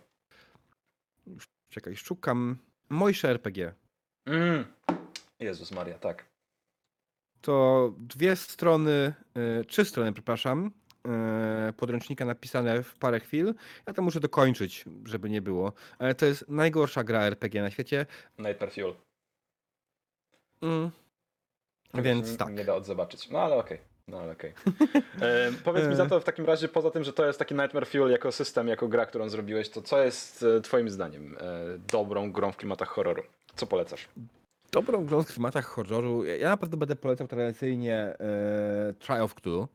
Czekaj, 1.68 1.96
szukam. 1.96 2.58
Mojsze 2.88 3.28
RPG. 3.28 3.74
Mm. 4.26 4.64
Jezus 5.38 5.70
Maria, 5.70 5.98
tak. 5.98 6.24
To 7.40 7.94
dwie 7.98 8.36
strony, 8.36 9.14
y, 9.60 9.64
trzy 9.64 9.84
strony, 9.84 10.12
przepraszam, 10.12 10.70
y, 11.68 11.72
podręcznika 11.72 12.24
napisane 12.24 12.82
w 12.82 12.94
parę 12.94 13.20
chwil. 13.20 13.54
Ja 13.86 13.92
to 13.92 14.02
muszę 14.02 14.20
dokończyć, 14.20 14.84
żeby 15.04 15.30
nie 15.30 15.42
było. 15.42 15.72
Ale 15.98 16.14
to 16.14 16.26
jest 16.26 16.48
najgorsza 16.48 17.04
gra 17.04 17.22
RPG 17.22 17.62
na 17.62 17.70
świecie. 17.70 18.06
Nightmare 18.38 18.72
Fuel. 18.72 18.94
Mm. 20.62 20.90
Więc 21.94 22.36
tak. 22.36 22.54
Nie 22.54 22.64
da 22.64 22.74
odzobaczyć. 22.74 23.30
No 23.30 23.38
ale 23.38 23.56
okej. 23.56 23.78
No 24.08 24.18
ale 24.20 24.32
okej. 24.32 24.52
E, 25.20 25.52
powiedz 25.64 25.88
mi 25.88 25.96
za 25.96 26.06
to 26.06 26.20
w 26.20 26.24
takim 26.24 26.44
razie, 26.44 26.68
poza 26.68 26.90
tym, 26.90 27.04
że 27.04 27.12
to 27.12 27.26
jest 27.26 27.38
taki 27.38 27.54
Nightmare 27.54 27.86
Fuel 27.86 28.10
jako 28.10 28.32
system, 28.32 28.68
jako 28.68 28.88
gra, 28.88 29.06
którą 29.06 29.28
zrobiłeś, 29.28 29.68
to 29.70 29.82
co 29.82 30.02
jest 30.04 30.42
e, 30.58 30.60
twoim 30.60 30.90
zdaniem 30.90 31.36
e, 31.40 31.78
dobrą 31.92 32.32
grą 32.32 32.52
w 32.52 32.56
klimatach 32.56 32.88
horroru? 32.88 33.22
Co 33.56 33.66
polecasz? 33.66 34.08
Dobrą 34.72 35.06
grą 35.06 35.22
w 35.22 35.26
klimatach 35.26 35.64
horroru. 35.64 36.24
Ja 36.24 36.48
naprawdę 36.48 36.76
będę 36.76 36.96
polecał 36.96 37.28
tradycyjnie 37.28 37.96
e, 37.96 38.94
Trial 38.98 39.22
of 39.22 39.34
Cthulhu. 39.34 39.68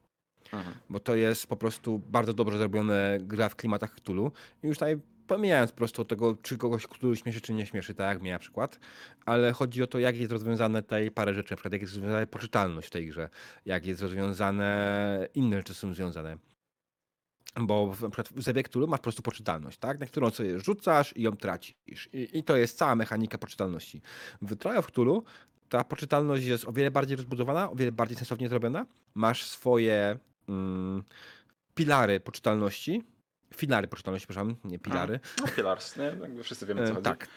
bo 0.89 0.99
to 0.99 1.15
jest 1.15 1.47
po 1.47 1.55
prostu 1.55 1.99
bardzo 1.99 2.33
dobrze 2.33 2.57
zrobione 2.57 3.17
gra 3.21 3.49
w 3.49 3.55
klimatach 3.55 3.95
Cthulhu. 3.95 4.31
I 4.63 4.67
już 4.67 4.77
tutaj 4.77 4.97
pomijając 5.27 5.71
po 5.71 5.77
prostu 5.77 6.05
tego, 6.05 6.37
czy 6.41 6.57
kogoś 6.57 6.87
Cthulhu 6.87 7.15
śmieszy, 7.15 7.41
czy 7.41 7.53
nie 7.53 7.65
śmieszy, 7.65 7.93
tak 7.95 8.07
jak 8.07 8.21
mnie 8.21 8.31
na 8.31 8.39
przykład, 8.39 8.79
ale 9.25 9.53
chodzi 9.53 9.83
o 9.83 9.87
to, 9.87 9.99
jak 9.99 10.17
jest 10.17 10.31
rozwiązane 10.31 10.83
tutaj 10.83 11.11
parę 11.11 11.33
rzeczy, 11.33 11.51
na 11.51 11.57
przykład 11.57 11.73
jak 11.73 11.81
jest 11.81 11.93
rozwiązana 11.93 12.25
poczytalność 12.25 12.87
w 12.87 12.91
tej 12.91 13.07
grze, 13.07 13.29
jak 13.65 13.85
jest 13.85 14.01
rozwiązane, 14.01 15.27
inne 15.33 15.57
rzeczy 15.57 15.73
są 15.73 15.93
związane. 15.93 16.37
Bo 17.61 17.87
na 18.01 18.09
przykład 18.09 18.29
w 18.29 18.41
Zewie 18.41 18.63
Cthulhu 18.63 18.87
masz 18.87 18.99
po 18.99 19.03
prostu 19.03 19.21
poczytalność, 19.21 19.77
tak? 19.77 19.99
na 19.99 20.05
którą 20.05 20.29
sobie 20.29 20.59
rzucasz 20.59 21.17
i 21.17 21.21
ją 21.21 21.31
tracisz. 21.31 22.09
I, 22.13 22.37
I 22.37 22.43
to 22.43 22.57
jest 22.57 22.77
cała 22.77 22.95
mechanika 22.95 23.37
poczytalności. 23.37 24.01
W 24.41 24.55
Trial 24.55 24.77
of 24.77 24.87
Cthulhu 24.87 25.23
ta 25.69 25.83
poczytalność 25.83 26.45
jest 26.45 26.67
o 26.67 26.71
wiele 26.71 26.91
bardziej 26.91 27.17
rozbudowana, 27.17 27.71
o 27.71 27.75
wiele 27.75 27.91
bardziej 27.91 28.17
sensownie 28.17 28.49
zrobiona. 28.49 28.85
Masz 29.15 29.43
swoje 29.43 30.19
mm, 30.49 31.03
pilary 31.75 32.19
poczytalności. 32.19 33.03
Filary 33.57 33.87
poczytalności, 33.87 34.27
przepraszam, 34.27 34.55
nie 34.63 34.79
pilary. 34.79 35.19
No 35.41 35.47
Pillars, 35.55 35.97
nie? 35.97 36.03
Jakby 36.03 36.43
wszyscy 36.43 36.65
wiemy, 36.65 36.81
E, 36.81 36.87
co 36.87 36.93
chodzi. 36.93 37.03
tak. 37.03 37.27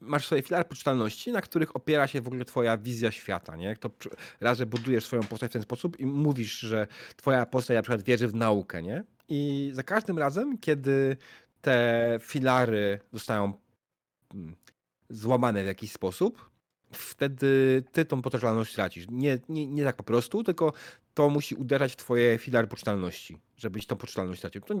Masz 0.00 0.26
swoje 0.26 0.42
filary 0.42 0.64
poczytalności, 0.64 1.32
na 1.32 1.40
których 1.42 1.76
opiera 1.76 2.06
się 2.06 2.20
w 2.20 2.26
ogóle 2.26 2.44
twoja 2.44 2.78
wizja 2.78 3.10
świata, 3.12 3.56
nie? 3.56 3.76
To 3.76 3.90
raz, 4.40 4.58
że 4.58 4.66
budujesz 4.66 5.04
swoją 5.04 5.22
postać 5.22 5.50
w 5.50 5.52
ten 5.52 5.62
sposób 5.62 6.00
i 6.00 6.06
mówisz, 6.06 6.58
że 6.58 6.86
twoja 7.16 7.46
postać 7.46 7.74
na 7.74 7.82
przykład 7.82 8.02
wierzy 8.02 8.28
w 8.28 8.34
naukę, 8.34 8.82
nie? 8.82 9.04
I 9.28 9.70
za 9.74 9.82
każdym 9.82 10.18
razem, 10.18 10.58
kiedy 10.58 11.16
te 11.60 12.18
filary 12.22 13.00
zostają 13.12 13.52
mm, 14.34 14.56
złamane 15.10 15.62
w 15.62 15.66
jakiś 15.66 15.92
sposób, 15.92 16.50
wtedy 16.92 17.82
ty 17.92 18.04
tą 18.04 18.22
poczytalność 18.22 18.74
tracisz. 18.74 19.06
Nie, 19.10 19.38
nie, 19.48 19.66
nie 19.66 19.84
tak 19.84 19.96
po 19.96 20.02
prostu, 20.04 20.44
tylko 20.44 20.72
to 21.14 21.30
musi 21.30 21.54
uderzać 21.54 21.92
w 21.92 21.96
twoje 21.96 22.38
filary 22.38 22.68
poczytalności, 22.68 23.38
żebyś 23.56 23.86
tą 23.86 23.96
poczytalność 23.96 24.40
stracił. 24.40 24.60
To 24.62 24.74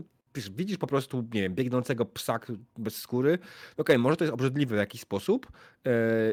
widzisz 0.50 0.78
po 0.78 0.86
prostu, 0.86 1.24
nie 1.34 1.42
wiem, 1.42 1.54
biegnącego 1.54 2.04
psa 2.04 2.40
bez 2.78 2.96
skóry. 2.96 3.38
Okej, 3.76 3.98
może 3.98 4.16
to 4.16 4.24
jest 4.24 4.34
obrzydliwe 4.34 4.76
w 4.76 4.78
jakiś 4.78 5.00
sposób 5.00 5.52
yy, 5.84 5.92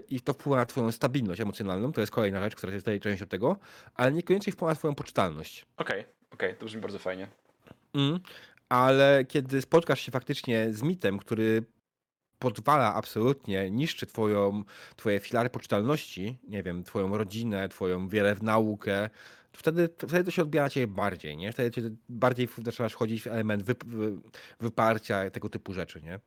i 0.10 0.22
to 0.22 0.34
wpływa 0.34 0.56
na 0.56 0.66
twoją 0.66 0.92
stabilność 0.92 1.42
emocjonalną, 1.42 1.92
to 1.92 2.02
jest 2.02 2.14
kolejna 2.14 2.42
rzecz, 2.44 2.56
która 2.56 2.74
jest 2.74 2.86
tutaj 2.86 3.00
częścią 3.00 3.26
tego, 3.26 3.58
ale 3.96 4.12
niekoniecznie 4.12 4.54
wpływa 4.54 4.72
na 4.72 4.76
twoją 4.76 4.96
poczytalność. 4.96 5.66
Okej, 5.78 6.06
okej, 6.34 6.56
to 6.56 6.66
brzmi 6.66 6.82
bardzo 6.82 7.00
fajnie. 7.00 7.28
Mm. 7.94 8.20
Ale 8.70 9.26
kiedy 9.28 9.62
spotkasz 9.62 10.02
się 10.02 10.12
faktycznie 10.12 10.74
z 10.74 10.82
mitem, 10.82 11.20
który 11.20 11.64
podwala 12.40 12.94
absolutnie, 12.94 13.72
niszczy 13.72 14.06
twoją, 14.06 14.64
twoje 14.96 15.20
filary 15.20 15.50
poczytalności, 15.50 16.40
nie 16.48 16.64
wiem, 16.64 16.84
twoją 16.84 17.18
rodzinę, 17.18 17.70
twoją 17.70 18.10
wiarę 18.10 18.36
w 18.36 18.44
naukę, 18.44 19.10
wtedy, 19.54 19.90
to 19.90 20.08
wtedy 20.08 20.24
to 20.24 20.32
się 20.32 20.42
odbija 20.42 20.64
na 20.64 20.70
ciebie 20.70 20.88
bardziej, 20.88 21.38
nie? 21.38 21.52
Wtedy 21.52 21.72
cię 21.72 21.90
bardziej 22.10 22.48
zaczynasz 22.66 22.94
wchodzić 22.94 23.22
w 23.24 23.28
element 23.28 23.64
wyp, 23.64 23.84
wy- 23.86 24.18
wyparcia, 24.60 25.30
tego 25.30 25.50
typu 25.50 25.74
rzeczy, 25.74 26.02
nie? 26.02 26.20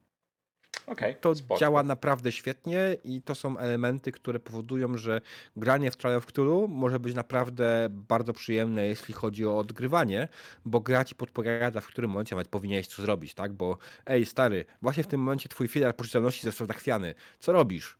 Okej, 0.86 1.16
To 1.20 1.34
spoko. 1.34 1.60
działa 1.60 1.82
naprawdę 1.82 2.32
świetnie 2.32 2.96
i 3.04 3.22
to 3.22 3.34
są 3.34 3.58
elementy, 3.58 4.12
które 4.12 4.40
powodują, 4.40 4.96
że 4.98 5.20
granie 5.56 5.90
w 5.90 5.96
Trial 5.96 6.16
of 6.16 6.26
Cthulhu 6.26 6.68
może 6.68 7.00
być 7.00 7.14
naprawdę 7.14 7.86
bardzo 7.90 8.32
przyjemne, 8.32 8.86
jeśli 8.86 9.14
chodzi 9.14 9.46
o 9.46 9.58
odgrywanie, 9.58 10.28
bo 10.64 10.80
gra 10.80 11.04
ci 11.04 11.14
podpowiada, 11.14 11.80
w 11.80 11.86
którym 11.86 12.10
momencie 12.10 12.36
nawet 12.36 12.48
powinieneś 12.48 12.86
co 12.86 13.02
zrobić, 13.02 13.34
tak? 13.34 13.52
Bo 13.52 13.78
ej, 14.06 14.26
stary, 14.26 14.64
właśnie 14.82 15.02
w 15.02 15.06
tym 15.06 15.20
momencie 15.20 15.48
twój 15.48 15.68
filar 15.68 15.96
poczytalności 15.96 16.42
został 16.42 16.66
zachwiany. 16.66 17.14
Co 17.38 17.52
robisz? 17.52 17.98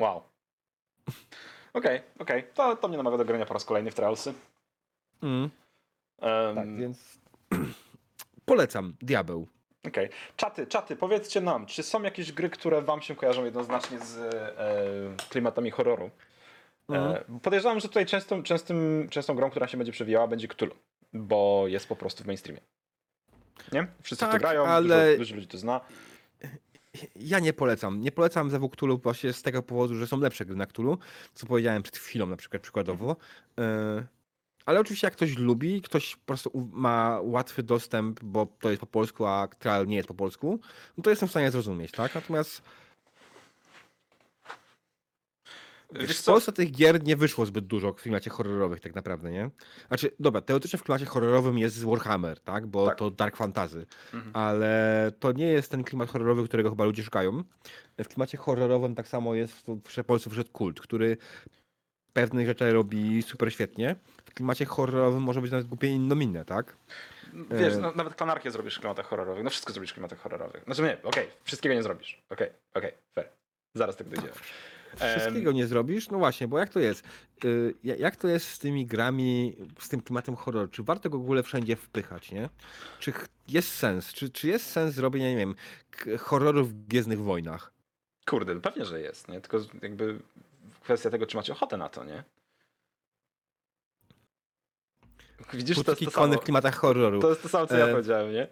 Wow. 0.00 0.22
Okej, 1.74 2.00
okej. 2.18 2.44
To, 2.54 2.76
to 2.76 2.88
mnie 2.88 2.96
namawia 2.96 3.18
do 3.18 3.24
grania 3.24 3.46
po 3.46 3.54
raz 3.54 3.64
kolejny 3.64 3.90
w 3.90 3.94
Trialsy. 3.94 4.34
Mm, 5.22 5.50
Um, 6.22 6.54
tak, 6.56 6.76
więc 6.76 7.18
polecam 8.44 8.94
Diabeł. 9.02 9.46
Okej. 9.88 10.08
Czaty, 10.36 10.66
czaty, 10.66 10.96
powiedzcie 10.96 11.40
nam, 11.40 11.66
czy 11.66 11.82
są 11.82 12.02
jakieś 12.02 12.32
gry, 12.32 12.50
które 12.50 12.82
wam 12.82 13.02
się 13.02 13.16
kojarzą 13.16 13.44
jednoznacznie 13.44 13.98
z 14.00 14.16
e, 14.18 15.26
klimatami 15.30 15.70
horroru? 15.70 16.10
Mhm. 16.88 17.12
E, 17.36 17.40
podejrzewam, 17.42 17.80
że 17.80 17.88
tutaj 17.88 18.06
częstą, 18.06 18.42
częstym, 18.42 19.06
częstą 19.10 19.34
grą, 19.34 19.50
która 19.50 19.68
się 19.68 19.76
będzie 19.76 19.92
przewijała, 19.92 20.26
będzie 20.28 20.48
Cthulhu, 20.48 20.74
bo 21.12 21.64
jest 21.66 21.88
po 21.88 21.96
prostu 21.96 22.24
w 22.24 22.26
mainstreamie. 22.26 22.60
Nie? 23.72 23.86
Wszyscy 24.02 24.24
w 24.24 24.28
to 24.28 24.32
Tak, 24.32 24.40
grają, 24.42 24.64
ale- 24.66 25.06
dużo, 25.06 25.18
dużo 25.18 25.34
ludzi 25.34 25.46
to 25.48 25.58
zna. 25.58 25.80
Ja 27.16 27.38
nie 27.40 27.52
polecam. 27.52 28.00
Nie 28.00 28.12
polecam 28.12 28.50
Zewu 28.50 28.68
Cthulhu 28.68 28.98
właśnie 28.98 29.32
z 29.32 29.42
tego 29.42 29.62
powodu, 29.62 29.94
że 29.94 30.06
są 30.06 30.20
lepsze 30.20 30.44
gry 30.44 30.56
na 30.56 30.66
Cthulhu, 30.66 30.98
co 31.34 31.46
powiedziałem 31.46 31.82
przed 31.82 31.96
chwilą 31.96 32.26
na 32.26 32.36
przykład 32.36 32.62
przykładowo. 32.62 33.16
E, 33.58 34.06
Ale 34.66 34.80
oczywiście 34.80 35.06
jak 35.06 35.14
ktoś 35.14 35.36
lubi, 35.38 35.82
ktoś 35.82 36.16
po 36.16 36.26
prostu 36.26 36.68
ma 36.72 37.20
łatwy 37.22 37.62
dostęp, 37.62 38.20
bo 38.24 38.46
to 38.60 38.70
jest 38.70 38.80
po 38.80 38.86
polsku, 38.86 39.26
a 39.26 39.48
trial 39.58 39.86
nie 39.86 39.96
jest 39.96 40.08
po 40.08 40.14
polsku, 40.14 40.60
no 40.96 41.02
to 41.02 41.10
jestem 41.10 41.28
w 41.28 41.30
stanie 41.32 41.50
zrozumieć, 41.50 41.92
tak? 41.92 42.14
Natomiast 42.14 42.62
Wiesz 45.92 46.18
w 46.18 46.22
co? 46.22 46.32
Polsce 46.32 46.52
tych 46.52 46.70
gier 46.70 47.04
nie 47.04 47.16
wyszło 47.16 47.46
zbyt 47.46 47.66
dużo 47.66 47.92
w 47.92 47.96
klimacie 48.02 48.30
horrorowych 48.30 48.80
tak 48.80 48.94
naprawdę, 48.94 49.30
nie? 49.30 49.50
Znaczy, 49.88 50.10
dobra, 50.20 50.40
teoretycznie 50.40 50.78
w 50.78 50.82
klimacie 50.82 51.04
horrorowym 51.06 51.58
jest 51.58 51.84
Warhammer, 51.84 52.40
tak? 52.40 52.66
Bo 52.66 52.86
Tak. 52.86 52.98
to 52.98 53.10
dark 53.10 53.36
fantasy. 53.36 53.86
Mhm. 54.14 54.36
Ale 54.36 55.12
to 55.20 55.32
nie 55.32 55.46
jest 55.46 55.70
ten 55.70 55.84
klimat 55.84 56.08
horrorowy, 56.10 56.44
którego 56.48 56.70
chyba 56.70 56.84
ludzie 56.84 57.02
szukają. 57.02 57.42
W 58.04 58.08
klimacie 58.08 58.38
horrorowym 58.38 58.94
tak 58.94 59.08
samo 59.08 59.34
jest 59.34 59.52
w 59.54 59.80
w 60.02 60.04
Polsce 60.04 60.30
wszedł 60.30 60.50
kult, 60.52 60.80
który 60.80 61.16
pewnych 62.12 62.46
rzeczy 62.46 62.72
robi 62.72 63.22
super 63.22 63.52
świetnie. 63.52 63.96
W 64.24 64.34
klimacie 64.34 64.64
horrorowym 64.64 65.22
może 65.22 65.40
być 65.40 65.50
nawet 65.50 65.66
głupie 65.66 65.88
innominne, 65.88 66.44
tak? 66.44 66.76
Wiesz, 67.50 67.74
E. 67.74 67.78
no, 67.78 67.92
nawet 67.94 68.14
klanarkię 68.14 68.50
zrobisz 68.50 68.76
w 68.76 68.80
klimatach 68.80 69.06
horrorowych. 69.06 69.44
No 69.44 69.50
wszystko 69.50 69.72
zrobisz 69.72 69.90
w 69.90 69.94
klimatach 69.94 70.18
horrorowych. 70.18 70.64
Znaczy 70.64 70.82
nie, 70.82 71.02
okej, 71.02 71.28
wszystkiego 71.44 71.74
nie 71.74 71.82
zrobisz. 71.82 72.22
Okej, 72.30 72.50
okej, 72.74 72.92
fair. 73.14 73.28
Zaraz 73.74 73.96
tak 73.96 74.08
dojdziemy. 74.08 74.32
Wszystkiego 74.96 75.52
nie 75.52 75.66
zrobisz? 75.66 76.08
No 76.10 76.18
właśnie, 76.18 76.48
bo 76.48 76.58
jak 76.58 76.68
to 76.70 76.80
jest? 76.80 77.04
Y, 77.44 77.74
ja- 77.84 77.96
Jak 77.96 78.16
to 78.16 78.28
jest 78.28 78.48
z 78.48 78.58
tymi 78.58 78.86
grami, 78.86 79.56
z 79.78 79.88
tym 79.88 80.00
klimatem 80.02 80.36
horroru? 80.36 80.68
Czy 80.68 80.82
warto 80.82 81.10
go 81.10 81.18
w 81.18 81.22
ogóle 81.22 81.42
wszędzie 81.42 81.76
wpychać, 81.76 82.32
nie? 82.32 82.48
Czy 82.98 83.12
jest 83.48 83.74
sens? 83.74 84.12
Czy, 84.12 84.30
czy 84.30 84.48
jest 84.48 84.66
sens 84.66 84.94
zrobienia, 84.94 85.30
nie 85.30 85.36
wiem, 85.36 85.54
horrorów 86.18 86.70
w 86.70 86.86
Gwiezdnych 86.86 87.20
Wojnach? 87.20 87.72
Kurde, 88.26 88.60
pewnie, 88.60 88.84
że 88.84 89.00
jest, 89.00 89.28
nie? 89.28 89.40
Tylko 89.40 89.58
jakby 89.82 90.18
kwestia 90.82 91.10
tego, 91.10 91.26
czy 91.26 91.36
macie 91.36 91.52
ochotę 91.52 91.76
na 91.76 91.88
to, 91.88 92.04
nie? 92.04 92.24
Widzisz, 95.52 95.82
to 95.82 95.92
jest 95.92 96.04
to 96.04 96.10
samo, 96.10 96.34
w 96.34 96.40
klimatach 96.40 96.76
horroru. 96.76 97.20
to 97.20 97.28
jest 97.30 97.42
to 97.42 97.48
samo, 97.48 97.66
co 97.66 97.76
ja 97.76 97.86
E, 97.86 97.90
powiedziałem, 97.92 98.32
nie? 98.32 98.48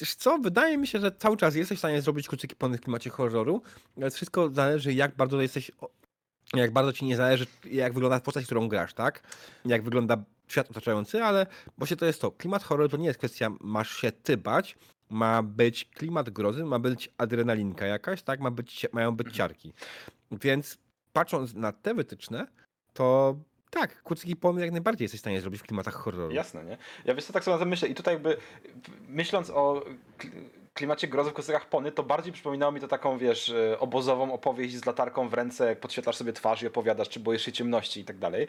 Wiesz 0.00 0.14
co, 0.14 0.38
wydaje 0.38 0.78
mi 0.78 0.86
się, 0.86 1.00
że 1.00 1.12
cały 1.12 1.36
czas 1.36 1.54
jesteś 1.54 1.78
w 1.78 1.80
stanie 1.80 2.02
zrobić 2.02 2.28
kucyki 2.28 2.56
kony 2.56 2.78
w 2.78 2.80
klimacie 2.80 3.10
horroru, 3.10 3.62
ale 3.96 4.10
wszystko 4.10 4.50
zależy, 4.50 4.92
jak 4.92 5.16
bardzo 5.16 5.42
jesteś, 5.42 5.70
jak 6.54 6.72
bardzo 6.72 6.92
ci 6.92 7.04
nie 7.04 7.16
zależy, 7.16 7.46
jak 7.64 7.92
wygląda 7.92 8.20
postać, 8.20 8.44
którą 8.44 8.68
grasz, 8.68 8.94
tak? 8.94 9.22
Jak 9.64 9.82
wygląda 9.82 10.24
świat 10.48 10.70
otaczający, 10.70 11.24
ale 11.24 11.46
właśnie 11.78 11.96
to 11.96 12.06
jest 12.06 12.20
to. 12.20 12.30
Klimat 12.30 12.62
horroru 12.64 12.88
to 12.88 12.96
nie 12.96 13.06
jest 13.06 13.18
kwestia, 13.18 13.50
masz 13.60 13.96
się 13.96 14.12
ty 14.12 14.36
bać, 14.36 14.78
ma 15.10 15.42
być 15.42 15.84
klimat 15.84 16.30
grozy, 16.30 16.64
ma 16.64 16.78
być 16.78 17.10
adrenalinka 17.18 17.86
jakaś, 17.86 18.22
tak? 18.22 18.40
Ma 18.40 18.50
być, 18.50 18.86
mają 18.92 19.16
być 19.16 19.36
ciarki. 19.36 19.72
Więc 20.30 20.78
patrząc 21.12 21.54
na 21.54 21.72
te 21.72 21.94
wytyczne, 21.94 22.46
to 22.92 23.36
tak, 23.70 24.02
kucyki 24.02 24.36
pony 24.36 24.60
jak 24.60 24.70
najbardziej 24.72 25.04
jesteś 25.04 25.20
w 25.20 25.22
stanie 25.22 25.40
zrobić 25.40 25.60
w 25.60 25.64
klimatach 25.64 25.94
horroru. 25.94 26.34
Jasne, 26.34 26.64
nie? 26.64 26.76
Ja 27.04 27.14
wiesz 27.14 27.24
co, 27.24 27.32
tak 27.32 27.44
sobie 27.44 27.54
na 27.54 27.58
tym 27.58 27.68
myślę 27.68 27.88
i 27.88 27.94
tutaj 27.94 28.14
jakby 28.14 28.36
myśląc 29.08 29.50
o 29.50 29.82
kli- 30.18 30.30
klimacie 30.74 31.08
grozy 31.08 31.30
w 31.30 31.34
kostykach 31.34 31.68
pony, 31.68 31.92
to 31.92 32.02
bardziej 32.02 32.32
przypominało 32.32 32.72
mi 32.72 32.80
to 32.80 32.88
taką, 32.88 33.18
wiesz, 33.18 33.50
e, 33.50 33.78
obozową 33.78 34.32
opowieść 34.32 34.76
z 34.76 34.86
latarką 34.86 35.28
w 35.28 35.34
ręce, 35.34 35.66
jak 35.66 35.80
podświetlasz 35.80 36.16
sobie 36.16 36.32
twarz 36.32 36.62
i 36.62 36.66
opowiadasz, 36.66 37.08
czy 37.08 37.20
boisz 37.20 37.42
się 37.42 37.52
ciemności 37.52 38.00
i 38.00 38.04
tak 38.04 38.18
dalej. 38.18 38.48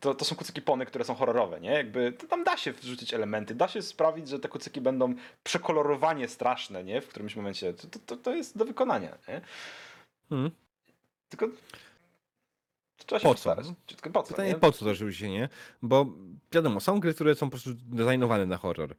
To, 0.00 0.14
to 0.14 0.24
są 0.24 0.36
kucyki 0.36 0.62
pony, 0.62 0.86
które 0.86 1.04
są 1.04 1.14
horrorowe, 1.14 1.60
nie? 1.60 1.70
Jakby 1.70 2.12
to 2.12 2.26
tam 2.26 2.44
da 2.44 2.56
się 2.56 2.72
wrzucić 2.72 3.14
elementy, 3.14 3.54
da 3.54 3.68
się 3.68 3.82
sprawić, 3.82 4.28
że 4.28 4.38
te 4.38 4.48
kucyki 4.48 4.80
będą 4.80 5.14
przekolorowanie 5.44 6.28
straszne, 6.28 6.84
nie? 6.84 7.00
W 7.00 7.08
którymś 7.08 7.36
momencie. 7.36 7.74
To, 7.74 7.98
to- 8.06 8.16
to, 8.16 8.34
jest 8.34 8.58
do 8.58 8.64
wykonania, 8.64 9.18
nie? 9.28 9.40
Mhm. 10.30 10.50
Tylko 11.28 11.46
trzeba 13.06 13.18
się 13.20 13.28
Po 13.28 13.34
co? 13.34 13.56
po 14.12 14.22
co, 14.22 14.28
Pytanie 14.28 14.48
nie? 14.48 14.54
po 14.58 14.72
co 14.72 14.84
to 14.84 15.12
się 15.12 15.30
nie? 15.30 15.48
Bo 15.82 16.06
wiadomo, 16.52 16.80
są 16.80 17.00
gry, 17.00 17.14
które 17.14 17.34
są 17.34 17.46
po 17.46 17.50
prostu 17.50 17.70
designowane 17.74 18.46
na 18.46 18.56
horror. 18.56 18.94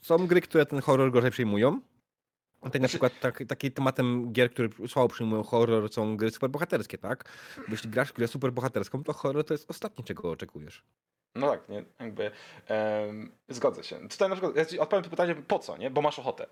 Są 0.00 0.26
gry, 0.26 0.40
które 0.40 0.66
ten 0.66 0.80
horror 0.80 1.10
gorzej 1.12 1.30
przyjmują. 1.30 1.80
Tutaj 2.62 2.80
na 2.80 2.88
Znaczy- 2.88 2.88
przykład 2.88 3.12
tak, 3.20 3.42
takim 3.48 3.72
tematem 3.72 4.32
gier, 4.32 4.50
które 4.50 4.68
słabo 4.88 5.08
przyjmują 5.08 5.42
horror, 5.42 5.92
są 5.92 6.16
gry 6.16 6.30
superbohaterskie, 6.30 6.98
tak? 6.98 7.24
Bo 7.56 7.62
jeśli 7.72 7.90
grasz 7.90 8.08
w 8.08 8.12
grę 8.12 8.28
superbohaterską, 8.28 9.04
to 9.04 9.12
horror 9.12 9.44
to 9.44 9.54
jest 9.54 9.70
ostatnie, 9.70 10.04
czego 10.04 10.30
oczekujesz. 10.30 10.82
No 11.34 11.50
tak, 11.50 11.68
nie? 11.68 11.84
Jakby 12.00 12.30
em, 12.66 13.32
zgodzę 13.48 13.84
się. 13.84 14.08
Tutaj 14.08 14.28
na 14.28 14.34
przykład 14.34 14.56
ja 14.56 14.64
ci 14.64 14.78
odpowiem 14.78 15.04
na 15.04 15.10
pytanie 15.10 15.34
po 15.34 15.58
co, 15.58 15.76
nie? 15.76 15.90
Bo 15.90 16.02
masz 16.02 16.18
ochotę. 16.18 16.46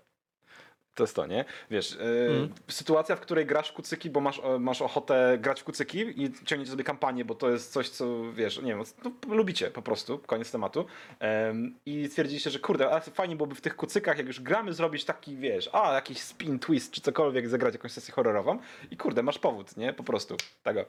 To 0.95 1.03
jest 1.03 1.15
to, 1.15 1.25
nie? 1.25 1.45
Wiesz, 1.71 1.91
yy, 1.99 2.27
Mhm. 2.41 2.53
sytuacja, 2.67 3.15
w 3.15 3.19
której 3.19 3.45
grasz 3.45 3.69
w 3.69 3.73
kucyki, 3.73 4.09
bo 4.09 4.19
masz, 4.21 4.39
e, 4.43 4.59
masz 4.59 4.81
ochotę 4.81 5.37
grać 5.41 5.61
w 5.61 5.63
kucyki 5.63 5.99
i 6.23 6.33
ciągniecie 6.45 6.71
sobie 6.71 6.83
kampanię, 6.83 7.25
bo 7.25 7.35
to 7.35 7.49
jest 7.49 7.71
coś, 7.73 7.89
co 7.89 8.33
wiesz, 8.33 8.57
nie 8.61 8.75
wiem, 8.75 8.83
no, 9.03 9.11
lubicie 9.35 9.71
po 9.71 9.81
prostu, 9.81 10.19
koniec 10.19 10.51
tematu. 10.51 10.85
Em, 11.19 11.75
I 11.85 12.07
stwierdziliście, 12.07 12.49
że 12.49 12.59
kurde, 12.59 12.89
ale 12.89 13.01
fajnie 13.01 13.35
byłoby 13.35 13.55
w 13.55 13.61
tych 13.61 13.75
kucykach, 13.75 14.17
jak 14.17 14.27
już 14.27 14.39
gramy, 14.41 14.73
zrobić 14.73 15.05
taki, 15.05 15.37
wiesz, 15.37 15.69
a 15.73 15.93
jakiś 15.93 16.17
spin, 16.21 16.59
twist, 16.59 16.91
czy 16.93 17.01
cokolwiek, 17.01 17.49
zagrać 17.49 17.73
jakąś 17.73 17.91
sesję 17.91 18.13
horrorową. 18.13 18.59
I 18.91 18.97
kurde, 18.97 19.23
masz 19.23 19.39
powód, 19.39 19.77
nie? 19.77 19.93
Po 19.93 20.03
prostu 20.03 20.37
tego. 20.63 20.85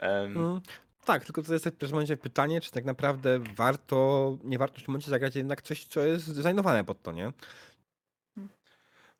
Em, 0.00 0.36
Mm, 0.36 0.60
tak, 1.04 1.24
tylko 1.24 1.42
to 1.42 1.52
jest 1.52 1.64
w 1.64 1.72
pewnym 1.72 1.90
momencie 1.90 2.16
pytanie, 2.16 2.60
czy 2.60 2.70
tak 2.70 2.84
naprawdę 2.84 3.38
warto, 3.56 4.36
nie 4.44 4.58
warto 4.58 4.74
w 4.80 4.84
tym 4.84 4.92
momencie 4.92 5.10
zagrać 5.10 5.36
jednak 5.36 5.62
coś, 5.62 5.84
co 5.84 6.00
jest 6.00 6.36
designowane 6.42 6.84
pod 6.84 7.02
to, 7.02 7.12
nie? 7.12 7.32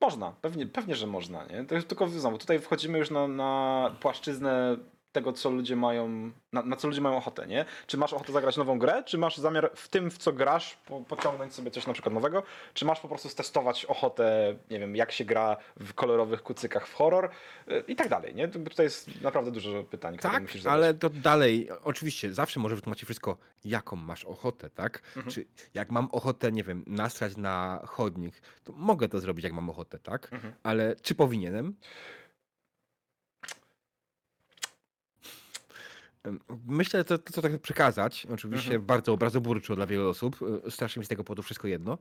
Można, 0.01 0.33
pewnie, 0.41 0.67
pewnie, 0.67 0.97
że 0.97 1.07
można, 1.07 1.45
nie? 1.45 1.65
To 1.65 1.83
tylko 1.83 2.09
znowu, 2.09 2.39
tutaj 2.39 2.59
wchodzimy 2.59 2.99
już 2.99 3.11
na, 3.11 3.29
na 3.29 3.91
płaszczyznę 4.01 4.77
tego, 5.13 5.33
co 5.33 5.51
ludzie 5.51 5.77
mają, 5.77 6.31
na, 6.53 6.63
na 6.63 6.77
co 6.77 6.89
ludzie 6.89 7.01
mają 7.01 7.17
ochotę, 7.17 7.47
nie? 7.47 7.65
Czy 7.87 7.97
masz 7.97 8.13
ochotę 8.13 8.33
zagrać 8.33 8.57
nową 8.57 8.79
grę, 8.79 9.03
czy 9.07 9.19
masz 9.19 9.37
zamiar 9.39 9.71
w 9.75 9.89
tym, 9.89 10.11
w 10.11 10.19
co 10.19 10.33
grasz, 10.33 10.77
po, 10.87 11.01
pociągnąć 11.01 11.55
sobie 11.55 11.71
coś 11.71 11.87
na 11.87 11.93
przykład 11.93 12.15
nowego, 12.15 12.43
czy 12.75 12.85
masz 12.85 13.01
po 13.01 13.09
prostu 13.09 13.29
stestować 13.29 13.85
ochotę, 13.85 14.57
nie 14.71 14.79
wiem, 14.79 14.97
jak 14.97 15.13
się 15.13 15.25
gra 15.25 15.57
w 15.77 15.95
kolorowych 15.95 16.43
kucykach 16.43 16.87
w 16.89 16.95
horror 16.95 17.31
y, 17.71 17.85
i 17.89 17.97
tak 17.97 18.09
dalej, 18.09 18.35
nie? 18.35 18.49
Tutaj 18.49 18.87
jest 18.87 19.23
naprawdę 19.23 19.51
dużo 19.51 19.85
pytań, 19.85 20.17
które 20.17 20.33
Tak, 20.33 20.43
musisz 20.43 20.63
zadać. 20.63 20.75
ale 20.77 20.95
to 20.95 21.11
dalej, 21.11 21.69
oczywiście, 21.85 22.35
zawsze 22.35 22.61
może 22.61 22.77
wytłumaczyć 22.77 23.05
wszystko, 23.05 23.37
jaką 23.65 23.97
masz 23.97 24.25
ochotę, 24.25 24.71
tak? 24.71 25.03
Mhm. 25.17 25.35
Czy 25.35 25.47
jak 25.75 25.91
mam 25.91 26.09
ochotę, 26.13 26.53
nie 26.53 26.65
wiem, 26.65 26.85
nastrać 26.87 27.37
na 27.37 27.81
chodnik, 27.87 28.35
to 28.65 28.73
mogę 28.73 29.09
to 29.09 29.21
zrobić, 29.21 29.45
jak 29.45 29.53
mam 29.53 29.71
ochotę, 29.71 29.99
tak? 29.99 30.29
Mhm. 30.33 30.55
Ale 30.63 30.97
czy 31.03 31.15
powinienem? 31.15 31.75
Myślę, 36.67 37.01
że 37.01 37.05
to, 37.05 37.19
to 37.19 37.33
co 37.33 37.43
tak 37.43 37.59
przekazać, 37.59 38.27
oczywiście 38.35 38.71
Mhm. 38.71 38.87
bardzo 38.87 39.13
obrazoburczo 39.13 39.77
dla 39.77 39.87
wielu 39.87 40.09
osób, 40.09 40.37
e, 40.67 40.71
strasznie 40.71 41.01
mi 41.01 41.07
z 41.07 41.09
tego 41.09 41.25
powodu 41.25 41.43
wszystko 41.43 41.69
jedno, 41.69 41.99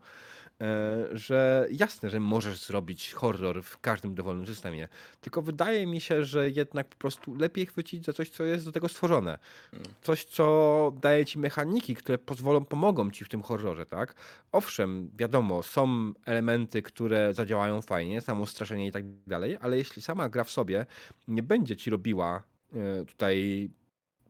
e, 0.62 1.08
że 1.12 1.68
jasne, 1.72 2.10
że 2.10 2.20
możesz 2.20 2.60
zrobić 2.66 3.14
horror 3.14 3.64
w 3.64 3.80
każdym 3.80 4.16
dowolnym 4.16 4.48
systemie, 4.48 4.88
tylko 5.22 5.42
wydaje 5.42 5.88
mi 5.88 6.02
się, 6.02 6.26
że 6.26 6.50
jednak 6.50 6.88
po 6.88 6.96
prostu 6.96 7.36
lepiej 7.36 7.66
chwycić 7.66 8.06
za 8.06 8.14
coś, 8.14 8.30
co 8.30 8.44
jest 8.44 8.66
do 8.66 8.72
tego 8.72 8.90
stworzone. 8.90 9.40
Mm. 9.74 9.86
Coś, 10.02 10.26
co 10.26 10.94
daje 11.02 11.26
ci 11.26 11.40
mechaniki, 11.40 11.96
które 11.96 12.18
pozwolą, 12.18 12.66
pomogą 12.66 13.12
ci 13.12 13.26
w 13.26 13.30
tym 13.30 13.42
horrorze, 13.42 13.86
tak? 13.86 14.16
Owszem, 14.52 15.10
wiadomo, 15.18 15.64
są 15.64 16.14
elementy, 16.26 16.82
które 16.82 17.34
zadziałają 17.34 17.82
fajnie, 17.82 18.22
samo 18.22 18.46
straszenie 18.46 18.88
i 18.88 18.92
tak 18.92 19.04
dalej, 19.28 19.58
ale 19.62 19.78
jeśli 19.78 20.02
sama 20.02 20.30
gra 20.30 20.44
w 20.44 20.50
sobie 20.52 20.86
nie 21.28 21.44
będzie 21.44 21.76
ci 21.78 21.90
robiła 21.90 22.44
e, 22.74 23.06
tutaj 23.06 23.70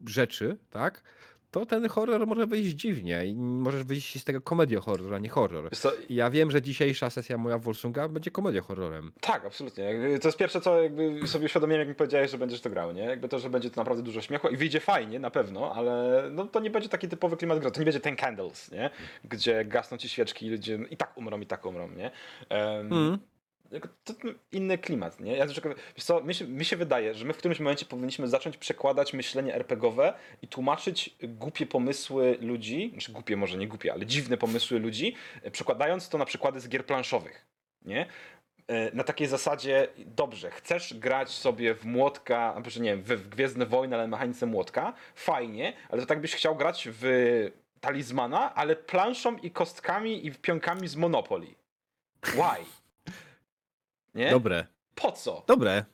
rzeczy, 0.06 0.56
tak? 0.70 1.02
To 1.50 1.66
ten 1.66 1.88
horror 1.88 2.26
może 2.26 2.46
wyjść 2.46 2.70
dziwnie 2.76 3.26
i 3.26 3.34
możesz 3.34 3.84
wyjść 3.84 4.20
z 4.20 4.24
tego 4.24 4.40
komedią 4.40 4.80
horror, 4.80 5.14
a 5.14 5.18
nie 5.18 5.28
horror. 5.28 5.70
Co, 5.76 5.92
ja 6.08 6.30
wiem, 6.30 6.50
że 6.50 6.62
dzisiejsza 6.62 7.10
sesja 7.10 7.38
moja 7.38 7.58
Wolsunga 7.58 8.08
będzie 8.08 8.30
komedią 8.30 8.62
horrorem. 8.62 9.12
Tak, 9.20 9.44
absolutnie. 9.44 9.84
Jakby 9.84 10.18
To 10.18 10.28
jest 10.28 10.38
pierwsze, 10.38 10.60
co 10.60 10.82
jakby 10.82 11.26
sobie 11.28 11.44
uświadomiłem, 11.46 11.78
jak 11.80 11.88
mi 11.88 11.94
powiedziałeś, 11.94 12.30
że 12.30 12.38
będziesz 12.38 12.60
to 12.60 12.70
grał, 12.70 12.92
nie? 12.92 13.02
Jakby 13.02 13.28
to, 13.28 13.38
że 13.38 13.50
będzie 13.50 13.70
to 13.70 13.80
naprawdę 13.80 14.02
dużo 14.02 14.20
śmiechu 14.20 14.48
i 14.48 14.56
wyjdzie 14.56 14.80
fajnie, 14.80 15.18
na 15.18 15.30
pewno, 15.30 15.74
ale 15.74 16.22
no, 16.32 16.44
to 16.46 16.60
nie 16.60 16.70
będzie 16.70 16.88
taki 16.88 17.08
typowy 17.08 17.36
klimat 17.36 17.58
gry. 17.58 17.70
To 17.70 17.80
nie 17.80 17.84
będzie 17.84 18.00
ten 18.00 18.16
Candles, 18.16 18.70
nie? 18.70 18.90
Gdzie 19.24 19.64
gasną 19.64 19.96
ci 19.96 20.08
świeczki 20.08 20.46
i 20.46 20.50
ludzie 20.50 20.78
i 20.90 20.96
tak 20.96 21.18
umrą, 21.18 21.40
i 21.40 21.46
tak 21.46 21.66
umrą, 21.66 21.88
nie? 21.90 22.10
Em, 22.48 22.92
Mm. 22.92 23.18
To 24.04 24.14
inny 24.52 24.78
klimat, 24.78 25.20
nie? 25.20 25.36
Ja 25.36 25.46
wiesz 25.46 25.60
co, 26.04 26.20
mi 26.20 26.34
się, 26.34 26.46
mi 26.46 26.64
się 26.64 26.76
wydaje, 26.76 27.14
że 27.14 27.24
my 27.24 27.32
w 27.32 27.36
którymś 27.36 27.60
momencie 27.60 27.86
powinniśmy 27.86 28.28
zacząć 28.28 28.56
przekładać 28.56 29.12
myślenie 29.12 29.54
RPGowe 29.54 30.14
i 30.42 30.48
tłumaczyć 30.48 31.16
głupie 31.22 31.66
pomysły 31.66 32.38
ludzi, 32.40 32.90
znaczy 32.92 33.12
głupie 33.12 33.36
może 33.36 33.58
nie 33.58 33.68
głupie, 33.68 33.92
ale 33.92 34.06
dziwne 34.06 34.36
pomysły 34.36 34.78
ludzi, 34.78 35.14
przekładając 35.52 36.08
to 36.08 36.18
na 36.18 36.24
przykłady 36.24 36.60
z 36.60 36.68
gier 36.68 36.86
planszowych, 36.86 37.46
nie? 37.82 38.06
E, 38.66 38.94
Na 38.94 39.04
takiej 39.04 39.26
zasadzie, 39.26 39.88
dobrze, 39.98 40.50
chcesz 40.50 40.94
grać 40.94 41.30
sobie 41.30 41.74
w 41.74 41.84
młotka, 41.84 42.52
znaczy 42.60 42.80
nie 42.80 42.90
wiem, 42.90 43.02
w 43.02 43.28
Gwiezdne 43.28 43.66
Wojny, 43.66 43.96
ale 43.96 44.08
mechanice 44.08 44.46
młotka, 44.46 44.92
fajnie, 45.14 45.72
ale 45.88 46.00
to 46.00 46.06
tak 46.06 46.20
byś 46.20 46.34
chciał 46.34 46.56
grać 46.56 46.88
w 46.92 47.04
talizmana, 47.80 48.54
ale 48.54 48.76
planszą 48.76 49.36
i 49.36 49.50
kostkami 49.50 50.26
i 50.26 50.32
pionkami 50.32 50.88
z 50.88 50.96
Monopoly. 50.96 51.46
Why? 52.22 52.79
Nie? 54.14 54.30
Dobre. 54.30 54.66
Po 54.94 55.12
co? 55.12 55.44
Dobre. 55.46 55.84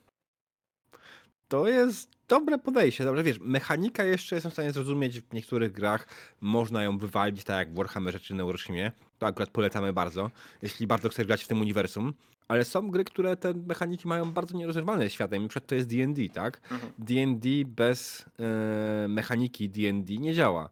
To 1.48 1.68
jest 1.68 2.10
dobre 2.28 2.58
podejście. 2.58 3.04
Dobrze, 3.04 3.22
wiesz, 3.22 3.38
mechanika 3.40 4.04
jeszcze 4.04 4.36
jestem 4.36 4.50
w 4.50 4.54
stanie 4.54 4.72
zrozumieć 4.72 5.20
w 5.20 5.32
niektórych 5.32 5.72
grach. 5.72 6.08
Można 6.40 6.82
ją 6.82 6.98
wywalić, 6.98 7.44
tak 7.44 7.56
jak 7.56 7.72
w 7.72 7.76
Warhammerze 7.76 8.20
czy 8.20 8.34
Neuroshimie. 8.34 8.92
To 9.18 9.26
akurat 9.26 9.50
polecamy 9.50 9.92
bardzo, 9.92 10.30
jeśli 10.62 10.86
bardzo 10.86 11.08
chcesz 11.08 11.26
grać 11.26 11.44
w 11.44 11.48
tym 11.48 11.60
uniwersum. 11.60 12.14
Ale 12.48 12.64
są 12.64 12.90
gry, 12.90 13.04
które 13.04 13.36
te 13.36 13.54
mechaniki 13.54 14.08
mają 14.08 14.32
bardzo 14.32 14.58
nierozerwalne 14.58 15.04
ze 15.04 15.10
światem. 15.10 15.42
Na 15.42 15.48
przykład 15.48 15.68
to 15.68 15.74
jest 15.74 15.88
D&D, 15.88 16.28
tak? 16.28 16.60
Mhm. 16.70 16.92
D&D 16.98 17.48
bez 17.66 18.24
e, 18.38 19.08
mechaniki 19.08 19.68
D&D 19.68 20.16
nie 20.16 20.34
działa. 20.34 20.70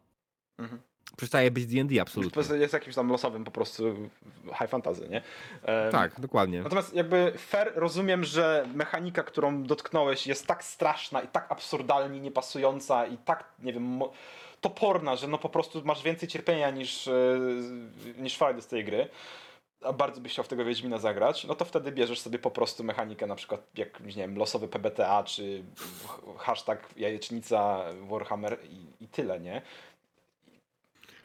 Mhm. 0.57 0.81
Przestaje 1.17 1.51
być 1.51 1.65
D&D 1.65 2.01
absolutnie. 2.01 2.39
jest- 2.39 2.51
jest 2.55 2.73
jakimś 2.73 2.95
tam 2.95 3.09
losowym 3.09 3.43
po 3.43 3.51
prostu 3.51 3.95
high 4.59 4.69
fantasy, 4.69 5.09
nie? 5.09 5.21
Em, 5.63 5.91
Tak, 5.91 6.19
dokładnie. 6.19 6.61
Natomiast 6.61 6.93
jakby 6.93 7.33
fair 7.37 7.71
rozumiem, 7.75 8.23
że 8.23 8.67
mechanika, 8.73 9.23
którą 9.23 9.63
dotknąłeś 9.63 10.27
jest 10.27 10.47
tak 10.47 10.63
straszna 10.63 11.21
i 11.21 11.27
tak 11.27 11.51
absurdalnie 11.51 12.19
niepasująca 12.19 13.05
i 13.05 13.17
tak, 13.17 13.43
nie 13.59 13.73
wiem, 13.73 13.99
toporna, 14.61 15.15
że 15.15 15.27
no 15.27 15.37
po 15.37 15.49
prostu 15.49 15.81
masz 15.85 16.03
więcej 16.03 16.29
cierpienia 16.29 16.69
niż, 16.71 17.07
e, 17.07 17.39
niż 18.17 18.35
frajdy 18.35 18.61
z 18.61 18.67
tej 18.67 18.85
gry. 18.85 19.09
a 19.81 19.93
bardzo 19.93 20.21
byś 20.21 20.31
chciał 20.31 20.45
w 20.45 20.47
tego 20.47 20.65
Wiedźmina 20.65 20.97
zagrać, 20.97 21.43
no 21.45 21.55
to 21.55 21.65
wtedy 21.65 21.91
bierzesz 21.91 22.19
sobie 22.19 22.39
po 22.39 22.51
prostu 22.51 22.83
mechanikę, 22.83 23.27
na 23.27 23.35
przykład 23.35 23.61
jak, 23.77 23.99
nie 23.99 24.11
wiem, 24.13 24.37
losowy 24.37 24.67
PBTA, 24.67 25.23
czy 25.23 25.63
hashtag 26.37 26.89
jajecznica 26.97 27.83
Warhammer 28.09 28.57
i, 28.69 29.03
i 29.03 29.07
tyle, 29.07 29.39
nie? 29.39 29.61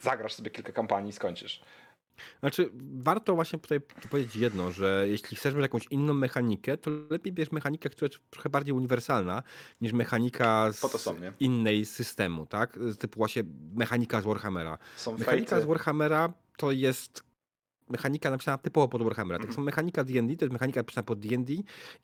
Zagrasz 0.00 0.34
sobie 0.34 0.50
kilka 0.50 0.72
kampanii 0.72 1.10
i 1.10 1.12
skończysz. 1.12 1.62
Znaczy, 2.40 2.70
warto 2.94 3.34
właśnie 3.34 3.58
tutaj 3.58 3.80
powiedzieć 4.10 4.36
jedno, 4.36 4.72
że 4.72 5.04
jeśli 5.08 5.36
chcesz 5.36 5.54
mieć 5.54 5.62
jakąś 5.62 5.86
inną 5.90 6.14
mechanikę, 6.14 6.76
to 6.76 6.90
lepiej 7.10 7.32
bierz 7.32 7.52
mechanikę, 7.52 7.90
która 7.90 8.08
jest 8.12 8.30
trochę 8.30 8.50
bardziej 8.50 8.74
uniwersalna, 8.74 9.42
niż 9.80 9.92
mechanika 9.92 10.72
z 10.72 10.78
są, 10.78 11.16
innej 11.40 11.84
systemu, 11.84 12.46
tak? 12.46 12.78
Z 12.78 12.98
Typu 12.98 13.18
właśnie 13.18 13.42
mechanika 13.74 14.20
z 14.20 14.24
Warhammera. 14.24 14.78
Są 14.96 15.18
Mechanika 15.18 15.50
fejty. 15.50 15.64
z 15.64 15.68
Warhammera 15.68 16.32
to 16.56 16.72
jest 16.72 17.29
mechanika 17.90 18.30
napisana 18.30 18.58
typowo 18.58 18.88
pod 18.88 19.02
Warhammera. 19.02 19.38
Tak 19.38 19.42
Mhm. 19.44 19.54
samo 19.54 19.64
mechanika 19.64 20.04
D&D 20.04 20.36
to 20.36 20.44
jest 20.44 20.52
mechanika 20.52 20.80
napisana 20.80 21.04
pod 21.04 21.20
D&D 21.20 21.52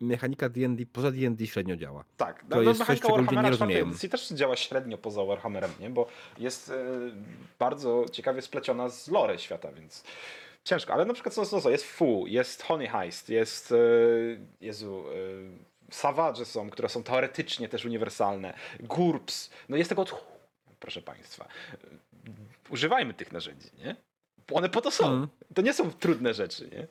i 0.01 0.05
mechanika 0.05 0.49
D&D 0.49 0.87
poza 0.87 1.11
D&D 1.11 1.47
średnio 1.47 1.77
działa. 1.77 2.05
Tak, 2.17 2.45
To 2.51 2.63
jest 2.63 2.79
coś, 2.79 2.89
mechanika 2.89 3.07
czego 3.09 3.17
ludzie 3.19 3.31
nie 3.31 3.35
Warhammera 3.37 3.57
czwartej 3.57 3.67
rozumieją. 3.67 3.87
edycji 3.89 4.09
też 4.09 4.29
działa 4.29 4.57
średnio 4.57 4.99
poza 4.99 5.25
Warhammerem, 5.25 5.71
nie? 5.81 5.91
Bo 5.91 6.07
jest 6.39 6.71
e, 6.71 6.75
bardzo 7.59 8.05
ciekawie 8.13 8.43
spleciona 8.43 8.89
z 8.89 9.09
lore 9.09 9.39
świata, 9.39 9.73
więc 9.73 10.05
ciężko. 10.65 10.93
Ale 10.93 11.05
na 11.05 11.15
przykład 11.15 11.35
co, 11.35 11.47
co, 11.47 11.61
co 11.61 11.71
jest 11.71 11.85
Fu, 11.85 12.25
jest 12.27 12.63
Honey 12.63 12.89
Heist, 12.89 13.29
jest 13.29 13.73
e, 13.73 13.77
Jezu, 14.61 15.05
e, 15.09 15.67
Savage 15.91 16.45
są, 16.45 16.71
które 16.71 16.89
są 16.89 17.03
teoretycznie 17.03 17.69
też 17.69 17.85
uniwersalne, 17.85 18.55
GURPS, 18.81 19.51
no 19.69 19.77
jest 19.77 19.89
tego 19.91 20.05
proszę 20.81 21.03
Państwa. 21.03 21.49
Używajmy 22.71 23.15
tych 23.15 23.33
narzędzi, 23.33 23.69
nie? 23.79 23.97
One 24.53 24.69
po 24.69 24.81
to 24.81 24.91
są. 24.91 25.05
Mhm. 25.05 25.29
To 25.55 25.63
nie 25.63 25.73
są 25.75 25.91
trudne 25.91 26.35
rzeczy, 26.35 26.71
nie? 26.73 26.87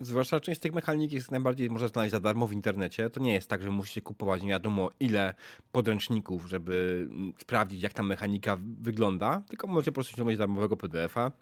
Zwłaszcza 0.00 0.40
część 0.40 0.58
z 0.58 0.60
tych 0.60 0.72
mechanik 0.72 1.12
jest 1.12 1.30
najbardziej 1.30 1.70
można 1.70 1.88
znaleźć 1.88 2.12
za 2.12 2.20
darmo 2.20 2.46
w 2.46 2.52
internecie. 2.52 3.10
To 3.10 3.20
nie 3.20 3.34
jest 3.34 3.48
tak, 3.48 3.62
że 3.62 3.70
musicie 3.70 4.00
kupować 4.02 4.42
nie 4.42 4.48
wiadomo 4.48 4.90
ile 5.00 5.34
podręczników, 5.72 6.46
żeby 6.46 7.08
sprawdzić, 7.40 7.82
jak 7.82 7.92
ta 7.92 8.02
mechanika 8.02 8.56
wygląda, 8.80 9.42
tylko 9.48 9.66
możecie 9.66 9.92
po 9.92 9.94
prostu 9.94 10.12
ściągnąć 10.12 10.38
darmowego 10.38 10.76
PDF-a, 10.76 11.32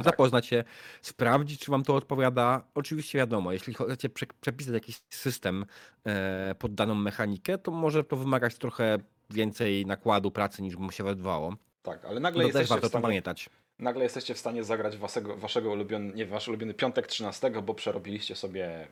zapoznać 0.00 0.46
się, 0.46 0.64
sprawdzić, 1.02 1.60
czy 1.60 1.70
wam 1.70 1.82
to 1.82 1.94
odpowiada. 1.94 2.64
Oczywiście 2.74 3.18
wiadomo, 3.18 3.52
jeśli 3.52 3.74
chcecie 3.74 4.08
prze- 4.08 4.26
przepisać 4.40 4.74
jakiś 4.74 5.00
system 5.10 5.64
e, 6.04 6.54
pod 6.58 6.74
daną 6.74 6.94
mechanikę, 6.94 7.58
to 7.58 7.70
może 7.70 8.04
to 8.04 8.16
wymagać 8.16 8.54
trochę 8.58 8.98
więcej 9.30 9.86
nakładu 9.86 10.30
pracy, 10.30 10.62
niż 10.62 10.76
by 10.76 10.82
mu 10.82 10.90
się 10.92 11.04
wydawało. 11.04 11.56
Tak, 11.82 12.04
ale 12.04 12.14
No 12.14 12.20
nagle 12.20 12.42
to 12.44 12.48
też 12.48 12.54
jesteście 12.54 12.66
w 12.66 12.68
warto 12.70 12.82
to 12.86 12.88
stanie 12.88 13.02
pamiętać. 13.02 13.50
Nagle 13.78 14.02
jesteście 14.04 14.34
w 14.34 14.38
stanie 14.38 14.64
zagrać 14.64 14.96
waszego, 14.96 15.36
waszego 15.36 15.72
ulubiony, 15.72 16.14
nie 16.14 16.26
wasz 16.26 16.48
ulubiony 16.48 16.74
piątek 16.74 17.06
13, 17.06 17.50
bo 17.50 17.74
przerobiliście 17.74 18.36
sobie 18.36 18.88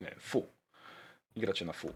nie 0.00 0.14
fu. 0.18 0.46
I 1.36 1.40
gracie 1.40 1.64
na 1.64 1.72
fu. 1.72 1.92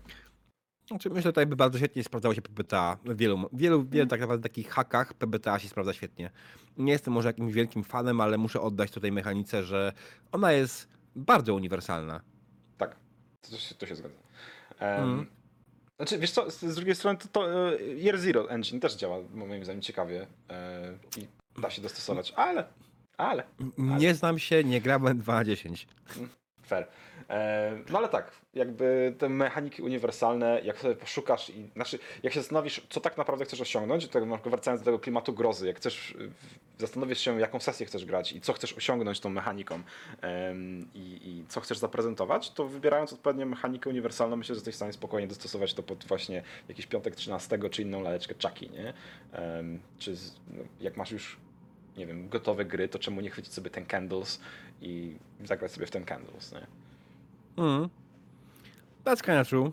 Znaczy, 0.88 1.08
myślę, 1.08 1.22
że 1.22 1.32
tutaj 1.32 1.46
by 1.46 1.56
bardzo 1.56 1.78
świetnie 1.78 2.04
sprawdzało 2.04 2.34
się 2.34 2.42
PBTA. 2.42 2.98
W 3.04 3.16
wielu, 3.16 3.48
wielu, 3.52 3.84
wielu 3.84 4.06
tak 4.06 4.20
naprawdę 4.20 4.42
takich 4.42 4.70
hakach 4.70 5.14
PBTA 5.14 5.58
się 5.58 5.68
sprawdza 5.68 5.92
świetnie. 5.92 6.30
Nie 6.76 6.92
jestem 6.92 7.14
może 7.14 7.28
jakimś 7.28 7.52
wielkim 7.52 7.84
fanem, 7.84 8.20
ale 8.20 8.38
muszę 8.38 8.60
oddać 8.60 8.90
tutaj 8.90 9.12
mechanice, 9.12 9.64
że 9.64 9.92
ona 10.32 10.52
jest 10.52 10.88
bardzo 11.16 11.54
uniwersalna. 11.54 12.20
Tak, 12.78 12.96
to 13.50 13.56
się, 13.56 13.74
to 13.74 13.86
się 13.86 13.96
zgadza. 13.96 14.14
Um, 14.80 14.90
Mhm. 14.90 15.26
Znaczy, 15.96 16.18
wiesz 16.18 16.30
co, 16.30 16.50
z, 16.50 16.60
z 16.60 16.74
drugiej 16.74 16.94
strony 16.94 17.18
to, 17.18 17.28
to 17.28 17.72
e, 17.72 17.78
Year 17.78 18.18
Zero 18.18 18.50
Engine 18.50 18.80
też 18.80 18.94
działa, 18.94 19.18
moim 19.34 19.64
zdaniem, 19.64 19.82
ciekawie 19.82 20.26
e, 20.50 20.92
i 21.16 21.26
da 21.58 21.70
się 21.70 21.82
dostosować, 21.82 22.32
ale, 22.36 22.64
ale, 23.16 23.44
Nie 23.78 24.14
znam 24.14 24.38
się, 24.38 24.64
nie 24.64 24.80
grałem 24.80 25.18
2 25.18 25.34
na 25.34 25.44
10. 25.44 25.86
fair. 26.72 26.86
E, 27.30 27.78
no 27.90 27.98
ale 27.98 28.08
tak, 28.08 28.32
jakby 28.54 29.14
te 29.18 29.28
mechaniki 29.28 29.82
uniwersalne, 29.82 30.60
jak 30.64 30.78
sobie 30.78 30.94
poszukasz 30.94 31.50
i, 31.50 31.70
znaczy, 31.74 31.98
jak 32.22 32.32
się 32.32 32.40
zastanowisz, 32.40 32.86
co 32.90 33.00
tak 33.00 33.16
naprawdę 33.16 33.44
chcesz 33.44 33.60
osiągnąć, 33.60 34.08
to 34.08 34.20
wracając 34.44 34.80
do 34.80 34.84
tego 34.84 34.98
klimatu 34.98 35.32
grozy, 35.32 35.66
jak 35.66 35.76
chcesz, 35.76 36.16
zastanowisz 36.78 37.20
się, 37.20 37.40
jaką 37.40 37.60
sesję 37.60 37.86
chcesz 37.86 38.04
grać 38.04 38.32
i 38.32 38.40
co 38.40 38.52
chcesz 38.52 38.72
osiągnąć 38.72 39.20
tą 39.20 39.30
mechaniką 39.30 39.82
i, 40.94 41.20
i 41.24 41.44
co 41.48 41.60
chcesz 41.60 41.78
zaprezentować, 41.78 42.50
to 42.50 42.68
wybierając 42.68 43.12
odpowiednią 43.12 43.46
mechanikę 43.46 43.90
uniwersalną, 43.90 44.36
myślę, 44.36 44.54
że 44.54 44.58
jesteś 44.58 44.74
w 44.74 44.76
stanie 44.76 44.92
spokojnie 44.92 45.28
dostosować 45.28 45.74
to 45.74 45.82
pod 45.82 46.04
właśnie 46.04 46.42
jakiś 46.68 46.86
piątek 46.86 47.16
13 47.16 47.58
czy 47.70 47.82
inną 47.82 48.02
laleczkę 48.02 48.34
czaki, 48.34 48.70
nie? 48.70 48.92
Czy 49.98 50.14
no, 50.50 50.62
jak 50.80 50.96
masz 50.96 51.10
już 51.10 51.36
nie 51.96 52.06
wiem, 52.06 52.28
gotowe 52.28 52.64
gry, 52.64 52.88
to 52.88 52.98
czemu 52.98 53.20
nie 53.20 53.30
chwycić 53.30 53.52
sobie 53.52 53.70
ten 53.70 53.86
Candles 53.86 54.40
i 54.82 55.14
zagrać 55.44 55.72
sobie 55.72 55.86
w 55.86 55.90
ten 55.90 56.04
Candles, 56.04 56.52
nie? 56.52 56.66
Mm. 57.64 57.88
That's 59.04 59.22
kind 59.22 59.38
of 59.40 59.48
true. 59.48 59.72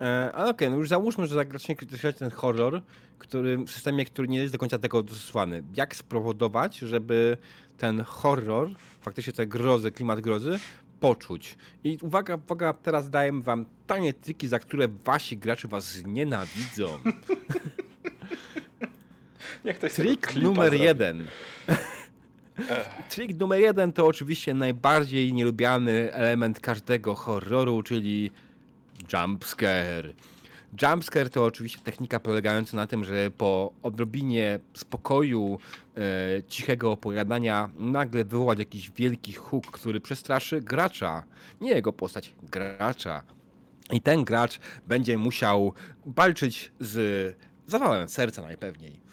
E, 0.00 0.32
ale 0.32 0.50
okej, 0.50 0.70
no 0.70 0.76
już 0.76 0.88
załóżmy, 0.88 1.26
że 1.26 1.34
zagracznie 1.34 1.76
krytykujecie 1.76 2.18
ten 2.18 2.30
horror, 2.30 2.82
który, 3.18 3.58
w 3.58 3.70
systemie, 3.70 4.04
który 4.04 4.28
nie 4.28 4.38
jest 4.38 4.54
do 4.54 4.58
końca 4.58 4.78
tego 4.78 5.02
dostosowany. 5.02 5.62
Jak 5.76 5.96
spowodować, 5.96 6.78
żeby 6.78 7.36
ten 7.78 8.00
horror, 8.00 8.70
faktycznie 9.00 9.32
te 9.32 9.46
grozy, 9.46 9.92
klimat 9.92 10.20
grozy, 10.20 10.58
poczuć? 11.00 11.56
I 11.84 11.98
uwaga, 12.02 12.36
uwaga, 12.36 12.72
teraz 12.72 13.10
daję 13.10 13.42
wam 13.42 13.66
tanie 13.86 14.14
triki, 14.14 14.48
za 14.48 14.58
które 14.58 14.88
wasi 14.88 15.36
gracze 15.36 15.68
was 15.68 16.02
nienawidzą. 16.06 16.88
Ktoś 19.72 19.92
z 19.92 19.94
tego 19.96 20.08
Trik 20.08 20.36
numer 20.36 20.70
zrobi. 20.70 20.84
jeden. 20.84 21.26
Trik 23.10 23.40
numer 23.40 23.60
jeden 23.60 23.92
to 23.92 24.06
oczywiście 24.06 24.54
najbardziej 24.54 25.32
nielubiany 25.32 26.12
element 26.12 26.60
każdego 26.60 27.14
horroru, 27.14 27.82
czyli 27.82 28.30
jumpscare. 29.12 30.14
Jumpscare 30.82 31.30
to 31.30 31.44
oczywiście 31.44 31.80
technika 31.80 32.20
polegająca 32.20 32.76
na 32.76 32.86
tym, 32.86 33.04
że 33.04 33.30
po 33.30 33.72
odrobinie 33.82 34.60
spokoju, 34.74 35.58
e, 35.96 36.42
cichego 36.42 36.92
opowiadania 36.92 37.70
nagle 37.78 38.24
wywołać 38.24 38.58
jakiś 38.58 38.90
wielki 38.90 39.32
huk, 39.32 39.70
który 39.70 40.00
przestraszy 40.00 40.60
gracza. 40.60 41.24
Nie 41.60 41.70
jego 41.70 41.92
postać, 41.92 42.34
gracza. 42.42 43.22
I 43.92 44.00
ten 44.00 44.24
gracz 44.24 44.58
będzie 44.86 45.18
musiał 45.18 45.72
walczyć 46.06 46.72
z 46.80 47.36
zawałem 47.66 48.08
serca 48.08 48.42
najpewniej. 48.42 49.03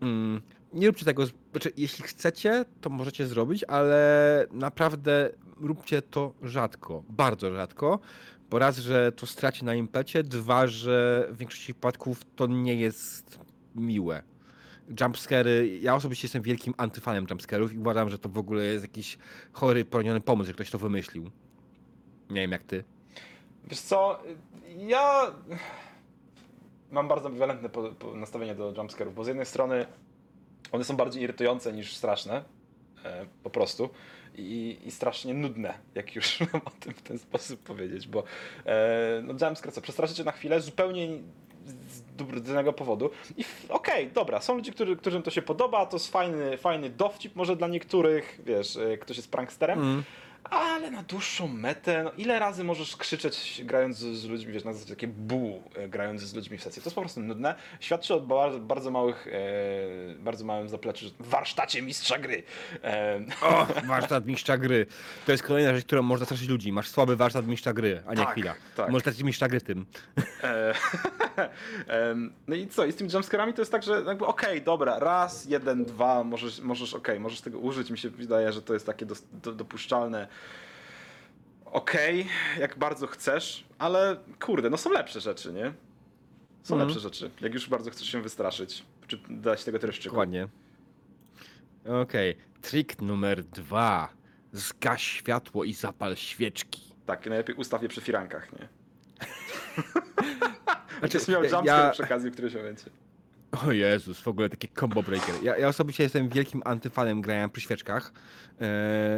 Mm, 0.00 0.40
nie 0.72 0.86
róbcie 0.86 1.04
tego, 1.04 1.26
znaczy, 1.50 1.72
jeśli 1.76 2.04
chcecie, 2.04 2.64
to 2.80 2.90
możecie 2.90 3.26
zrobić, 3.26 3.64
ale 3.64 4.46
naprawdę 4.50 5.30
róbcie 5.60 6.02
to 6.02 6.34
rzadko, 6.42 7.02
bardzo 7.08 7.54
rzadko, 7.54 7.98
bo 8.50 8.58
raz, 8.58 8.78
że 8.78 9.12
to 9.12 9.26
straci 9.26 9.64
na 9.64 9.74
impecie, 9.74 10.22
dwa, 10.22 10.66
że 10.66 11.26
w 11.30 11.36
większości 11.36 11.64
przypadków 11.64 12.20
to 12.36 12.46
nie 12.46 12.74
jest 12.74 13.38
miłe. 13.74 14.22
Jumpscary, 15.00 15.78
ja 15.82 15.94
osobiście 15.94 16.26
jestem 16.26 16.42
wielkim 16.42 16.74
antyfanem 16.76 17.26
jumpscarów 17.30 17.72
i 17.72 17.78
uważam, 17.78 18.10
że 18.10 18.18
to 18.18 18.28
w 18.28 18.38
ogóle 18.38 18.64
jest 18.64 18.84
jakiś 18.84 19.18
chory, 19.52 19.84
poroniony 19.84 20.20
pomysł, 20.20 20.46
że 20.46 20.54
ktoś 20.54 20.70
to 20.70 20.78
wymyślił. 20.78 21.30
Nie 22.30 22.40
wiem 22.40 22.52
jak 22.52 22.62
ty. 22.62 22.84
Wiesz 23.64 23.80
co, 23.80 24.22
ja 24.78 25.34
mam 26.90 27.08
bardzo 27.08 27.28
ambiwalentne 27.28 27.68
po, 27.68 27.82
po 27.82 28.14
nastawienie 28.14 28.54
do 28.54 28.72
jumpscarów, 28.76 29.14
bo 29.14 29.24
z 29.24 29.28
jednej 29.28 29.46
strony 29.46 29.86
one 30.72 30.84
są 30.84 30.96
bardziej 30.96 31.22
irytujące 31.22 31.72
niż 31.72 31.96
straszne, 31.96 32.44
e, 33.04 33.26
po 33.42 33.50
prostu, 33.50 33.90
i, 34.34 34.78
i 34.84 34.90
strasznie 34.90 35.34
nudne, 35.34 35.74
jak 35.94 36.16
już 36.16 36.40
mam 36.52 36.62
o 36.64 36.70
tym 36.80 36.94
w 36.94 37.02
ten 37.02 37.18
sposób 37.18 37.60
powiedzieć, 37.62 38.08
bo 38.08 38.22
e, 38.66 39.22
no 39.24 39.32
jumpscare 39.32 39.72
co, 39.72 39.80
przestraszy 39.80 40.14
cię 40.14 40.24
na 40.24 40.32
chwilę 40.32 40.60
zupełnie 40.60 41.08
z 41.66 42.02
dowodzonego 42.16 42.72
powodu 42.72 43.10
i 43.36 43.44
okej, 43.68 44.10
dobra, 44.10 44.40
są 44.40 44.54
ludzie, 44.54 44.72
którzy, 44.72 44.96
którym 44.96 45.22
to 45.22 45.30
się 45.30 45.42
podoba, 45.42 45.86
to 45.86 45.96
jest 45.96 46.12
fajny, 46.12 46.58
fajny 46.58 46.90
dowcip 46.90 47.36
może 47.36 47.56
dla 47.56 47.68
niektórych, 47.68 48.40
wiesz, 48.46 48.76
e, 48.76 48.98
ktoś 48.98 49.16
jest 49.16 49.30
pranksterem, 49.30 49.78
Mm. 49.78 50.02
Ale 50.44 50.90
na 50.90 51.02
dłuższą 51.02 51.48
metę, 51.48 52.02
no 52.04 52.12
ile 52.16 52.38
razy 52.38 52.64
możesz 52.64 52.96
krzyczeć 52.96 53.60
grając 53.64 53.96
z, 53.96 54.16
z 54.16 54.24
ludźmi, 54.24 54.52
wiesz, 54.52 54.64
na 54.64 54.72
zasadzie 54.72 54.94
takie 54.94 55.08
bu, 55.08 55.62
e, 55.74 55.88
grając 55.88 56.20
z 56.22 56.34
ludźmi 56.34 56.58
w 56.58 56.62
sesji. 56.62 56.82
To 56.82 56.86
jest 56.86 56.94
po 56.94 57.00
prostu 57.00 57.20
nudne. 57.20 57.54
Świadczy 57.80 58.14
o 58.14 58.20
bardzo, 58.20 58.58
bardzo 58.58 58.90
małych, 58.90 59.26
e, 59.26 60.14
bardzo 60.14 60.44
małym 60.44 60.68
zapleczu, 60.68 61.06
warsztacie 61.20 61.82
mistrza 61.82 62.18
gry. 62.18 62.42
E, 62.84 63.20
O, 63.42 63.66
warsztat 63.86 64.26
mistrza 64.26 64.58
gry. 64.58 64.86
To 65.26 65.32
jest 65.32 65.44
kolejna 65.44 65.74
rzecz, 65.74 65.84
którą 65.84 66.02
można 66.02 66.26
straszyć 66.26 66.48
ludzi. 66.48 66.72
Masz 66.72 66.88
słaby 66.88 67.16
warsztat 67.16 67.46
mistrza 67.46 67.72
gry, 67.72 68.02
a 68.06 68.14
nie 68.14 68.24
Tak, 68.24 68.32
chwila. 68.32 68.54
tak. 68.76 68.88
Możesz 68.88 69.02
stracić 69.02 69.22
mistrza 69.22 69.48
gry 69.48 69.60
tym. 69.60 69.86
E, 70.42 70.74
no 72.48 72.54
i 72.56 72.66
co? 72.68 72.84
I 72.84 72.92
z 72.92 72.96
tymi 72.96 73.10
jumpscarami 73.12 73.54
to 73.54 73.62
jest 73.62 73.72
tak, 73.72 73.82
że 73.82 74.02
jakby 74.06 74.26
okej, 74.26 74.62
dobra, 74.62 74.98
raz, 74.98 75.44
jeden, 75.44 75.84
dwa, 75.84 76.24
możesz, 76.24 76.60
możesz 76.60 76.94
okej, 76.94 77.20
możesz 77.20 77.40
tego 77.40 77.58
użyć. 77.58 77.90
Mi 77.90 77.98
się 77.98 78.10
wydaje, 78.10 78.52
że 78.52 78.62
to 78.62 78.74
jest 78.74 78.86
takie 78.86 79.06
dos, 79.06 79.22
do, 79.32 79.52
dopuszczalne. 79.52 80.28
Okej, 81.64 82.26
jak 82.58 82.78
bardzo 82.78 83.06
chcesz, 83.06 83.64
ale 83.78 84.16
kurde, 84.40 84.70
no 84.70 84.76
są 84.76 84.90
lepsze 84.90 85.20
rzeczy, 85.20 85.52
nie? 85.52 85.72
Są 86.62 86.74
Mhm. 86.74 86.88
lepsze 86.88 87.00
rzeczy. 87.00 87.30
Jak 87.40 87.54
już 87.54 87.68
bardzo 87.68 87.90
chcesz 87.90 88.06
się 88.12 88.22
wystraszyć, 88.22 88.84
czy 89.06 89.20
dać 89.28 89.64
tego 89.64 89.78
dreszczyku. 89.78 90.14
Dokładnie. 90.14 90.48
Okej. 92.02 92.36
Trik 92.62 93.02
numer 93.02 93.44
dwa. 93.44 94.08
Zgaś 94.52 95.02
światło 95.02 95.64
i 95.64 95.74
zapal 95.74 96.16
świeczki. 96.16 96.82
Tak, 97.06 97.26
najlepiej 97.26 97.54
ustaw 97.56 97.82
je 97.82 97.88
przy 97.88 98.00
firankach, 98.00 98.52
nie? 98.52 98.58
Znaczy, 100.98 101.18
Znaczy, 101.18 101.32
miał 101.32 101.44
ja- 101.44 101.50
jumpscare 101.50 101.92
przy 101.92 102.02
okazji 102.04 102.30
w 102.30 102.32
którymś 102.32 102.54
momencie. 102.54 102.84
O 103.52 103.72
Jezus, 103.72 104.20
w 104.20 104.28
ogóle 104.28 104.48
taki 104.48 104.68
combo 104.68 105.02
breaker. 105.02 105.34
Ja, 105.42 105.58
ja 105.58 105.68
osobiście 105.68 106.02
jestem 106.02 106.28
wielkim 106.28 106.62
antyfanem 106.64 107.20
grania 107.20 107.48
przy 107.48 107.60
świeczkach. 107.60 108.12
Yy, 108.60 108.66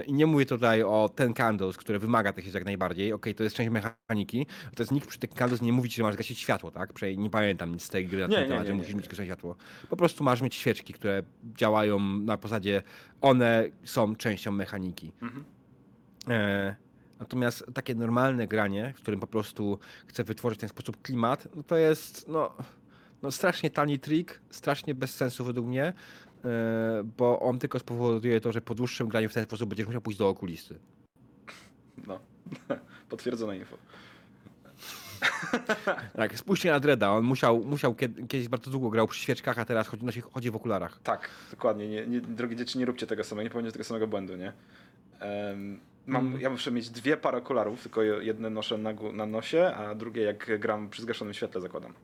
I 0.06 0.12
nie 0.12 0.26
mówię 0.26 0.46
tutaj 0.46 0.82
o 0.82 1.10
ten 1.14 1.34
candles, 1.34 1.76
które 1.76 1.98
wymaga 1.98 2.32
tych 2.32 2.54
jak 2.54 2.64
najbardziej. 2.64 3.12
Okej, 3.12 3.34
to 3.34 3.44
jest 3.44 3.56
część 3.56 3.70
mechaniki. 3.70 4.46
To 4.74 4.82
jest 4.82 4.92
nikt 4.92 5.08
przy 5.08 5.18
tych 5.18 5.30
candles 5.30 5.62
nie 5.62 5.72
mówi 5.72 5.90
ci, 5.90 5.96
że 5.96 6.02
masz 6.02 6.16
gasić 6.16 6.38
światło, 6.38 6.70
tak? 6.70 6.92
Przynajmniej 6.92 7.24
nie 7.24 7.30
pamiętam 7.30 7.72
nic 7.72 7.82
z 7.82 7.88
tej 7.88 8.06
gry 8.06 8.20
na 8.20 8.26
Nie, 8.26 8.34
ten 8.34 8.44
nie, 8.44 8.48
temat, 8.48 8.64
nie, 8.64 8.68
że 8.68 8.74
musisz 8.74 8.94
mieć 8.94 9.08
gasić 9.08 9.24
światło. 9.24 9.56
Po 9.90 9.96
prostu 9.96 10.24
masz 10.24 10.42
mieć 10.42 10.54
świeczki, 10.54 10.92
które 10.92 11.22
działają 11.44 11.98
na 11.98 12.38
zasadzie 12.42 12.82
one 13.20 13.68
są 13.84 14.16
częścią 14.16 14.52
mechaniki. 14.52 15.12
Mhm. 15.22 15.44
E, 16.28 16.76
natomiast 17.20 17.64
takie 17.74 17.94
normalne 17.94 18.46
granie, 18.46 18.94
w 18.96 19.00
którym 19.00 19.20
po 19.20 19.26
prostu 19.26 19.78
chcę 20.06 20.24
wytworzyć 20.24 20.58
w 20.58 20.60
ten 20.60 20.68
sposób 20.68 21.02
klimat, 21.02 21.48
no 21.54 21.62
to 21.62 21.76
jest 21.76 22.28
no, 22.28 22.56
no 23.22 23.30
strasznie 23.30 23.70
tani 23.70 23.98
trik, 23.98 24.40
strasznie 24.50 24.94
bez 24.94 25.14
sensu 25.14 25.44
według 25.44 25.66
mnie, 25.66 25.92
e, 26.44 27.02
bo 27.18 27.40
on 27.40 27.58
tylko 27.58 27.78
spowoduje 27.78 28.40
to, 28.40 28.52
że 28.52 28.60
po 28.60 28.74
dłuższym 28.74 29.08
graniu 29.08 29.28
w 29.28 29.34
ten 29.34 29.44
sposób 29.44 29.68
będziesz 29.68 29.86
musiał 29.86 30.00
pójść 30.00 30.18
do 30.18 30.28
okulisty. 30.28 30.78
No, 32.06 32.18
potwierdzone 33.10 33.56
info. 33.56 33.76
Tak, 36.16 36.38
spójrzcie 36.38 36.70
na 36.70 36.80
Dreda, 36.80 37.10
on 37.10 37.24
musiał, 37.24 37.64
musiał 37.64 37.94
kiedy, 37.94 38.26
kiedyś 38.26 38.48
bardzo 38.48 38.70
długo 38.70 38.90
grał 38.90 39.08
przy 39.08 39.20
świeczkach, 39.20 39.58
a 39.58 39.64
teraz 39.64 39.88
chodzi, 39.88 40.04
nosi, 40.04 40.20
chodzi 40.20 40.50
w 40.50 40.56
okularach. 40.56 41.00
Tak, 41.02 41.30
dokładnie. 41.50 41.88
Nie, 41.88 42.06
nie, 42.06 42.20
drogie 42.20 42.56
dzieci, 42.56 42.78
nie 42.78 42.84
róbcie 42.84 43.06
tego 43.06 43.24
samego, 43.24 43.44
nie 43.44 43.50
popełniajcie 43.50 43.72
tego 43.72 43.84
samego 43.84 44.06
błędu, 44.06 44.36
nie? 44.36 44.52
Em, 45.20 45.80
mam, 46.06 46.26
Mm. 46.26 46.40
Ja 46.40 46.50
muszę 46.50 46.70
mieć 46.70 46.90
dwie 46.90 47.16
pary 47.16 47.38
okularów, 47.38 47.82
tylko 47.82 48.02
jedne 48.02 48.50
noszę 48.50 48.78
na, 48.78 48.92
na 49.12 49.26
nosie, 49.26 49.74
a 49.74 49.94
drugie 49.94 50.22
jak 50.22 50.60
gram 50.60 50.88
przy 50.88 51.02
zgaszonym 51.02 51.34
świetle 51.34 51.60
zakładam. 51.60 51.94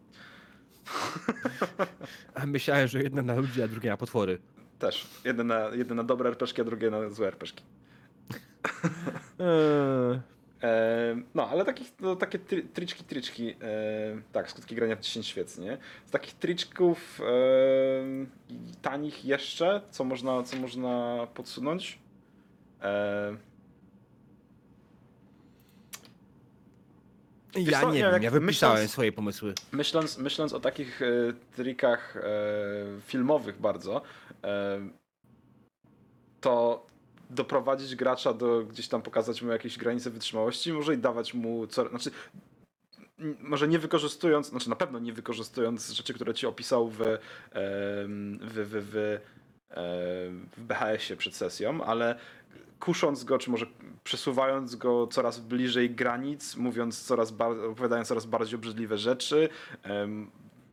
A 2.34 2.46
myślałem, 2.46 2.88
że 2.88 3.02
jedne 3.02 3.22
na 3.22 3.34
ludzi, 3.34 3.62
a 3.62 3.68
drugie 3.68 3.90
na 3.90 3.96
potwory. 3.96 4.38
Też. 4.78 5.06
Jedne 5.24 5.44
na, 5.44 5.68
jedne 5.68 5.94
na 5.94 6.04
dobre 6.04 6.28
RPszki, 6.28 6.60
a 6.60 6.64
drugie 6.64 6.90
na 6.90 7.10
złe 7.10 7.28
RPszki. 7.28 7.64
Eee, 9.40 10.20
E, 10.62 11.16
no, 11.34 11.48
ale 11.48 11.64
takich, 11.64 11.92
no, 12.00 12.16
takie 12.16 12.38
tri, 12.38 12.62
triczki, 12.62 13.04
triczki, 13.04 13.50
e, 13.50 13.54
tak, 14.32 14.50
skutki 14.50 14.74
grania 14.74 14.96
w 14.96 15.00
10 15.00 15.26
świec, 15.26 15.58
nie? 15.58 15.78
Z 16.06 16.10
takich 16.10 16.34
triczków 16.34 17.20
e, 17.20 17.24
tanich 18.82 19.24
jeszcze, 19.24 19.80
co 19.90 20.04
można, 20.04 20.42
co 20.42 20.56
można 20.56 21.26
podsunąć? 21.34 21.98
E, 22.82 23.36
Wiesz 27.54 27.68
ja 27.68 27.80
co, 27.80 27.92
nie 27.92 27.98
wiem, 27.98 28.12
jak 28.12 28.22
ja 28.22 28.30
wypisałem 28.30 28.76
myśląc- 28.76 28.90
swoje 28.90 29.12
pomysły. 29.12 29.54
myśląc, 29.72 30.18
myśląc 30.18 30.52
o 30.52 30.60
takich 30.60 31.02
e, 31.02 31.06
trikach 31.56 32.16
e, 32.16 32.20
filmowych 33.06 33.60
bardzo, 33.60 34.02
e, 34.44 34.80
to 36.40 36.86
doprowadzić 37.30 37.96
gracza 37.96 38.32
do 38.32 38.64
gdzieś 38.64 38.88
tam 38.88 39.02
pokazać 39.02 39.42
mu 39.42 39.52
jakieś 39.52 39.78
granice 39.78 40.10
wytrzymałości, 40.10 40.72
może 40.72 40.94
i 40.94 40.98
dawać 40.98 41.34
mu 41.34 41.66
co, 41.66 41.88
znaczy 41.88 42.10
może 43.40 43.68
nie 43.68 43.78
wykorzystując, 43.78 44.48
znaczy 44.48 44.70
na 44.70 44.76
pewno 44.76 44.98
nie 44.98 45.12
wykorzystując 45.12 45.90
rzeczy, 45.90 46.14
które 46.14 46.34
ci 46.34 46.46
opisał 46.46 46.88
w, 46.88 47.00
em, 47.02 47.18
w, 48.42 48.54
w, 48.54 48.90
w, 48.90 48.96
em, 49.70 50.48
w 50.56 50.62
BHS-ie 50.64 51.16
przed 51.16 51.36
sesją, 51.36 51.84
ale 51.84 52.18
kusząc 52.80 53.24
go, 53.24 53.38
czy 53.38 53.50
może 53.50 53.66
przesuwając 54.04 54.76
go 54.76 55.06
coraz 55.06 55.40
bliżej 55.40 55.90
granic, 55.90 56.56
mówiąc 56.56 57.02
coraz 57.02 57.34
opowiadając 57.70 58.08
coraz 58.08 58.26
bardziej 58.26 58.56
obrzydliwe 58.56 58.98
rzeczy, 58.98 59.48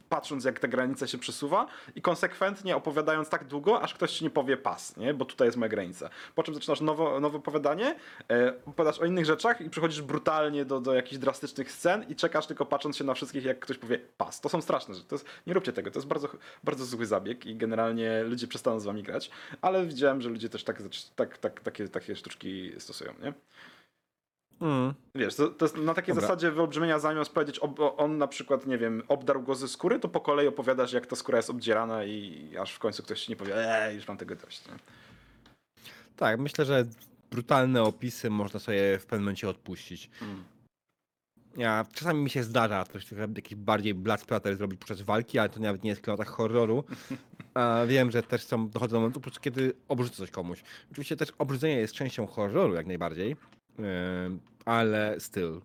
patrząc 0.09 0.43
jak 0.43 0.59
ta 0.59 0.67
granica 0.67 1.07
się 1.07 1.17
przesuwa 1.17 1.67
i 1.95 2.01
konsekwentnie 2.01 2.75
opowiadając 2.75 3.29
tak 3.29 3.47
długo, 3.47 3.81
aż 3.81 3.93
ktoś 3.93 4.11
ci 4.11 4.23
nie 4.23 4.29
powie 4.29 4.57
pas, 4.57 4.97
nie? 4.97 5.13
bo 5.13 5.25
tutaj 5.25 5.47
jest 5.47 5.57
moja 5.57 5.69
granica. 5.69 6.09
Po 6.35 6.43
czym 6.43 6.53
zaczynasz 6.53 6.81
nowo, 6.81 7.19
nowe 7.19 7.37
opowiadanie, 7.37 7.95
e, 8.31 8.53
opowiadasz 8.65 8.99
o 8.99 9.05
innych 9.05 9.25
rzeczach 9.25 9.61
i 9.61 9.69
przychodzisz 9.69 10.01
brutalnie 10.01 10.65
do, 10.65 10.79
do 10.79 10.93
jakichś 10.93 11.17
drastycznych 11.17 11.71
scen 11.71 12.05
i 12.09 12.15
czekasz 12.15 12.47
tylko 12.47 12.65
patrząc 12.65 12.97
się 12.97 13.03
na 13.03 13.13
wszystkich, 13.13 13.45
jak 13.45 13.59
ktoś 13.59 13.77
powie 13.77 13.99
pas. 14.17 14.41
To 14.41 14.49
są 14.49 14.61
straszne 14.61 14.95
rzeczy. 14.95 15.07
Jest, 15.11 15.25
nie 15.47 15.53
róbcie 15.53 15.73
tego, 15.73 15.91
to 15.91 15.99
jest 15.99 16.07
bardzo, 16.07 16.27
bardzo 16.63 16.85
zły 16.85 17.05
zabieg 17.05 17.45
i 17.45 17.55
generalnie 17.55 18.23
ludzie 18.23 18.47
przestaną 18.47 18.79
z 18.79 18.85
wami 18.85 19.03
grać, 19.03 19.31
ale 19.61 19.85
widziałem, 19.85 20.21
że 20.21 20.29
ludzie 20.29 20.49
też 20.49 20.63
tak, 20.63 20.83
tak, 21.15 21.37
tak, 21.37 21.59
takie, 21.59 21.87
takie 21.87 22.15
sztuczki 22.15 22.71
stosują, 22.79 23.13
nie? 23.23 23.33
Mm. 24.61 24.93
Wiesz, 25.15 25.35
to, 25.35 25.47
to 25.47 25.65
jest 25.65 25.77
na 25.77 25.93
takiej 25.93 26.15
Dobra. 26.15 26.27
zasadzie 26.27 26.51
wyolbrzymienia 26.51 26.99
zamiast 26.99 27.33
powiedzieć, 27.33 27.59
ob, 27.59 27.79
on 27.97 28.17
na 28.17 28.27
przykład, 28.27 28.67
nie 28.67 28.77
wiem, 28.77 29.03
obdarł 29.07 29.41
go 29.41 29.55
ze 29.55 29.67
skóry, 29.67 29.99
to 29.99 30.07
po 30.07 30.21
kolei 30.21 30.47
opowiadasz, 30.47 30.93
jak 30.93 31.05
ta 31.05 31.15
skóra 31.15 31.37
jest 31.37 31.49
obdzierana 31.49 32.03
i 32.03 32.49
aż 32.57 32.73
w 32.73 32.79
końcu 32.79 33.03
ktoś 33.03 33.21
ci 33.21 33.31
nie 33.31 33.35
powie, 33.35 33.57
eee, 33.57 33.95
już 33.95 34.07
mam 34.07 34.17
tego 34.17 34.35
dość. 34.35 34.67
Nie? 34.67 34.73
Tak, 36.15 36.39
myślę, 36.39 36.65
że 36.65 36.85
brutalne 37.31 37.83
opisy 37.83 38.29
można 38.29 38.59
sobie 38.59 38.99
w 38.99 39.05
pewnym 39.05 39.23
momencie 39.23 39.49
odpuścić. 39.49 40.09
Ja, 41.57 41.85
czasami 41.93 42.23
mi 42.23 42.29
się 42.29 42.43
zdarza 42.43 42.85
coś 42.85 43.05
jakiś 43.35 43.55
bardziej 43.55 43.93
blood 43.93 44.21
splatter 44.21 44.57
zrobić 44.57 44.79
podczas 44.79 45.01
walki, 45.01 45.39
ale 45.39 45.49
to 45.49 45.59
nawet 45.59 45.83
nie 45.83 45.89
jest 45.89 46.01
w 46.01 46.03
klimatach 46.03 46.27
horroru. 46.27 46.83
A 47.53 47.85
wiem, 47.87 48.11
że 48.11 48.23
też 48.23 48.43
są, 48.43 48.69
dochodzą 48.69 48.91
do 48.91 48.99
momentu, 48.99 49.19
po 49.19 49.23
prostu 49.23 49.41
kiedy 49.41 49.73
obrzucę 49.87 50.15
coś 50.15 50.31
komuś. 50.31 50.63
Oczywiście 50.91 51.15
też 51.15 51.29
obrzydzenie 51.37 51.75
jest 51.75 51.93
częścią 51.93 52.27
horroru 52.27 52.73
jak 52.73 52.87
najbardziej, 52.87 53.35
ale 54.65 55.19
styl. 55.19 55.61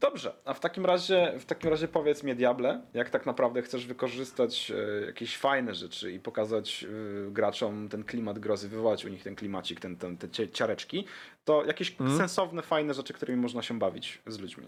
Dobrze, 0.00 0.34
a 0.44 0.54
w 0.54 0.60
takim 0.60 0.86
razie, 0.86 1.34
w 1.40 1.44
takim 1.44 1.70
razie 1.70 1.88
powiedz 1.88 2.22
mi, 2.22 2.34
Diable, 2.34 2.80
jak 2.94 3.10
tak 3.10 3.26
naprawdę 3.26 3.62
chcesz 3.62 3.86
wykorzystać 3.86 4.70
e, 5.02 5.06
jakieś 5.06 5.36
fajne 5.36 5.74
rzeczy 5.74 6.12
i 6.12 6.20
pokazać 6.20 6.84
e, 6.84 7.30
graczom 7.30 7.88
ten 7.88 8.04
klimat 8.04 8.38
grozy, 8.38 8.68
wywołać 8.68 9.04
u 9.04 9.08
nich 9.08 9.22
ten 9.22 9.36
klimacik, 9.36 9.80
ten, 9.80 9.96
ten, 9.96 10.16
te 10.16 10.48
ciareczki, 10.48 11.04
to 11.44 11.64
jakieś 11.64 11.90
Mhm. 12.00 12.18
sensowne, 12.18 12.62
fajne 12.62 12.94
rzeczy, 12.94 13.12
którymi 13.12 13.42
można 13.42 13.62
się 13.62 13.78
bawić 13.78 14.22
z 14.26 14.38
ludźmi. 14.38 14.66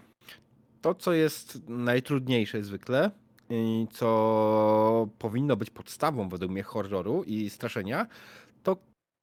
To, 0.81 0.95
co 0.95 1.13
jest 1.13 1.69
najtrudniejsze 1.69 2.63
zwykle 2.63 3.11
i 3.49 3.87
co 3.91 5.09
powinno 5.19 5.55
być 5.55 5.69
podstawą 5.69 6.29
według 6.29 6.51
mnie 6.51 6.63
horroru 6.63 7.23
i 7.23 7.49
straszenia, 7.49 8.07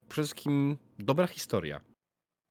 przede 0.08 0.26
wszystkim 0.26 0.76
dobra 0.98 1.26
historia. 1.26 1.80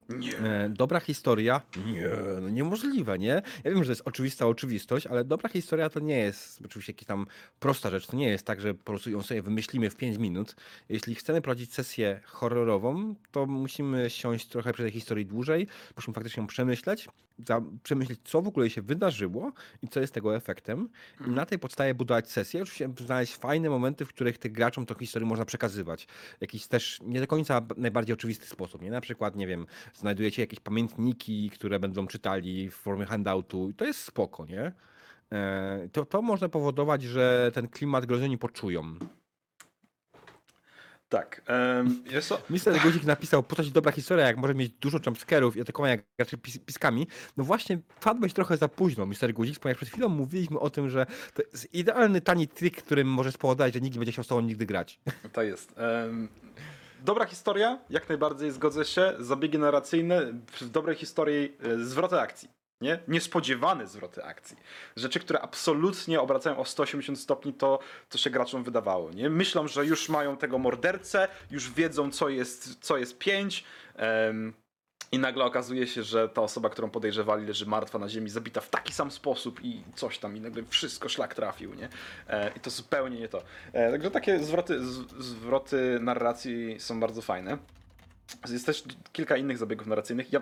Nie. 0.10 0.38
E, 0.38 0.70
dobra 0.70 1.00
historia. 1.00 1.62
Nie, 1.86 2.10
no 2.42 2.50
niemożliwe, 2.50 3.20
nie? 3.20 3.42
Ja 3.64 3.72
wiem, 3.72 3.78
że 3.78 3.86
to 3.86 3.92
jest 3.92 4.02
oczywista 4.06 4.48
oczywistość, 4.48 5.08
ale 5.08 5.24
dobra 5.24 5.50
historia 5.50 5.90
to 5.90 6.00
nie 6.00 6.18
jest 6.18 6.62
oczywiście 6.66 6.92
jakaś 6.92 7.06
tam 7.06 7.26
prosta 7.60 7.90
rzecz. 7.90 8.08
To 8.08 8.18
nie 8.18 8.30
jest 8.30 8.46
tak, 8.46 8.62
że 8.62 8.74
po 8.74 8.84
prostu 8.84 9.10
ją 9.10 9.24
sobie 9.24 9.42
wymyślimy 9.42 9.90
w 9.90 9.96
5 9.96 10.18
minut. 10.18 10.56
Jeśli 10.90 11.16
chcemy 11.16 11.42
prowadzić 11.42 11.74
sesję 11.74 12.20
horrorową, 12.26 13.16
to 13.32 13.46
musimy 13.46 14.10
siąść 14.10 14.48
trochę 14.48 14.74
przy 14.74 14.84
tej 14.84 14.92
historii 14.92 15.26
dłużej, 15.26 15.68
musimy 15.96 16.14
faktycznie 16.14 16.42
ją 16.42 16.48
przemyśleć, 16.48 17.08
za, 17.46 17.62
przemyśleć, 17.84 18.20
co 18.24 18.42
w 18.42 18.48
ogóle 18.48 18.70
się 18.70 18.82
wydarzyło 18.82 19.52
i 19.82 19.88
co 19.88 20.00
jest 20.00 20.14
tego 20.14 20.36
efektem. 20.36 20.90
I 21.28 21.30
na 21.30 21.46
tej 21.46 21.60
podstawie 21.60 21.94
budować 21.94 22.32
sesję. 22.32 22.62
Oczywiście 22.62 22.90
znaleźć 23.06 23.36
fajne 23.36 23.70
momenty, 23.70 24.06
w 24.06 24.10
których 24.10 24.38
tych 24.38 24.52
graczom 24.52 24.86
tą 24.86 24.96
historię 24.96 25.28
można 25.28 25.46
przekazywać. 25.46 26.08
Jakiś 26.42 26.68
też 26.68 27.00
nie 27.02 27.20
do 27.20 27.28
końca 27.28 27.62
najbardziej 27.78 28.14
oczywisty 28.14 28.48
sposób. 28.48 28.82
Nie? 28.82 28.92
Na 28.92 29.02
przykład, 29.02 29.36
nie 29.36 29.48
wiem, 29.48 29.66
znajdujecie 29.98 30.42
jakieś 30.42 30.60
pamiętniki, 30.60 31.50
które 31.50 31.80
będą 31.80 32.08
czytali 32.08 32.70
w 32.70 32.76
formie 32.76 33.06
handoutu 33.06 33.70
i 33.70 33.74
to 33.74 33.86
jest 33.86 34.00
spoko, 34.04 34.46
nie? 34.46 34.72
E, 35.32 35.90
To, 35.92 36.06
to 36.06 36.22
może 36.22 36.50
powodować, 36.50 37.04
że 37.04 37.52
ten 37.54 37.68
klimat 37.68 38.06
grozy 38.06 38.24
oni 38.24 38.38
poczują. 38.38 38.84
Tak. 41.10 41.42
Um, 41.50 42.04
jest 42.12 42.30
to, 42.30 42.42
Mister 42.50 42.82
Guzik 42.82 43.04
napisał, 43.04 43.44
po 43.44 43.56
co 43.56 43.64
ci 43.64 43.72
dobra 43.72 43.92
historia, 43.92 44.28
jak 44.28 44.38
może 44.38 44.56
mieć 44.56 44.70
dużo 44.70 45.00
jumpscarów 45.06 45.58
i 45.58 45.62
atakowania 45.62 45.98
graczy 46.20 46.38
pis 46.38 46.58
piskami. 46.60 47.08
No 47.38 47.44
właśnie, 47.44 47.80
wpadłeś 47.90 48.34
trochę 48.34 48.58
za 48.58 48.68
późno, 48.68 49.06
Mister 49.06 49.34
Guzik, 49.34 49.60
ponieważ 49.60 49.78
przed 49.78 49.90
chwilą 49.90 50.10
mówiliśmy 50.10 50.60
o 50.60 50.70
tym, 50.70 50.90
że 50.90 51.06
to 51.34 51.44
jest 51.52 51.74
idealny 51.74 52.22
tani 52.22 52.48
trik, 52.48 52.84
którym 52.84 53.08
może 53.08 53.32
spowodować, 53.32 53.74
że 53.74 53.82
nikt 53.82 53.96
nie 53.96 54.00
będzie 54.00 54.12
chciał 54.12 54.24
z 54.24 54.28
tobą 54.28 54.42
nigdy 54.42 54.66
grać. 54.66 55.00
To 55.34 55.44
jest. 55.44 55.74
Em, 55.78 56.28
dobra 57.02 57.26
historia, 57.26 57.80
jak 57.90 58.10
najbardziej 58.10 58.52
zgodzę 58.52 58.86
się. 58.86 59.14
Zabiegi 59.20 59.60
narracyjne, 59.60 60.34
w 60.62 60.70
dobrej 60.70 60.96
historii 60.96 61.58
e, 61.64 61.78
zwroty 61.86 62.20
akcji. 62.20 62.50
Nie? 62.82 63.00
Niespodziewane 63.08 63.88
zwroty 63.88 64.24
akcji. 64.24 64.58
Rzeczy, 64.96 65.20
które 65.20 65.42
absolutnie 65.42 66.22
obracają 66.22 66.58
o 66.58 66.66
180 66.66 67.20
stopni 67.20 67.54
to, 67.54 67.80
co 68.10 68.18
się 68.18 68.30
graczom 68.30 68.64
wydawało. 68.64 69.12
Nie? 69.12 69.30
Myślą, 69.30 69.68
że 69.68 69.86
już 69.86 70.10
mają 70.10 70.38
tego 70.38 70.58
mordercę, 70.58 71.28
już 71.52 71.72
wiedzą, 71.72 72.12
co 72.12 72.30
jest, 72.30 72.78
co 72.82 72.98
jest 72.98 73.18
pięć. 73.18 73.64
em, 73.96 74.54
I 75.12 75.20
nagle 75.20 75.46
okazuje 75.46 75.88
się, 75.88 76.04
że 76.04 76.30
ta 76.30 76.42
osoba, 76.42 76.70
którą 76.70 76.90
podejrzewali, 76.90 77.46
leży 77.46 77.66
martwa 77.66 78.00
na 78.00 78.10
ziemi, 78.10 78.30
zabita 78.30 78.62
w 78.62 78.70
taki 78.70 78.94
sam 78.94 79.12
sposób 79.12 79.60
i 79.64 79.84
coś 79.96 80.20
tam, 80.20 80.38
i 80.38 80.42
nagle 80.42 80.64
wszystko 80.70 81.10
szlak 81.10 81.36
trafił, 81.36 81.74
nie? 81.74 81.90
E, 82.30 82.52
I 82.56 82.60
to 82.60 82.70
zupełnie 82.70 83.20
nie 83.20 83.30
to. 83.30 83.44
E, 83.74 83.92
także 83.92 84.12
takie 84.12 84.40
zwroty, 84.40 84.86
z, 84.86 85.24
zwroty 85.24 86.00
narracji 86.02 86.76
są 86.80 87.00
bardzo 87.00 87.22
fajne. 87.22 87.58
Jest 88.50 88.66
też 88.66 88.84
kilka 89.14 89.38
innych 89.38 89.58
zabiegów 89.58 89.88
narracyjnych. 89.88 90.34
Ja 90.34 90.42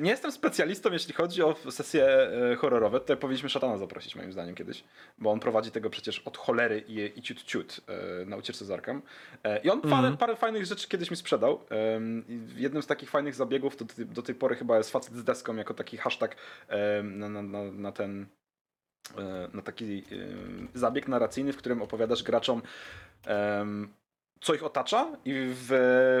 nie 0.00 0.10
jestem 0.10 0.32
specjalistą, 0.32 0.92
jeśli 0.92 1.14
chodzi 1.14 1.42
o 1.42 1.54
sesje 1.70 2.06
e, 2.52 2.56
horrorowe. 2.56 3.00
Tutaj 3.00 3.16
powinniśmy 3.16 3.48
szatana 3.48 3.78
zaprosić, 3.78 4.16
moim 4.16 4.32
zdaniem, 4.32 4.54
kiedyś. 4.54 4.84
Bo 5.18 5.30
on 5.30 5.40
prowadzi 5.40 5.70
tego 5.70 5.90
przecież 5.90 6.18
od 6.18 6.36
cholery 6.36 6.84
i, 6.88 7.18
i 7.18 7.22
ciut 7.22 7.42
ciut 7.42 7.80
e, 7.86 8.24
na 8.24 8.36
ucieczce 8.36 8.64
z 8.64 8.70
Arkham. 8.70 9.02
E, 9.44 9.60
I 9.62 9.70
on 9.70 9.80
parę, 9.80 9.96
Mhm. 9.96 10.16
parę 10.16 10.36
fajnych 10.36 10.66
rzeczy 10.66 10.88
kiedyś 10.88 11.10
mi 11.10 11.16
sprzedał. 11.16 11.60
Jednym 12.56 12.82
z 12.82 12.86
takich 12.86 13.10
fajnych 13.10 13.34
zabiegów 13.34 13.76
to 13.76 13.84
do, 13.98 14.22
tej 14.22 14.34
pory 14.34 14.56
chyba 14.56 14.78
jest 14.78 14.90
facet 14.90 15.14
z 15.14 15.24
deską 15.24 15.56
jako 15.56 15.74
taki 15.74 15.96
hashtag 15.96 16.36
na, 17.02 17.28
na, 17.28 17.42
na, 17.42 17.62
na 17.72 17.92
ten 17.92 18.26
na 19.52 19.62
taki 19.62 20.04
zabieg 20.74 21.08
narracyjny, 21.08 21.52
w 21.52 21.56
którym 21.56 21.82
opowiadasz 21.82 22.22
graczom 22.22 22.62
co 24.40 24.54
ich 24.54 24.64
otacza 24.64 25.16
i 25.24 25.32
w, 25.34 25.66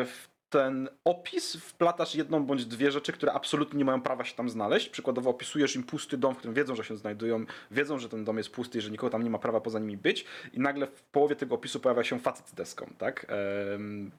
w 0.06 0.35
ten 0.50 0.88
opis 1.04 1.56
wplatasz 1.56 2.14
jedną 2.14 2.46
bądź 2.46 2.66
dwie 2.66 2.90
rzeczy, 2.92 3.12
które 3.12 3.32
absolutnie 3.32 3.78
nie 3.78 3.84
mają 3.84 4.02
prawa 4.02 4.24
się 4.24 4.34
tam 4.34 4.50
znaleźć. 4.50 4.88
Przykładowo 4.88 5.30
opisujesz 5.30 5.76
im 5.76 5.82
pusty 5.82 6.18
dom, 6.18 6.34
w 6.34 6.38
którym 6.38 6.54
wiedzą, 6.54 6.74
że 6.74 6.84
się 6.84 6.96
znajdują, 6.96 7.44
wiedzą, 7.70 7.98
że 7.98 8.08
ten 8.08 8.24
dom 8.24 8.38
jest 8.38 8.50
pusty 8.50 8.78
i 8.78 8.80
że 8.80 8.90
nikogo 8.90 9.10
tam 9.10 9.22
nie 9.22 9.30
ma 9.30 9.38
prawa 9.38 9.60
poza 9.60 9.78
nimi 9.78 9.96
być 9.96 10.24
i 10.52 10.60
nagle 10.60 10.86
w 10.86 11.02
połowie 11.02 11.36
tego 11.36 11.54
opisu 11.54 11.80
pojawia 11.80 12.04
się 12.04 12.18
facet 12.18 12.48
z 12.48 12.54
deską, 12.54 12.86
tak? 12.98 13.26
Em, 13.74 14.10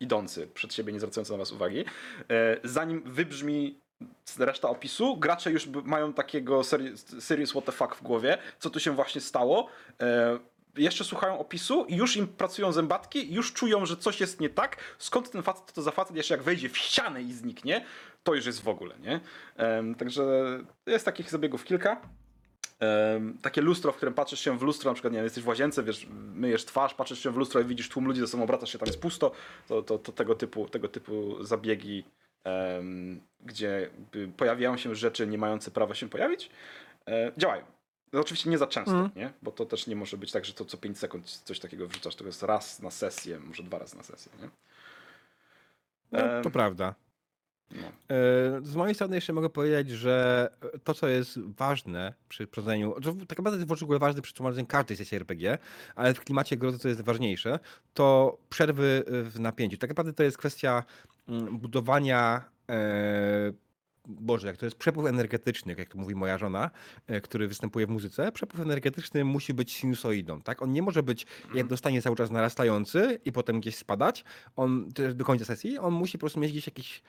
idący 0.00 0.46
przed 0.46 0.74
siebie, 0.74 0.92
nie 0.92 1.00
zwracający 1.00 1.32
na 1.32 1.38
was 1.38 1.52
uwagi. 1.52 1.84
E, 2.30 2.56
zanim 2.64 3.02
wybrzmi 3.06 3.78
reszta 4.38 4.68
opisu, 4.68 5.16
gracze 5.16 5.50
już 5.52 5.66
mają 5.66 6.12
takiego 6.12 6.60
seri- 6.60 7.20
serious 7.20 7.50
what 7.50 7.64
the 7.64 7.72
fuck 7.72 7.94
w 7.94 8.02
głowie, 8.02 8.38
co 8.58 8.70
tu 8.70 8.80
się 8.80 8.90
właśnie 8.90 9.20
stało. 9.20 9.68
E, 10.00 10.38
jeszcze 10.76 11.04
słuchają 11.04 11.38
opisu 11.38 11.84
i 11.84 11.96
już 11.96 12.16
im 12.16 12.28
pracują 12.28 12.72
zębatki 12.72 13.34
już 13.34 13.52
czują, 13.52 13.86
że 13.86 13.96
coś 13.96 14.20
jest 14.20 14.40
nie 14.40 14.50
tak. 14.50 14.76
Skąd 14.98 15.30
ten 15.30 15.42
facet 15.42 15.72
to 15.72 15.82
za 15.82 15.90
facet? 15.90 16.16
Jeszcze 16.16 16.34
jak 16.34 16.42
wejdzie 16.42 16.68
w 16.68 16.78
ścianę 16.78 17.22
i 17.22 17.32
zniknie, 17.32 17.84
to 18.22 18.34
już 18.34 18.46
jest 18.46 18.62
w 18.62 18.68
ogóle, 18.68 18.94
nie? 18.98 19.20
Em, 19.56 19.94
także 19.94 20.22
jest 20.86 21.04
takich 21.04 21.30
zabiegów 21.30 21.64
kilka. 21.64 22.00
Em, 22.80 23.38
takie 23.42 23.60
lustro, 23.60 23.92
w 23.92 23.96
którym 23.96 24.14
patrzysz 24.14 24.40
się 24.40 24.58
w 24.58 24.62
lustro, 24.62 24.90
na 24.90 24.94
przykład 24.94 25.12
nie 25.12 25.16
wiem, 25.16 25.24
jesteś 25.24 25.44
w 25.44 25.48
łazience, 25.48 25.82
wiesz, 25.82 26.06
myjesz 26.34 26.64
twarz, 26.64 26.94
patrzysz 26.94 27.22
się 27.22 27.30
w 27.30 27.36
lustro 27.36 27.60
i 27.60 27.64
widzisz 27.64 27.88
tłum 27.88 28.06
ludzi 28.06 28.20
ze 28.20 28.26
sobą, 28.26 28.44
obracasz 28.44 28.72
się, 28.72 28.78
tam 28.78 28.86
jest 28.86 29.00
pusto, 29.00 29.32
to, 29.68 29.82
to, 29.82 29.98
to 29.98 30.12
tego, 30.12 30.34
typu, 30.34 30.68
tego 30.68 30.88
typu 30.88 31.44
zabiegi, 31.44 32.04
em, 32.44 33.20
gdzie 33.40 33.80
jakby 33.80 34.28
pojawiają 34.28 34.76
się 34.76 34.94
rzeczy 34.94 35.26
nie 35.26 35.38
mające 35.38 35.70
prawa 35.70 35.94
się 35.94 36.08
pojawić, 36.08 36.50
e, 37.08 37.32
działają. 37.36 37.64
No, 38.12 38.20
oczywiście 38.20 38.50
nie 38.50 38.58
za 38.58 38.66
często, 38.66 38.92
Mhm. 38.92 39.10
nie? 39.16 39.32
Bo 39.42 39.50
to 39.50 39.66
też 39.66 39.86
nie 39.86 39.96
może 39.96 40.16
być 40.16 40.32
tak, 40.32 40.44
że 40.44 40.52
to 40.52 40.64
co 40.64 40.76
5 40.76 40.98
sekund 40.98 41.26
coś 41.44 41.60
takiego 41.60 41.88
wrzucasz, 41.88 42.14
to 42.16 42.24
jest 42.26 42.42
raz 42.42 42.80
na 42.82 42.90
sesję, 42.90 43.38
może 43.40 43.62
dwa 43.62 43.78
razy 43.78 43.96
na 43.96 44.02
sesję, 44.02 44.32
nie? 44.42 44.48
No, 46.12 46.42
to 46.42 46.50
prawda. 46.50 46.94
No. 47.70 47.86
E, 48.16 48.60
Z 48.62 48.74
mojej 48.76 48.94
strony 48.94 49.14
jeszcze 49.14 49.32
mogę 49.32 49.50
powiedzieć, 49.50 49.90
że 49.90 50.48
to, 50.84 50.94
co 50.94 51.08
jest 51.08 51.38
ważne 51.40 52.14
przy 52.28 52.46
prowadzeniu, 52.46 52.94
tak 53.28 53.38
naprawdę 53.38 53.58
jest 53.58 53.80
w 53.80 53.82
ogóle 53.82 53.98
ważne 53.98 54.22
przy 54.22 54.34
prowadzeniu 54.34 54.66
każdej 54.66 54.96
sesji 54.96 55.16
RPG, 55.16 55.58
ale 55.94 56.14
w 56.14 56.20
klimacie 56.20 56.56
grozy 56.56 56.78
to 56.78 56.88
jest 56.88 57.00
ważniejsze, 57.00 57.58
to 57.94 58.38
przerwy 58.50 59.04
w 59.06 59.40
napięciu. 59.40 59.76
Tak 59.76 59.90
naprawdę 59.90 60.12
to 60.12 60.22
jest 60.22 60.38
kwestia 60.38 60.84
mm, 61.28 61.58
budowania 61.58 62.44
e, 62.70 63.52
Boże, 64.08 64.46
jak 64.46 64.56
to 64.56 64.66
jest 64.66 64.76
przepływ 64.76 65.06
energetyczny, 65.06 65.74
jak 65.78 65.88
to 65.88 65.98
mówi 65.98 66.14
moja 66.14 66.38
żona, 66.38 66.70
e, 67.06 67.20
który 67.20 67.48
występuje 67.48 67.86
w 67.86 67.90
muzyce, 67.90 68.32
przepływ 68.32 68.62
energetyczny 68.62 69.24
musi 69.24 69.54
być 69.54 69.72
sinusoidą, 69.72 70.40
tak? 70.40 70.62
On 70.62 70.72
nie 70.72 70.82
może 70.82 71.02
być 71.02 71.26
jednostanie 71.54 72.02
cały 72.02 72.16
czas 72.16 72.30
narastający 72.30 73.20
i 73.24 73.32
potem 73.32 73.60
gdzieś 73.60 73.76
spadać, 73.76 74.24
on 74.56 74.88
do 75.14 75.24
końca 75.24 75.44
sesji, 75.44 75.78
on 75.78 75.94
musi 75.94 76.18
po 76.18 76.20
prostu 76.20 76.40
mieć 76.40 76.52
gdzieś 76.52 76.66
jakiś 76.66 77.02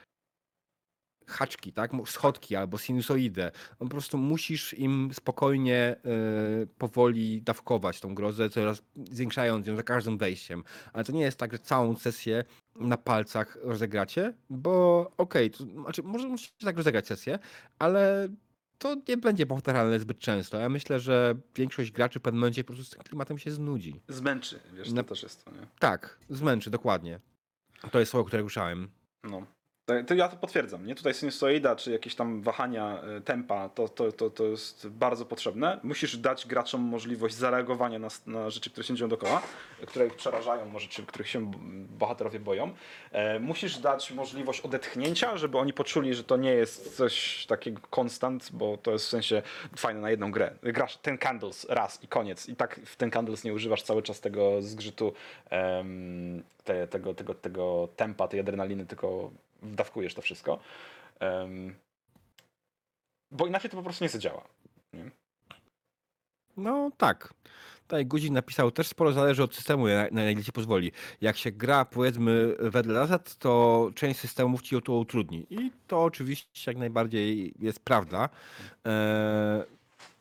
haczki, 1.28 1.74
tak? 1.74 1.92
Schodki 2.06 2.56
albo 2.56 2.78
sinusoidę. 2.78 3.52
Po 3.80 3.86
prostu 3.88 4.18
musisz 4.18 4.74
im 4.74 5.10
spokojnie, 5.14 5.76
e, 6.06 6.66
powoli 6.78 7.42
dawkować 7.42 8.00
tą 8.00 8.16
grozę, 8.16 8.50
coraz 8.50 8.82
zwiększając 9.12 9.68
ją 9.68 9.76
za 9.76 9.84
każdym 9.84 10.18
wejściem. 10.18 10.64
Ale 10.94 11.04
to 11.04 11.12
nie 11.12 11.22
jest 11.22 11.38
tak, 11.38 11.52
że 11.52 11.60
całą 11.60 11.96
sesję 11.96 12.44
na 12.76 12.98
palcach 12.98 13.58
rozegracie, 13.62 14.34
bo 14.50 15.12
okej, 15.18 15.52
to 15.52 15.64
znaczy 15.64 16.04
może 16.04 16.28
musicie 16.28 16.66
tak 16.66 16.78
rozegrać 16.78 17.08
sesję, 17.08 17.40
ale 17.80 18.28
to 18.78 18.96
nie 19.08 19.18
będzie 19.18 19.46
powtarzalne 19.46 20.00
zbyt 20.00 20.20
często. 20.20 20.58
Ja 20.58 20.70
myślę, 20.70 21.00
że 21.00 21.36
większość 21.56 21.92
graczy 21.92 22.20
w 22.20 22.22
pewnym 22.22 22.40
momencie 22.40 22.64
po 22.64 22.74
prostu 22.74 22.86
z 22.86 22.90
tym 22.90 23.04
klimatem 23.04 23.40
się 23.40 23.52
znudzi. 23.52 24.02
Zmęczy, 24.08 24.60
wiesz, 24.74 24.88
to 24.90 24.94
Na- 24.96 25.04
też 25.04 25.24
jest 25.24 25.46
to, 25.46 25.52
nie? 25.52 25.68
Tak, 25.80 26.20
zmęczy, 26.30 26.70
dokładnie. 26.70 27.20
To 27.92 28.00
jest 28.00 28.12
słowo, 28.12 28.26
które 28.26 28.42
ruszałem. 28.42 28.90
No. 29.24 29.46
To- 29.86 30.14
ja 30.14 30.30
to 30.30 30.38
potwierdzam, 30.38 30.86
nie? 30.86 30.96
Tutaj 30.96 31.14
sinusoida, 31.14 31.76
czy 31.76 31.92
jakieś 31.92 32.16
tam 32.16 32.42
wahania 32.42 33.02
e, 33.18 33.22
tempa, 33.22 33.70
to, 33.70 33.90
to, 33.90 34.12
to, 34.12 34.30
to 34.30 34.44
jest 34.44 34.88
bardzo 34.88 35.26
potrzebne. 35.26 35.80
Musisz 35.84 36.18
dać 36.18 36.48
graczom 36.48 36.82
możliwość 36.82 37.36
zareagowania 37.36 38.00
na, 38.00 38.08
na 38.26 38.50
rzeczy, 38.50 38.70
które 38.70 38.84
się 38.84 38.96
dzieją 38.96 39.10
dookoła, 39.10 39.42
które 39.88 40.08
ich 40.08 40.16
przerażają, 40.16 40.66
może 40.66 40.88
czy 40.88 41.06
których 41.06 41.30
się 41.30 41.52
bohaterowie 41.90 42.40
boją. 42.40 42.74
E, 43.12 43.40
musisz 43.40 43.78
dać 43.78 44.12
możliwość 44.12 44.62
odetchnięcia, 44.62 45.38
żeby 45.38 45.58
oni 45.58 45.74
poczuli, 45.74 46.14
że 46.14 46.24
to 46.24 46.38
nie 46.38 46.52
jest 46.52 46.98
coś 46.98 47.46
takiego 47.46 47.82
konstant, 47.90 48.50
bo 48.54 48.78
to 48.78 48.92
jest 48.92 49.06
w 49.06 49.10
sensie 49.10 49.42
fajne 49.78 50.02
na 50.02 50.10
jedną 50.10 50.32
grę. 50.32 50.54
Grasz 50.64 50.98
ten 50.98 51.18
candles 51.18 51.66
raz 51.70 52.04
i 52.04 52.08
koniec. 52.08 52.50
I 52.50 52.56
tak 52.56 52.80
w 52.86 52.96
ten 52.96 53.12
candles 53.12 53.44
nie 53.44 53.54
używasz 53.54 53.84
cały 53.84 54.04
czas 54.04 54.20
tego 54.20 54.62
zgrzytu, 54.62 55.14
te, 56.64 56.88
tego, 56.88 57.14
tego, 57.14 57.34
tego 57.34 57.90
tempa, 57.96 58.28
tej 58.28 58.40
adrenaliny, 58.40 58.86
tylko 58.86 59.32
wdawkujesz 59.64 60.14
to 60.14 60.22
wszystko. 60.22 60.60
Em, 61.20 61.76
bo 63.32 63.48
inaczej 63.48 63.72
to 63.72 63.78
po 63.78 63.84
prostu 63.84 64.04
nie 64.04 64.10
zadziała. 64.10 64.44
Nie? 64.94 65.12
No 66.58 66.92
tak. 66.98 67.34
Tutaj 67.82 68.06
Guzik 68.06 68.32
napisał, 68.32 68.72
też 68.72 68.88
sporo 68.88 69.12
zależy 69.12 69.44
od 69.44 69.56
systemu, 69.56 69.88
na, 69.88 70.08
na 70.12 70.32
ile 70.32 70.44
ci 70.44 70.52
pozwoli. 70.52 70.92
Jak 71.22 71.38
się 71.38 71.52
gra, 71.52 71.86
powiedzmy, 71.86 72.56
wedle 72.60 72.94
zasad, 72.94 73.36
to 73.36 73.92
część 73.96 74.20
systemów 74.20 74.62
ci 74.62 74.76
o 74.76 74.82
to 74.82 74.94
utrudni. 74.94 75.48
I 75.50 75.72
to 75.88 76.04
oczywiście 76.04 76.72
jak 76.72 76.78
najbardziej 76.78 77.54
jest 77.60 77.80
prawda. 77.80 78.30
E, 78.86 79.64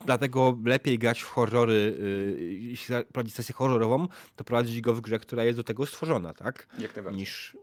dlatego 0.06 0.58
lepiej 0.64 0.98
grać 0.98 1.20
w 1.22 1.26
horrory, 1.26 1.96
y, 2.00 2.58
jeśli 2.60 2.94
prowadzić 3.12 3.34
sesję 3.34 3.54
horrorową, 3.54 4.08
to 4.36 4.44
prowadzić 4.44 4.80
go 4.80 4.94
w 4.94 5.00
grze, 5.00 5.18
która 5.18 5.44
jest 5.44 5.58
do 5.58 5.64
tego 5.64 5.86
stworzona, 5.86 6.34
tak? 6.34 6.66
Jak 6.78 6.96
najbardziej. 6.96 7.20
niż 7.20 7.56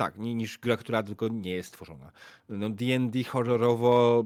tak, 0.00 0.18
ni- 0.18 0.34
niż 0.34 0.58
gra, 0.58 0.76
która 0.76 1.02
tylko 1.02 1.28
nie 1.28 1.50
jest 1.50 1.68
stworzona. 1.68 2.12
No 2.48 2.70
D&D 2.70 3.24
horrorowo 3.24 4.24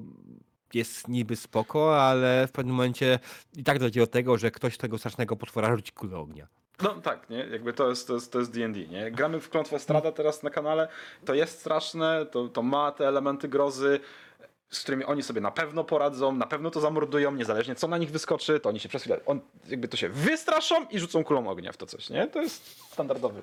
jest 0.74 1.08
niby 1.08 1.36
spoko, 1.36 2.02
ale 2.02 2.46
w 2.46 2.52
pewnym 2.52 2.74
momencie 2.76 3.18
i 3.56 3.64
tak 3.64 3.78
dojdzie 3.78 4.00
do 4.00 4.06
tego, 4.06 4.38
że 4.38 4.50
ktoś 4.50 4.76
tego 4.76 4.98
strasznego 4.98 5.36
potwora 5.36 5.76
rzuci 5.76 5.92
kulę 5.92 6.16
ognia. 6.18 6.46
No 6.82 6.94
tak, 6.94 7.30
nie? 7.30 7.38
Jakby 7.38 7.72
to 7.72 7.88
jest, 7.88 8.06
to 8.06 8.14
jest, 8.14 8.32
to 8.32 8.38
jest 8.38 8.52
D&D, 8.52 8.86
nie? 8.86 9.10
Gramy 9.10 9.40
w 9.40 9.50
Klątwę 9.50 9.78
Strada 9.78 10.12
teraz 10.12 10.42
na 10.42 10.50
kanale, 10.50 10.88
to 11.24 11.34
jest 11.34 11.60
straszne, 11.60 12.26
to, 12.26 12.48
to 12.48 12.62
ma 12.62 12.92
te 12.92 13.08
elementy 13.08 13.48
grozy, 13.48 14.00
z 14.70 14.80
którymi 14.82 15.04
oni 15.04 15.22
sobie 15.22 15.40
na 15.40 15.50
pewno 15.50 15.84
poradzą, 15.84 16.32
na 16.32 16.46
pewno 16.46 16.70
to 16.70 16.80
zamordują, 16.80 17.32
niezależnie 17.34 17.74
co 17.74 17.88
na 17.88 17.98
nich 17.98 18.10
wyskoczy, 18.10 18.60
to 18.60 18.68
oni 18.68 18.80
się 18.80 18.88
przez 18.88 19.02
chwilę, 19.02 19.20
on, 19.26 19.40
jakby 19.68 19.88
to 19.88 19.96
się 19.96 20.08
wystraszą 20.08 20.86
i 20.88 20.98
rzucą 20.98 21.24
kulą 21.24 21.48
ognia 21.48 21.72
w 21.72 21.76
to 21.76 21.86
coś, 21.86 22.10
nie? 22.10 22.26
To 22.26 22.42
jest 22.42 22.80
standardowy 22.92 23.42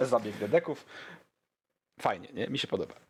zabieg 0.00 0.36
dedeków. 0.36 0.86
Fajnie, 2.02 2.28
nie? 2.32 2.46
Mi 2.46 2.58
się 2.58 2.68
podoba. 2.68 2.94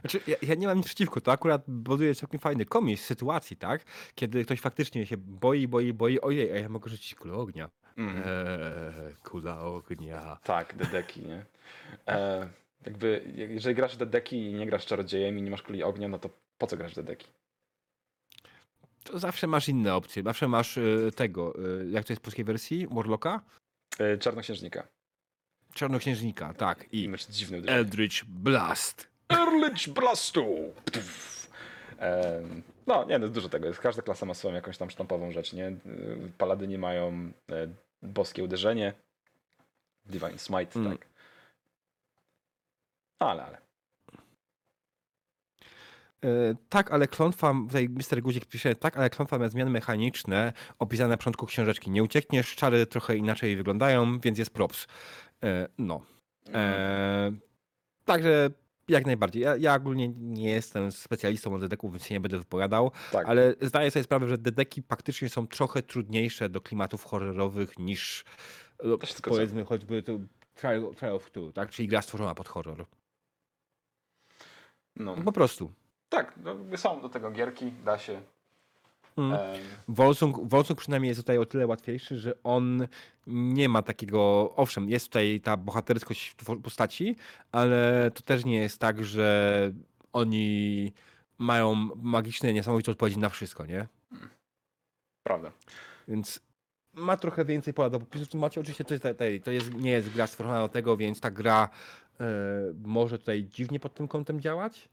Znaczy, 0.00 0.20
ja, 0.26 0.36
ja 0.42 0.54
nie 0.54 0.66
mam 0.66 0.76
nic 0.76 0.86
przeciwko, 0.86 1.20
to 1.20 1.32
akurat 1.32 1.62
buduje 1.68 2.14
całkiem 2.14 2.40
fajny 2.40 2.64
komis 2.64 3.04
sytuacji, 3.04 3.56
tak? 3.56 3.84
Kiedy 4.14 4.44
ktoś 4.44 4.60
faktycznie 4.60 5.06
się 5.06 5.16
boi, 5.16 5.68
boi, 5.68 5.92
boi, 5.92 6.20
ojej, 6.20 6.52
a 6.52 6.56
ja 6.56 6.68
mogę 6.68 6.90
rzucić 6.90 7.14
kulę 7.14 7.34
ognia. 7.34 7.70
mm. 7.96 8.16
Eee, 8.16 9.14
kula 9.24 9.60
ognia. 9.60 10.38
Tak, 10.44 10.76
dedeki, 10.76 11.20
nie? 11.20 11.44
E, 12.08 12.48
jakby, 12.86 13.32
jak- 13.36 13.50
jeżeli 13.50 13.74
grasz 13.74 13.96
dedeki 13.96 14.50
i 14.50 14.54
nie 14.54 14.66
grasz 14.66 14.86
czarodziejem 14.86 15.38
i 15.38 15.42
nie 15.42 15.50
masz 15.50 15.62
kuli 15.62 15.82
ognia, 15.82 16.08
no 16.08 16.18
to 16.18 16.30
po 16.58 16.66
co 16.66 16.76
grasz 16.76 16.94
dedeki? 16.94 17.26
To 19.04 19.18
zawsze 19.18 19.46
masz 19.46 19.68
inne 19.68 19.94
opcje, 19.94 20.22
zawsze 20.22 20.48
masz 20.48 20.76
y, 20.76 21.10
tego, 21.16 21.54
y, 21.80 21.90
jak 21.90 22.04
to 22.04 22.12
jest 22.12 22.20
w 22.20 22.24
polskiej 22.24 22.44
wersji, 22.44 22.86
Warlocka? 22.90 23.40
E, 23.98 24.18
czarnoksiężnika. 24.18 24.86
Czarnoksiężnika, 25.76 26.54
tak, 26.54 26.84
I 26.92 27.08
masz 27.08 27.24
uderzenie. 27.24 27.68
Eldritch 27.68 28.24
Blast. 28.24 29.08
Earlich 29.32 29.88
Blastu! 29.88 30.46
Em, 31.98 32.62
No, 32.86 33.04
nie, 33.04 33.18
no 33.18 33.28
dużo 33.28 33.48
tego 33.48 33.66
jest. 33.66 33.80
Każda 33.80 34.02
klasa 34.02 34.26
ma 34.26 34.34
swoją 34.34 34.54
jakąś 34.54 34.78
tam 34.78 34.90
sztampową 34.90 35.32
rzecz, 35.32 35.52
nie? 35.52 35.68
Y, 35.68 35.76
Paladyni 36.38 36.78
mają 36.78 37.08
e, 37.50 37.68
boskie 38.02 38.44
uderzenie. 38.44 38.92
Divine 40.06 40.38
Smite, 40.38 40.80
Mm. 40.80 40.92
tak. 40.98 41.06
Ale, 43.18 43.44
ale. 43.44 43.58
E, 46.24 46.54
Tak, 46.68 46.90
ale 46.92 47.08
klątwa, 47.08 47.54
tutaj 47.66 47.88
Mr. 47.88 48.22
Guzik 48.22 48.44
pisze, 48.46 48.74
tak, 48.74 48.96
ale 48.96 49.10
klątwa 49.10 49.38
ma 49.38 49.48
zmiany 49.48 49.70
mechaniczne 49.70 50.52
opisane 50.78 51.08
na 51.08 51.16
początku 51.16 51.46
książeczki. 51.46 51.90
Nie 51.90 52.02
uciekniesz, 52.02 52.54
czary 52.56 52.86
trochę 52.86 53.16
inaczej 53.16 53.56
wyglądają, 53.56 54.18
więc 54.20 54.38
jest 54.38 54.50
props. 54.50 54.86
E, 55.44 55.68
No. 55.78 56.06
E, 56.54 57.32
Także 58.04 58.50
jak 58.88 59.06
najbardziej. 59.06 59.42
Ja, 59.42 59.56
ja 59.56 59.74
ogólnie 59.74 60.08
nie 60.08 60.50
jestem 60.50 60.92
specjalistą 60.92 61.54
od 61.54 61.60
dedeków, 61.60 61.92
więc 61.92 62.04
się 62.06 62.14
nie 62.14 62.20
będę 62.20 62.38
wypowiadał, 62.38 62.90
tak. 63.12 63.26
ale 63.28 63.54
zdaję 63.60 63.90
sobie 63.90 64.02
sprawę, 64.02 64.28
że 64.28 64.38
dedeki 64.38 64.82
faktycznie 64.82 65.28
są 65.28 65.46
trochę 65.46 65.82
trudniejsze 65.82 66.48
do 66.48 66.60
klimatów 66.60 67.04
horrorowych 67.04 67.78
niż 67.78 68.24
zgodzę. 68.82 69.20
powiedzmy 69.22 69.64
choćby 69.64 70.02
to 70.02 70.12
Trial, 70.54 70.94
Trial 70.94 71.14
of 71.14 71.30
Two, 71.30 71.52
tak? 71.52 71.70
Czyli 71.70 71.88
gra 71.88 72.02
stworzona 72.02 72.34
pod 72.34 72.48
horror. 72.48 72.86
No. 74.96 75.16
Po 75.16 75.32
prostu. 75.32 75.72
Tak, 76.08 76.34
no, 76.36 76.56
są 76.76 77.00
do 77.00 77.08
tego 77.08 77.30
gierki, 77.30 77.72
da 77.84 77.98
się. 77.98 78.22
Mm. 79.16 79.38
Wolsung, 79.88 80.48
Wolsung 80.48 80.80
przynajmniej 80.80 81.08
jest 81.08 81.20
tutaj 81.20 81.38
o 81.38 81.46
tyle 81.46 81.66
łatwiejszy, 81.66 82.18
że 82.18 82.42
on 82.42 82.88
nie 83.26 83.68
ma 83.68 83.82
takiego. 83.82 84.52
Owszem, 84.56 84.88
jest 84.88 85.06
tutaj 85.06 85.40
ta 85.40 85.56
bohaterskość 85.56 86.34
w 86.38 86.60
postaci, 86.62 87.16
ale 87.52 88.10
to 88.14 88.22
też 88.22 88.44
nie 88.44 88.58
jest 88.58 88.78
tak, 88.78 89.04
że 89.04 89.72
oni 90.12 90.92
mają 91.38 91.74
magiczne, 91.96 92.52
niesamowite 92.52 92.92
odpowiedzi 92.92 93.18
na 93.18 93.28
wszystko, 93.28 93.66
nie? 93.66 93.86
prawda. 95.26 95.52
Więc 96.08 96.40
ma 96.92 97.16
trochę 97.16 97.44
więcej 97.44 97.74
pola 97.74 97.90
do 97.90 98.00
popisu. 98.00 98.38
Macie 98.38 98.60
oczywiście 98.60 98.84
to, 98.84 98.94
jest, 98.94 99.04
to 99.44 99.50
jest, 99.50 99.74
nie 99.74 99.90
jest 99.90 100.10
gra 100.10 100.26
stworzona 100.26 100.60
do 100.60 100.68
tego, 100.68 100.96
więc 100.96 101.20
ta 101.20 101.30
gra 101.30 101.68
e, 102.20 102.26
może 102.84 103.18
tutaj 103.18 103.44
dziwnie 103.44 103.80
pod 103.80 103.94
tym 103.94 104.08
kątem 104.08 104.40
działać. 104.40 104.88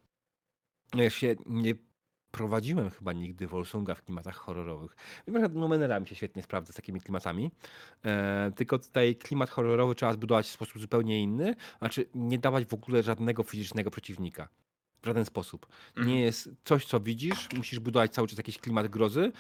Ja 0.95 1.09
się 1.09 1.35
nie 1.45 1.75
prowadziłem 2.33 2.89
chyba 2.89 3.13
nigdy 3.13 3.47
Wolsunga 3.47 3.95
w 3.95 4.03
klimatach 4.03 4.35
horrorowych. 4.35 4.95
Wiem, 5.27 5.41
że 5.41 5.49
Numenera 5.49 5.99
mi 5.99 6.07
się 6.07 6.15
świetnie 6.15 6.43
sprawdza 6.43 6.73
z 6.73 6.75
takimi 6.75 7.01
klimatami, 7.01 7.51
e, 8.05 8.51
tylko 8.55 8.79
tutaj 8.79 9.15
klimat 9.15 9.49
horrorowy 9.49 9.95
trzeba 9.95 10.13
zbudować 10.13 10.45
w 10.47 10.51
sposób 10.51 10.81
zupełnie 10.81 11.21
inny, 11.21 11.55
znaczy 11.79 12.05
nie 12.15 12.39
dawać 12.39 12.65
w 12.65 12.73
ogóle 12.73 13.03
żadnego 13.03 13.43
fizycznego 13.43 13.91
przeciwnika. 13.91 14.47
W 15.01 15.05
żaden 15.05 15.25
sposób. 15.25 15.67
Mhm. 15.87 16.07
Nie 16.07 16.21
jest 16.21 16.49
coś, 16.65 16.85
co 16.85 16.99
widzisz, 16.99 17.49
musisz 17.57 17.79
budować 17.79 18.13
cały 18.13 18.27
czas 18.27 18.37
jakiś 18.37 18.57
klimat 18.57 18.87
grozy. 18.87 19.31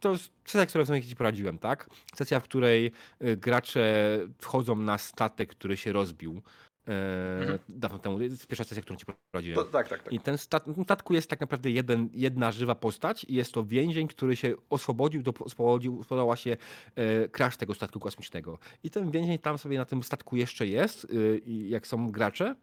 To 0.00 0.12
jest 0.12 0.30
sesja, 0.44 0.66
którą 0.66 0.86
sobie 0.86 1.02
ci 1.02 1.16
poradziłem, 1.16 1.58
tak? 1.58 1.90
Sesja, 2.14 2.40
w 2.40 2.44
której 2.44 2.92
y, 3.22 3.36
gracze 3.36 4.18
wchodzą 4.38 4.76
na 4.76 4.98
statek, 4.98 5.50
który 5.50 5.76
się 5.76 5.92
rozbił. 5.92 6.42
E, 6.88 7.40
Mhm. 7.40 7.58
Dawno 7.68 7.98
temu. 7.98 8.16
To 8.16 8.22
jest 8.22 8.46
pierwsza 8.46 8.64
sesja, 8.64 8.82
którą 8.82 8.96
ci 8.98 9.06
poradziłem. 9.32 9.56
To, 9.56 9.64
tak, 9.64 9.88
tak, 9.88 10.02
tak. 10.02 10.12
I 10.12 10.20
ten 10.20 10.38
stat, 10.38 10.64
statku 10.84 11.14
jest 11.14 11.30
tak 11.30 11.40
naprawdę 11.40 11.70
jeden, 11.70 12.08
jedna 12.12 12.52
żywa 12.52 12.74
postać 12.74 13.24
i 13.24 13.34
jest 13.34 13.52
to 13.52 13.64
więzień, 13.64 14.08
który 14.08 14.36
się 14.36 14.54
oswobodził, 14.70 15.22
do, 15.22 15.32
oswobodził, 15.40 16.02
spodobała 16.02 16.36
się 16.36 16.56
e, 16.94 17.28
crash 17.28 17.56
tego 17.56 17.74
statku 17.74 18.00
kosmicznego. 18.00 18.58
I 18.84 18.90
ten 18.90 19.10
więzień 19.10 19.38
tam 19.38 19.58
sobie 19.58 19.78
na 19.78 19.84
tym 19.84 20.02
statku 20.02 20.36
jeszcze 20.36 20.66
jest, 20.66 21.06
i 21.44 21.68
jak 21.68 21.86
są 21.86 22.10
gracze. 22.10 22.54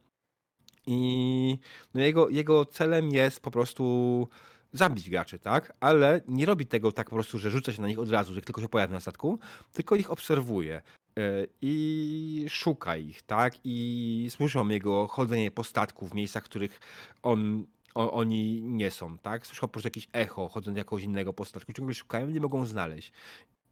I 0.87 1.57
no 1.93 2.01
jego, 2.01 2.29
jego 2.29 2.65
celem 2.65 3.11
jest 3.11 3.39
po 3.39 3.51
prostu 3.51 4.27
zabić 4.73 5.09
graczy, 5.09 5.39
tak? 5.39 5.73
Ale 5.79 6.21
nie 6.27 6.45
robi 6.45 6.65
tego 6.65 6.91
tak 6.91 7.09
po 7.09 7.15
prostu, 7.15 7.37
że 7.37 7.51
rzuca 7.51 7.73
się 7.73 7.81
na 7.81 7.87
nich 7.87 7.99
od 7.99 8.09
razu, 8.09 8.33
że 8.33 8.41
tylko 8.41 8.61
się 8.61 8.69
pojawi 8.69 8.93
na 8.93 8.99
statku, 8.99 9.39
tylko 9.73 9.95
ich 9.95 10.11
obserwuje 10.11 10.81
e, 11.17 11.47
i 11.61 12.45
szuka 12.49 12.97
ich, 12.97 13.21
tak? 13.21 13.53
I 13.63 14.27
słyszą 14.29 14.67
jego 14.67 15.07
chodzenie 15.07 15.51
po 15.51 15.63
statku 15.63 16.07
w 16.07 16.13
miejscach, 16.13 16.43
w 16.43 16.49
których 16.49 16.79
on, 17.23 17.65
o, 17.95 18.11
oni 18.11 18.61
nie 18.61 18.91
są, 18.91 19.17
tak? 19.17 19.47
Słyszą 19.47 19.61
po 19.61 19.67
prostu 19.67 19.87
jakieś 19.87 20.07
echo, 20.13 20.49
chodząc 20.49 20.77
jakiegoś 20.77 21.03
innego 21.03 21.33
po 21.33 21.45
statku, 21.45 21.73
ciągle 21.73 21.95
szukają, 21.95 22.29
nie 22.29 22.39
mogą 22.39 22.65
znaleźć. 22.65 23.11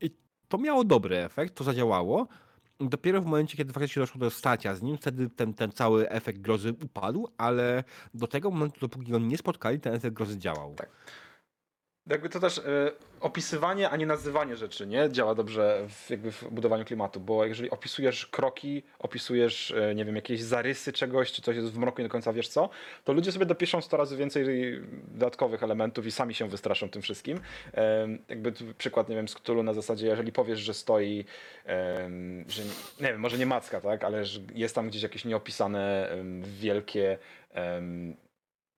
I 0.01 0.11
to 0.47 0.57
miało 0.57 0.83
dobry 0.83 1.17
efekt, 1.17 1.55
to 1.55 1.63
zadziałało. 1.63 2.27
Dopiero 2.79 3.21
w 3.21 3.25
momencie, 3.25 3.57
kiedy 3.57 3.73
faktycznie 3.73 3.99
doszło 3.99 4.19
do 4.19 4.29
starcia 4.29 4.75
z 4.75 4.81
nim, 4.81 4.97
wtedy 4.97 5.29
ten, 5.29 5.53
ten 5.53 5.71
cały 5.71 6.09
efekt 6.09 6.39
grozy 6.39 6.73
upadł, 6.83 7.27
ale 7.37 7.83
do 8.13 8.27
tego 8.27 8.51
momentu, 8.51 8.79
dopóki 8.79 9.11
go 9.11 9.19
nie 9.19 9.37
spotkali, 9.37 9.79
ten 9.79 9.93
efekt 9.93 10.15
grozy 10.15 10.37
działał. 10.37 10.73
Tak. 10.75 10.89
Jakby 12.09 12.29
to 12.29 12.39
też 12.39 12.57
e, 12.57 12.61
opisywanie, 13.19 13.89
a 13.89 13.97
nie 13.97 14.05
nazywanie 14.05 14.55
rzeczy, 14.55 14.87
nie? 14.87 15.09
Działa 15.11 15.35
dobrze 15.35 15.87
w, 15.89 16.09
jakby 16.09 16.31
w 16.31 16.43
budowaniu 16.51 16.85
klimatu, 16.85 17.19
bo 17.19 17.45
jeżeli 17.45 17.69
opisujesz 17.69 18.25
kroki, 18.25 18.83
opisujesz, 18.99 19.71
e, 19.71 19.95
nie 19.95 20.05
wiem, 20.05 20.15
jakieś 20.15 20.41
zarysy 20.41 20.93
czegoś, 20.93 21.31
czy 21.31 21.41
coś 21.41 21.55
jest 21.55 21.71
w 21.71 21.77
mroku 21.77 22.01
i 22.01 22.03
do 22.03 22.09
końca 22.09 22.33
wiesz 22.33 22.47
co, 22.47 22.69
to 23.03 23.13
ludzie 23.13 23.31
sobie 23.31 23.45
dopiszą 23.45 23.81
100 23.81 23.97
razy 23.97 24.17
więcej 24.17 24.45
dodatkowych 25.07 25.63
elementów 25.63 26.05
i 26.05 26.11
sami 26.11 26.33
się 26.33 26.49
wystraszą 26.49 26.89
tym 26.89 27.01
wszystkim. 27.01 27.39
E, 27.73 28.07
jakby 28.29 28.53
przykład, 28.77 29.09
nie 29.09 29.15
wiem, 29.15 29.27
z 29.27 29.35
Cthulhu 29.35 29.63
na 29.63 29.73
zasadzie, 29.73 30.07
jeżeli 30.07 30.31
powiesz, 30.31 30.59
że 30.59 30.73
stoi, 30.73 31.25
że, 32.47 32.63
nie 33.01 33.07
wiem, 33.07 33.19
może 33.19 33.37
nie 33.37 33.45
macka, 33.45 33.81
tak, 33.81 34.03
ale 34.03 34.23
jest 34.55 34.75
tam 34.75 34.87
gdzieś 34.87 35.03
jakieś 35.03 35.25
nieopisane 35.25 36.09
wielkie 36.41 37.17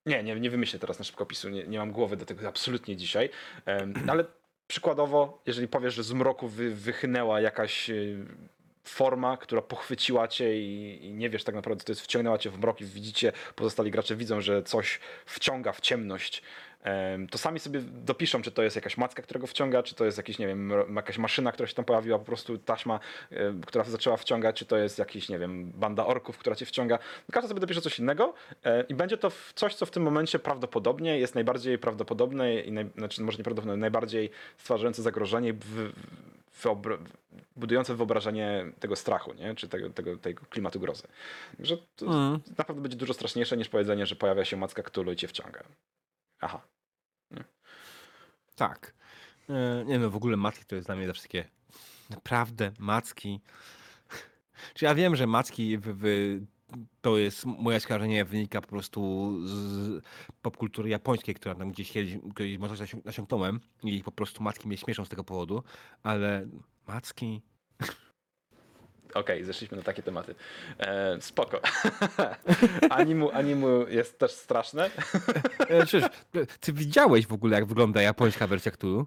nie, 0.06 0.24
nie, 0.24 0.40
nie 0.40 0.50
wymyślę 0.50 0.80
teraz 0.80 1.00
na 1.00 1.06
szybko 1.06 1.24
opisu, 1.24 1.50
nie, 1.50 1.64
nie 1.68 1.78
mam 1.78 1.92
głowy 1.92 2.18
do 2.18 2.26
tego 2.26 2.48
absolutnie 2.48 2.96
dzisiaj, 2.96 3.30
ale 4.12 4.26
przykładowo, 4.68 5.42
jeżeli 5.46 5.68
powiesz, 5.68 5.94
że 5.94 6.04
z 6.04 6.14
mroku 6.14 6.48
wy, 6.48 6.76
wychynęła 6.76 7.42
jakaś 7.42 7.90
y, 7.90 8.26
forma, 8.84 9.38
która 9.38 9.62
pochwyciła 9.62 10.28
cię 10.28 10.60
i, 10.60 11.06
i 11.06 11.14
nie 11.14 11.30
wiesz 11.30 11.44
tak 11.44 11.56
naprawdę, 11.56 11.84
to 11.84 11.92
jest, 11.92 12.02
wciągnęła 12.02 12.38
cię 12.38 12.50
w 12.50 12.60
mrok 12.60 12.82
i 12.82 12.86
widzicie, 12.86 13.32
pozostali 13.56 13.92
gracze 13.92 14.16
widzą, 14.16 14.42
że 14.42 14.64
coś 14.64 15.00
wciąga 15.26 15.72
w 15.72 15.82
ciemność, 15.82 16.42
em, 16.42 16.44
to 17.32 17.38
sami 17.38 17.60
sobie 17.60 17.82
dopiszą, 17.82 18.42
czy 18.42 18.52
to 18.52 18.64
jest 18.64 18.76
jakaś 18.76 18.98
macka, 18.98 19.24
którego 19.24 19.48
wciąga, 19.48 19.84
czy 19.84 19.96
to 19.96 20.06
jest 20.06 20.18
jakiś, 20.18 20.40
nie 20.40 20.48
wiem, 20.48 20.72
jakaś 20.96 21.18
maszyna, 21.18 21.52
która 21.52 21.68
się 21.68 21.76
tam 21.76 21.86
pojawiła, 21.86 22.20
po 22.20 22.26
prostu 22.26 22.58
taśma, 22.58 23.00
która 23.66 23.84
zaczęła 23.84 24.18
wciągać, 24.18 24.56
czy 24.56 24.66
to 24.66 24.78
jest 24.78 25.00
jakiś, 25.00 25.30
nie 25.30 25.40
wiem, 25.40 25.72
banda 25.72 26.06
orków, 26.06 26.38
która 26.38 26.56
cię 26.56 26.66
wciąga. 26.66 27.00
Każdy 27.32 27.48
sobie 27.48 27.62
dopisze 27.62 27.82
coś 27.82 28.00
innego 28.00 28.34
i 28.90 28.96
będzie 28.96 29.18
to 29.18 29.32
coś, 29.56 29.76
co 29.76 29.86
w 29.86 29.92
tym 29.92 30.04
momencie 30.04 30.40
prawdopodobnie 30.40 31.20
jest 31.20 31.36
najbardziej 31.36 31.78
prawdopodobne 31.78 32.60
i 32.62 32.72
naj, 32.72 32.90
znaczy 32.98 33.22
może 33.22 33.38
nieprawdopodobne, 33.38 33.78
najbardziej 33.78 34.30
stwarzające 34.58 35.02
zagrożenie, 35.02 35.54
w, 35.54 35.92
wyobra, 36.62 36.98
budujące 37.56 37.96
wyobrażenie 37.96 38.66
tego 38.80 38.96
strachu, 38.96 39.34
nie? 39.34 39.56
czy 39.56 39.68
tego, 39.68 39.90
tego, 39.90 40.18
tego 40.18 40.46
klimatu 40.50 40.80
grozy. 40.80 41.04
Że 41.60 41.78
to 41.96 42.06
Mm. 42.06 42.40
naprawdę 42.58 42.82
będzie 42.82 42.98
dużo 42.98 43.14
straszniejsze 43.14 43.58
niż 43.58 43.70
powiedzenie, 43.70 44.06
że 44.06 44.16
pojawia 44.16 44.46
się 44.46 44.58
macka 44.58 44.84
Cthulhu 44.84 45.12
i 45.12 45.16
cię 45.16 45.28
wciąga. 45.28 45.64
Aha. 46.40 46.62
Tak. 48.56 48.94
E, 49.50 49.86
Nie 49.86 50.00
wiem, 50.00 50.10
w 50.10 50.16
ogóle 50.16 50.38
macki 50.38 50.66
to 50.66 50.76
jest 50.76 50.88
dla 50.88 50.96
mnie 50.96 51.08
zawsze 51.08 51.22
takie 51.22 51.50
naprawdę 52.10 52.72
macki. 52.80 53.42
Czy 54.76 54.86
ja 54.86 54.96
wiem, 54.96 55.16
że 55.16 55.28
macki 55.28 55.78
w, 55.78 55.82
w, 55.84 56.06
to 57.02 57.18
jest 57.18 57.46
moje 57.46 57.80
skojarzenie 57.80 58.26
wynika 58.26 58.62
po 58.62 58.68
prostu 58.68 59.32
z 59.48 60.04
popkultury 60.42 60.90
japońskiej, 60.90 61.36
która 61.36 61.56
tam 61.56 61.72
gdzieś 61.72 61.92
kiedyś, 61.92 62.18
kiedyś 62.38 62.58
może 62.58 62.86
nasiąknąłem 63.06 63.60
i 63.84 64.04
po 64.04 64.12
prostu 64.12 64.44
macki 64.44 64.68
mnie 64.68 64.78
śmieszą 64.78 65.06
z 65.06 65.10
tego 65.10 65.24
powodu, 65.24 65.64
ale 66.04 66.48
macki... 66.88 67.42
Okej, 69.14 69.46
zeszliśmy 69.46 69.78
na 69.78 69.84
takie 69.84 70.04
tematy. 70.04 70.36
E, 70.80 71.18
spoko. 71.22 71.62
animu, 72.90 73.32
animu 73.32 73.88
jest 73.88 74.20
też 74.20 74.32
straszne. 74.32 74.90
E, 75.60 75.86
Przecież, 75.86 76.10
ty 76.60 76.74
widziałeś 76.74 77.28
w 77.28 77.34
ogóle, 77.34 77.56
jak 77.56 77.66
wygląda 77.66 78.02
japońska 78.02 78.48
wersja 78.48 78.72
Cthulhu? 78.72 79.06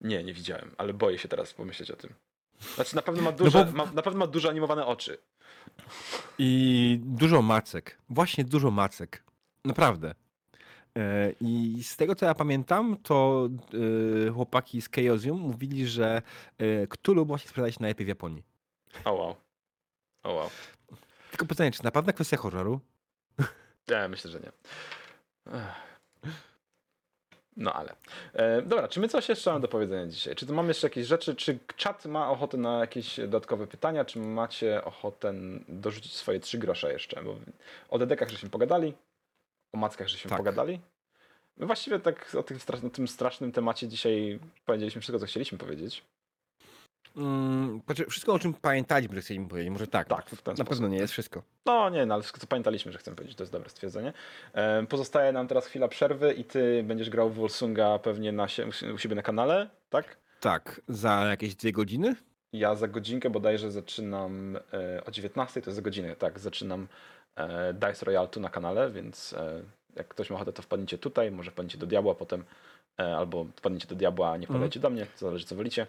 Nie, 0.00 0.24
nie 0.24 0.34
widziałem, 0.34 0.74
ale 0.78 0.92
boję 0.94 1.18
się 1.18 1.28
teraz 1.28 1.54
pomyśleć 1.54 1.90
o 1.90 1.96
tym. 1.96 2.14
Znaczy 2.74 2.96
na 2.96 3.02
pewno 3.02 3.22
ma 3.22 3.32
duże, 3.32 3.64
bo- 3.64 3.72
ma, 3.72 3.92
na 3.92 4.02
pewno 4.02 4.18
ma 4.18 4.26
duże 4.26 4.48
animowane 4.48 4.86
oczy. 4.86 5.18
I 6.38 7.00
dużo 7.04 7.42
macek. 7.42 7.98
Właśnie 8.08 8.44
dużo 8.44 8.70
macek. 8.70 9.22
Naprawdę. 9.64 10.14
E, 10.98 11.32
I 11.40 11.82
z 11.84 11.96
tego 11.96 12.14
co 12.14 12.26
ja 12.26 12.34
pamiętam, 12.34 12.96
to 13.02 13.48
e, 14.26 14.30
chłopaki 14.30 14.82
z 14.82 14.88
Chaosium 14.90 15.40
mówili, 15.40 15.86
że 15.86 16.22
e, 16.58 16.86
Cthulhu 16.86 17.24
właśnie 17.26 17.48
sprzedaje 17.48 17.72
się 17.72 17.78
najlepiej 17.80 18.04
w 18.04 18.08
Japonii. 18.08 18.42
O 19.04 19.12
wow. 19.12 19.36
O 20.22 20.32
wow. 20.32 20.50
Tylko 21.30 21.46
pytanie, 21.46 21.70
czy 21.72 21.84
naprawdę 21.84 22.12
kwestia 22.12 22.36
horroru? 22.36 22.80
Nie, 23.88 24.08
myślę, 24.08 24.30
że 24.30 24.40
nie. 24.40 24.52
No 27.56 27.72
ale. 27.72 27.94
E, 28.32 28.62
dobra, 28.62 28.88
czy 28.88 29.00
my 29.00 29.08
coś 29.08 29.28
jeszcze 29.28 29.50
mamy 29.50 29.62
do 29.62 29.68
powiedzenia 29.68 30.06
dzisiaj? 30.06 30.34
Czy 30.34 30.46
tu 30.46 30.54
mamy 30.54 30.68
jeszcze 30.68 30.86
jakieś 30.86 31.06
rzeczy? 31.06 31.34
Czy 31.34 31.58
czat 31.76 32.04
ma 32.06 32.30
ochotę 32.30 32.56
na 32.56 32.78
jakieś 32.78 33.16
dodatkowe 33.20 33.66
pytania? 33.66 34.04
Czy 34.04 34.18
macie 34.18 34.84
ochotę 34.84 35.34
dorzucić 35.68 36.14
swoje 36.16 36.40
trzy 36.40 36.58
grosze 36.58 36.92
jeszcze? 36.92 37.22
Bo 37.22 37.36
o 37.88 37.98
dedekach 37.98 38.28
żeśmy 38.28 38.50
pogadali, 38.50 38.94
o 39.72 39.78
mackach 39.78 40.08
żeśmy 40.08 40.28
Tak. 40.28 40.38
pogadali. 40.38 40.80
My 41.56 41.66
właściwie 41.66 42.00
tak 42.00 42.34
o 42.34 42.42
tym, 42.42 42.58
o 42.86 42.90
tym 42.90 43.08
strasznym 43.08 43.52
temacie 43.52 43.88
dzisiaj 43.88 44.40
powiedzieliśmy 44.66 45.00
wszystko, 45.00 45.20
co 45.20 45.26
chcieliśmy 45.26 45.58
powiedzieć. 45.58 46.02
Mm, 47.16 47.80
znaczy, 47.86 48.04
wszystko 48.06 48.32
o 48.34 48.38
czym 48.38 48.54
pamiętaliśmy, 48.54 49.14
że 49.14 49.20
chcieliśmy 49.22 49.48
powiedzieć, 49.48 49.70
może 49.72 49.86
tak. 49.86 50.08
Tak, 50.08 50.26
w 50.30 50.42
ten 50.42 50.52
Na 50.52 50.56
sposób. 50.56 50.68
pewno 50.68 50.88
nie 50.88 50.96
jest 50.98 51.12
wszystko. 51.12 51.42
No 51.66 51.90
nie, 51.90 52.06
no 52.06 52.14
ale 52.14 52.22
wszystko 52.22 52.40
co 52.40 52.46
pamiętaliśmy, 52.46 52.92
że 52.92 52.98
chcemy 52.98 53.16
powiedzieć, 53.16 53.36
to 53.36 53.42
jest 53.42 53.52
dobre 53.52 53.68
stwierdzenie. 53.70 54.12
E, 54.52 54.86
Pozostaje 54.86 55.32
nam 55.32 55.48
teraz 55.48 55.66
chwila 55.66 55.88
przerwy 55.88 56.32
i 56.32 56.44
ty 56.44 56.82
będziesz 56.82 57.10
grał 57.10 57.30
w 57.30 57.34
Wolsunga 57.34 57.98
pewnie 57.98 58.32
na 58.32 58.48
sie, 58.48 58.66
u 58.94 58.98
siebie 58.98 59.14
na 59.14 59.22
kanale, 59.22 59.70
tak? 59.90 60.16
Tak, 60.40 60.80
za 60.88 61.24
jakieś 61.30 61.54
dwie 61.54 61.72
godziny? 61.72 62.16
Ja 62.52 62.74
za 62.74 62.88
godzinkę 62.88 63.30
bodajże 63.30 63.72
zaczynam 63.72 64.56
e, 64.72 65.04
o 65.04 65.10
19, 65.10 65.62
to 65.62 65.70
jest 65.70 65.76
za 65.76 65.82
godzinę, 65.82 66.16
tak, 66.16 66.38
zaczynam 66.38 66.88
e, 67.36 67.74
Dice 67.74 68.06
Royale 68.06 68.28
tu 68.28 68.40
na 68.40 68.48
kanale, 68.48 68.90
więc 68.90 69.32
e, 69.32 69.62
jak 69.96 70.08
ktoś 70.08 70.30
ma 70.30 70.36
ochotę, 70.36 70.52
to 70.52 70.62
wpadnijcie 70.62 70.98
tutaj, 70.98 71.30
może 71.30 71.50
wpadnijcie 71.50 71.78
do 71.78 71.86
Diabła 71.86 72.14
potem, 72.14 72.44
e, 73.00 73.16
albo 73.16 73.44
wpadnijcie 73.56 73.86
do 73.88 73.94
Diabła, 73.94 74.30
a 74.30 74.36
nie 74.36 74.46
wpadajcie 74.46 74.80
do 74.80 74.90
mnie, 74.90 75.06
to 75.06 75.26
zależy 75.26 75.44
co 75.46 75.54
wolicie. 75.54 75.86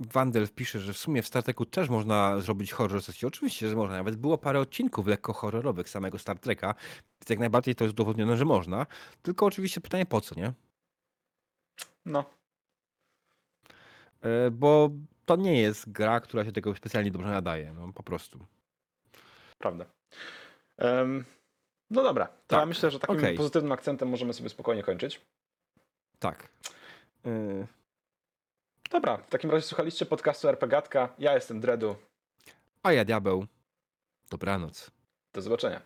Wandel 0.00 0.48
pisze, 0.48 0.80
że 0.80 0.92
w 0.92 0.98
sumie 0.98 1.22
w 1.22 1.26
Star 1.26 1.42
Treku 1.42 1.66
też 1.66 1.88
można 1.88 2.40
zrobić 2.40 2.72
horror 2.72 3.02
sesję. 3.02 3.28
Oczywiście, 3.28 3.68
że 3.68 3.76
można. 3.76 3.96
Nawet 3.96 4.16
było 4.16 4.38
parę 4.38 4.60
odcinków 4.60 5.06
lekko 5.06 5.32
horrorowych 5.32 5.88
samego 5.88 6.18
Star 6.18 6.38
Treka, 6.38 6.74
więc 7.20 7.30
jak 7.30 7.38
najbardziej 7.38 7.74
to 7.74 7.84
jest 7.84 7.92
udowodnione, 7.94 8.36
że 8.36 8.44
można. 8.44 8.86
Tylko 9.22 9.46
oczywiście 9.46 9.80
pytanie 9.80 10.06
po 10.06 10.20
co, 10.20 10.34
nie? 10.34 10.52
No, 12.06 12.24
E, 14.20 14.50
Bo 14.50 14.90
to 15.26 15.36
nie 15.36 15.60
jest 15.60 15.92
gra, 15.92 16.20
która 16.20 16.44
się 16.44 16.52
tego 16.52 16.74
specjalnie 16.76 17.10
dobrze 17.10 17.28
nadaje, 17.28 17.72
no 17.72 17.92
po 17.92 18.02
prostu. 18.02 18.46
prawda. 19.58 19.84
Em, 20.76 21.24
no 21.90 22.02
dobra, 22.02 22.26
to 22.26 22.56
ja 22.56 22.60
Tak, 22.60 22.68
myślę, 22.68 22.90
że 22.90 22.98
takim 22.98 23.16
okej. 23.16 23.36
pozytywnym 23.36 23.72
akcentem 23.72 24.08
możemy 24.08 24.32
sobie 24.32 24.48
spokojnie 24.48 24.82
kończyć. 24.82 25.20
Tak. 26.18 26.48
E, 27.26 27.30
Dobra, 28.90 29.16
w 29.16 29.30
takim 29.30 29.50
razie 29.50 29.66
słuchaliście 29.66 30.06
podcastu 30.06 30.48
RPGatka, 30.48 31.14
ja 31.18 31.34
jestem 31.34 31.60
Dredu, 31.60 31.96
A 32.82 32.92
ja 32.92 33.04
diabeł. 33.04 33.46
Dobranoc. 34.30 34.90
do 35.32 35.42
zobaczenia. 35.42 35.80